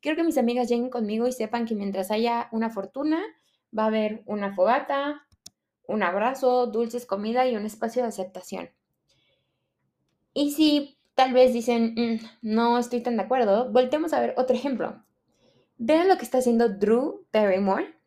Quiero 0.00 0.16
que 0.16 0.24
mis 0.24 0.38
amigas 0.38 0.68
lleguen 0.68 0.90
conmigo 0.90 1.26
y 1.26 1.32
sepan 1.32 1.66
que 1.66 1.74
mientras 1.74 2.10
haya 2.10 2.48
una 2.52 2.70
fortuna, 2.70 3.22
va 3.76 3.84
a 3.84 3.86
haber 3.86 4.22
una 4.26 4.54
fogata, 4.54 5.26
un 5.86 6.02
abrazo, 6.02 6.66
dulces, 6.66 7.06
comida 7.06 7.46
y 7.46 7.56
un 7.56 7.66
espacio 7.66 8.02
de 8.02 8.08
aceptación. 8.08 8.70
Y 10.34 10.52
si 10.52 10.98
tal 11.14 11.32
vez 11.32 11.52
dicen, 11.52 11.94
mm, 11.96 12.26
no 12.42 12.78
estoy 12.78 13.02
tan 13.02 13.16
de 13.16 13.22
acuerdo, 13.22 13.70
voltemos 13.70 14.12
a 14.12 14.20
ver 14.20 14.34
otro 14.36 14.54
ejemplo. 14.54 15.02
Vean 15.78 16.08
lo 16.08 16.16
que 16.16 16.24
está 16.24 16.38
haciendo 16.38 16.68
Drew 16.68 17.26
Barrymore 17.32 18.00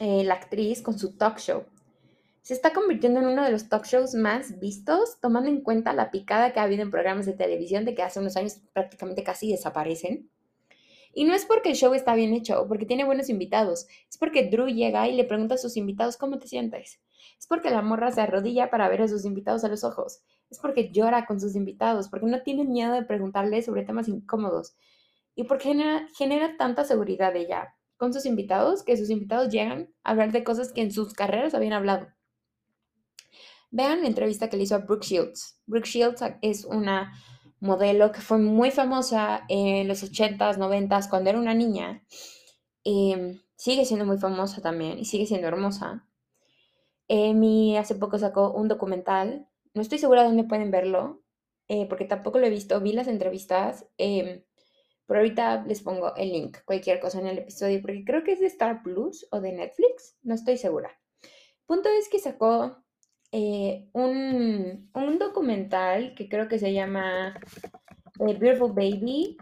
eh, 0.00 0.24
la 0.24 0.34
actriz 0.34 0.80
con 0.80 0.98
su 0.98 1.16
talk 1.18 1.38
show. 1.38 1.64
Se 2.42 2.54
está 2.54 2.72
convirtiendo 2.72 3.20
en 3.20 3.26
uno 3.26 3.44
de 3.44 3.50
los 3.50 3.68
talk 3.68 3.84
shows 3.84 4.14
más 4.14 4.58
vistos, 4.58 5.20
tomando 5.20 5.50
en 5.50 5.60
cuenta 5.60 5.92
la 5.92 6.10
picada 6.10 6.52
que 6.52 6.60
ha 6.60 6.62
habido 6.62 6.82
en 6.82 6.90
programas 6.90 7.26
de 7.26 7.34
televisión 7.34 7.84
de 7.84 7.94
que 7.94 8.02
hace 8.02 8.18
unos 8.18 8.36
años 8.36 8.60
prácticamente 8.72 9.22
casi 9.22 9.50
desaparecen. 9.50 10.30
Y 11.12 11.24
no 11.24 11.34
es 11.34 11.44
porque 11.44 11.70
el 11.70 11.76
show 11.76 11.92
está 11.92 12.14
bien 12.14 12.32
hecho 12.32 12.62
o 12.62 12.68
porque 12.68 12.86
tiene 12.86 13.04
buenos 13.04 13.28
invitados, 13.28 13.88
es 14.08 14.16
porque 14.16 14.48
Drew 14.48 14.68
llega 14.68 15.06
y 15.08 15.16
le 15.16 15.24
pregunta 15.24 15.56
a 15.56 15.58
sus 15.58 15.76
invitados 15.76 16.16
cómo 16.16 16.38
te 16.38 16.46
sientes. 16.46 17.00
Es 17.38 17.46
porque 17.46 17.70
la 17.70 17.82
morra 17.82 18.10
se 18.10 18.20
arrodilla 18.20 18.70
para 18.70 18.88
ver 18.88 19.02
a 19.02 19.08
sus 19.08 19.24
invitados 19.24 19.64
a 19.64 19.68
los 19.68 19.84
ojos. 19.84 20.22
Es 20.50 20.58
porque 20.58 20.90
llora 20.90 21.26
con 21.26 21.40
sus 21.40 21.56
invitados, 21.56 22.08
porque 22.08 22.26
no 22.26 22.42
tiene 22.42 22.64
miedo 22.64 22.92
de 22.92 23.02
preguntarle 23.02 23.62
sobre 23.62 23.82
temas 23.82 24.08
incómodos. 24.08 24.76
Y 25.34 25.44
porque 25.44 25.64
genera, 25.64 26.08
genera 26.16 26.56
tanta 26.56 26.84
seguridad 26.84 27.34
ella 27.36 27.74
con 27.96 28.14
sus 28.14 28.24
invitados, 28.24 28.82
que 28.82 28.96
sus 28.96 29.10
invitados 29.10 29.50
llegan 29.50 29.92
a 30.04 30.10
hablar 30.12 30.32
de 30.32 30.42
cosas 30.44 30.72
que 30.72 30.80
en 30.80 30.90
sus 30.90 31.12
carreras 31.12 31.54
habían 31.54 31.74
hablado. 31.74 32.08
Vean 33.70 34.02
la 34.02 34.08
entrevista 34.08 34.48
que 34.48 34.56
le 34.56 34.64
hizo 34.64 34.74
a 34.74 34.78
Brooke 34.78 35.06
Shields. 35.06 35.60
Brooke 35.66 35.88
Shields 35.88 36.22
es 36.42 36.64
una 36.64 37.12
modelo 37.60 38.10
que 38.10 38.20
fue 38.20 38.38
muy 38.38 38.70
famosa 38.70 39.44
en 39.48 39.86
los 39.86 40.02
80s, 40.02 40.56
90s, 40.56 41.08
cuando 41.08 41.30
era 41.30 41.38
una 41.38 41.54
niña. 41.54 42.04
Em, 42.84 43.40
sigue 43.56 43.84
siendo 43.84 44.06
muy 44.06 44.18
famosa 44.18 44.60
también 44.62 44.98
y 44.98 45.04
sigue 45.04 45.26
siendo 45.26 45.46
hermosa. 45.46 46.06
Emi 47.08 47.76
hace 47.76 47.94
poco 47.94 48.18
sacó 48.18 48.52
un 48.52 48.68
documental. 48.68 49.48
No 49.74 49.82
estoy 49.82 49.98
segura 49.98 50.22
de 50.22 50.28
dónde 50.28 50.44
pueden 50.44 50.70
verlo, 50.70 51.22
eh, 51.68 51.86
porque 51.88 52.04
tampoco 52.04 52.38
lo 52.38 52.46
he 52.46 52.50
visto. 52.50 52.80
Vi 52.80 52.92
las 52.92 53.08
entrevistas. 53.08 53.86
Em, 53.98 54.42
pero 55.10 55.20
ahorita 55.20 55.64
les 55.66 55.82
pongo 55.82 56.14
el 56.14 56.30
link, 56.30 56.58
cualquier 56.64 57.00
cosa 57.00 57.18
en 57.18 57.26
el 57.26 57.38
episodio, 57.38 57.80
porque 57.82 58.04
creo 58.04 58.22
que 58.22 58.30
es 58.30 58.38
de 58.38 58.46
Star 58.46 58.84
Plus 58.84 59.26
o 59.32 59.40
de 59.40 59.50
Netflix, 59.50 60.16
no 60.22 60.34
estoy 60.36 60.56
segura. 60.56 61.00
Punto 61.66 61.88
es 61.88 62.08
que 62.08 62.20
sacó 62.20 62.76
eh, 63.32 63.88
un, 63.92 64.90
documental 65.18 66.14
que 66.14 66.28
creo 66.28 66.48
que 66.48 66.58
se 66.58 66.72
llama 66.72 67.38
eh, 68.20 68.34
Beautiful 68.38 68.72
Baby, 68.72 69.36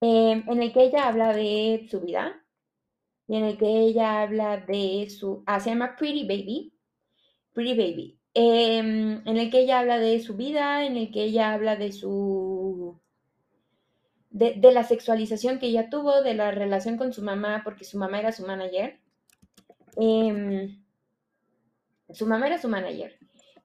em, 0.00 0.44
en 0.48 0.62
el 0.62 0.72
que 0.72 0.84
ella 0.84 1.08
habla 1.08 1.32
de 1.32 1.86
su 1.90 2.00
vida 2.00 2.42
y 3.28 3.36
en 3.36 3.44
el 3.44 3.58
que 3.58 3.66
ella 3.66 4.22
habla 4.22 4.58
de 4.58 5.08
su... 5.10 5.42
Ah, 5.46 5.60
se 5.60 5.70
llama 5.70 5.96
Pretty 5.96 6.26
Baby. 6.26 6.72
Pretty 7.52 7.74
Baby. 7.74 8.20
Em, 8.34 9.22
en 9.26 9.36
el 9.36 9.50
que 9.50 9.60
ella 9.60 9.80
habla 9.80 9.98
de 9.98 10.20
su 10.20 10.36
vida, 10.36 10.84
en 10.84 10.96
el 10.96 11.10
que 11.10 11.24
ella 11.24 11.54
habla 11.54 11.76
de 11.76 11.92
su 11.92 13.00
de, 14.36 14.72
la 14.72 14.84
sexualización 14.84 15.58
que 15.58 15.66
ella 15.66 15.88
tuvo, 15.88 16.22
de 16.22 16.34
la 16.34 16.50
relación 16.50 16.98
con 16.98 17.12
su 17.12 17.22
mamá, 17.22 17.62
porque 17.64 17.84
su 17.84 17.98
mamá 17.98 18.20
era 18.20 18.32
su 18.32 18.46
manager. 18.46 19.00
Em, 19.96 20.84
su 22.12 22.26
mamá 22.26 22.46
era 22.46 22.58
su 22.58 22.68
manager 22.68 23.18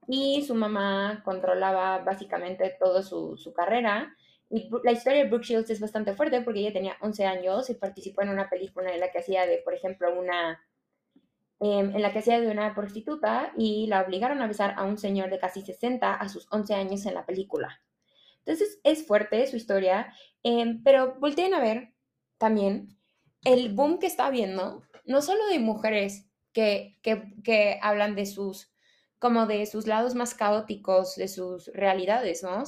y 0.08 0.44
su 0.44 0.56
mamá 0.56 1.22
controlaba 1.24 2.00
básicamente 2.00 2.76
toda 2.80 3.04
su, 3.04 3.54
carrera. 3.56 4.16
Y 4.50 4.70
la 4.84 4.92
historia 4.92 5.24
de 5.24 5.30
Brooke 5.30 5.46
Shields 5.46 5.70
es 5.70 5.80
bastante 5.80 6.14
fuerte 6.14 6.42
porque 6.42 6.60
ella 6.60 6.74
tenía 6.74 6.98
11 7.02 7.26
años 7.26 7.70
y 7.70 7.76
participó 7.76 8.22
en 8.22 8.30
una 8.30 8.50
película 8.50 8.94
en 8.94 9.00
la 9.00 9.12
que 9.12 9.20
hacía 9.20 9.46
de, 9.46 9.60
por 9.60 9.74
ejemplo, 9.74 10.14
una... 10.18 10.62
Em, 11.64 11.96
en 11.96 12.02
la 12.02 12.12
que 12.12 12.20
hacía 12.20 12.42
de 12.42 12.50
una 12.50 12.74
prostituta 12.74 13.54
y 13.56 13.86
la 13.86 14.02
obligaron 14.02 14.42
a 14.42 14.48
besar 14.48 14.74
a 14.78 14.84
un 14.84 14.98
señor 14.98 15.30
de 15.30 15.38
casi 15.38 15.62
60 15.62 16.16
a 16.16 16.28
sus 16.28 16.48
11 16.52 16.74
años 16.74 17.06
en 17.06 17.14
la 17.14 17.26
película. 17.28 17.80
Entonces 18.40 18.80
es 18.84 19.06
fuerte 19.06 19.46
su 19.46 19.58
historia, 19.58 20.12
em, 20.42 20.82
pero 20.84 21.20
volteen 21.20 21.54
a 21.54 21.60
ver 21.60 21.94
también 22.40 22.98
el 23.46 23.74
boom 23.74 24.00
que 24.00 24.08
está 24.08 24.26
habiendo, 24.26 24.82
no 25.06 25.22
solo 25.22 25.46
de 25.48 25.60
mujeres 25.60 26.31
que, 26.54 26.98
que, 27.02 27.80
hablan 27.82 28.16
de 28.16 28.26
sus, 28.26 28.72
como 29.20 29.46
de 29.46 29.66
sus 29.66 29.88
lados 29.88 30.16
más 30.16 30.34
caóticos, 30.34 31.16
de 31.16 31.28
sus 31.28 31.68
realidades, 31.74 32.44
¿no? 32.44 32.64
O 32.64 32.66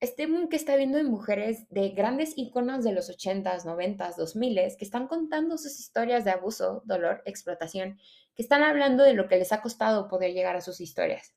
este 0.00 0.26
boom 0.26 0.48
que 0.48 0.54
está 0.54 0.74
habiendo 0.74 0.96
de 0.96 1.04
mujeres 1.04 1.68
de 1.70 1.88
grandes 1.88 2.34
íconos 2.36 2.84
de 2.84 2.92
los 2.92 3.10
80s, 3.10 3.64
90s, 3.64 4.14
2000s, 4.16 4.76
que 4.76 4.84
están 4.84 5.08
contando 5.08 5.58
sus 5.58 5.80
historias 5.80 6.24
de 6.24 6.30
abuso, 6.30 6.82
dolor, 6.84 7.20
explotación, 7.24 7.98
que 8.36 8.42
están 8.42 8.62
hablando 8.62 9.02
de 9.02 9.14
lo 9.14 9.26
que 9.26 9.38
les 9.38 9.52
ha 9.52 9.60
costado 9.60 10.06
poder 10.06 10.32
llegar 10.34 10.54
a 10.54 10.60
sus 10.60 10.80
historias. 10.80 11.34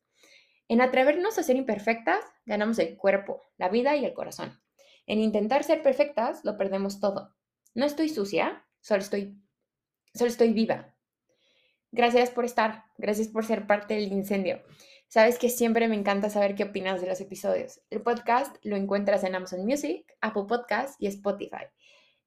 En 0.68 0.80
atrevernos 0.80 1.40
a 1.40 1.44
ser 1.44 1.56
imperfectas, 1.56 2.24
ganamos 2.46 2.78
el 2.78 2.98
cuerpo, 2.98 3.42
la 3.58 3.68
vida 3.68 3.96
y 3.96 4.06
el 4.06 4.14
corazón. 4.14 4.62
En 5.08 5.20
intentar 5.20 5.64
ser 5.64 5.82
perfectas, 5.82 6.46
lo 6.46 6.56
perdemos 6.56 7.00
todo. 7.00 7.36
No 7.74 7.86
estoy 7.86 8.10
sucia, 8.10 8.64
solo 8.80 9.02
estoy, 9.02 9.42
solo 10.14 10.30
estoy 10.30 10.54
viva. 10.54 10.91
Gracias 11.92 12.30
por 12.30 12.46
estar, 12.46 12.86
gracias 12.98 13.28
por 13.28 13.46
ser 13.46 13.68
parte 13.68 13.96
del 13.96 14.12
incendio. 14.12 14.62
Sabes 15.08 15.38
que 15.38 15.50
siempre 15.50 15.90
me 15.90 15.96
encanta 15.96 16.30
saber 16.30 16.56
qué 16.56 16.64
opinas 16.64 17.02
de 17.02 17.08
los 17.08 17.20
episodios. 17.20 17.82
El 17.90 18.02
podcast 18.02 18.56
lo 18.64 18.78
encuentras 18.78 19.26
en 19.26 19.36
Amazon 19.36 19.66
Music, 19.66 20.06
Apple 20.22 20.46
Podcast 20.48 21.02
y 21.02 21.08
Spotify. 21.08 21.66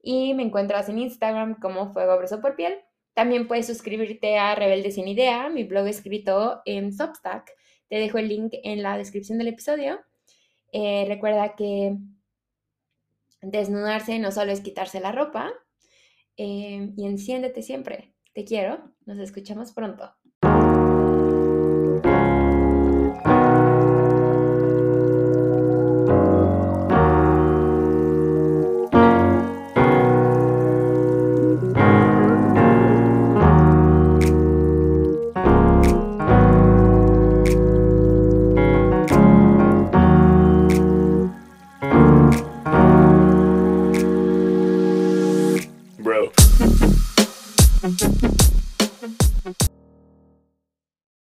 Y 0.03 0.35
me 0.35 0.43
encuentras 0.43 0.87
en 0.89 0.99
Instagram 0.99 1.59
como 1.59 1.91
Fuego 1.91 2.11
Abrazo 2.11 2.41
por 2.41 2.55
Piel. 2.55 2.75
También 3.15 3.47
puedes 3.47 3.65
suscribirte 3.65 4.37
a 4.37 4.53
Rebelde 4.53 4.91
Sin 4.91 5.07
Idea, 5.07 5.49
mi 5.49 5.63
blog 5.63 5.87
escrito 5.87 6.61
en 6.65 6.93
Substack, 6.93 7.51
te 7.87 7.97
dejo 7.97 8.17
el 8.17 8.27
link 8.27 8.53
en 8.63 8.83
la 8.83 8.97
descripción 8.97 9.37
del 9.37 9.49
episodio. 9.49 9.99
Eh, 10.71 11.05
recuerda 11.07 11.55
que 11.55 11.97
desnudarse 13.41 14.19
no 14.19 14.31
solo 14.31 14.51
es 14.51 14.61
quitarse 14.61 14.99
la 14.99 15.11
ropa. 15.11 15.53
Eh, 16.37 16.91
y 16.97 17.05
enciéndete 17.05 17.61
siempre. 17.61 18.14
Te 18.35 18.45
quiero. 18.45 18.91
Nos 19.07 19.17
escuchamos 19.17 19.71
pronto. 19.71 20.13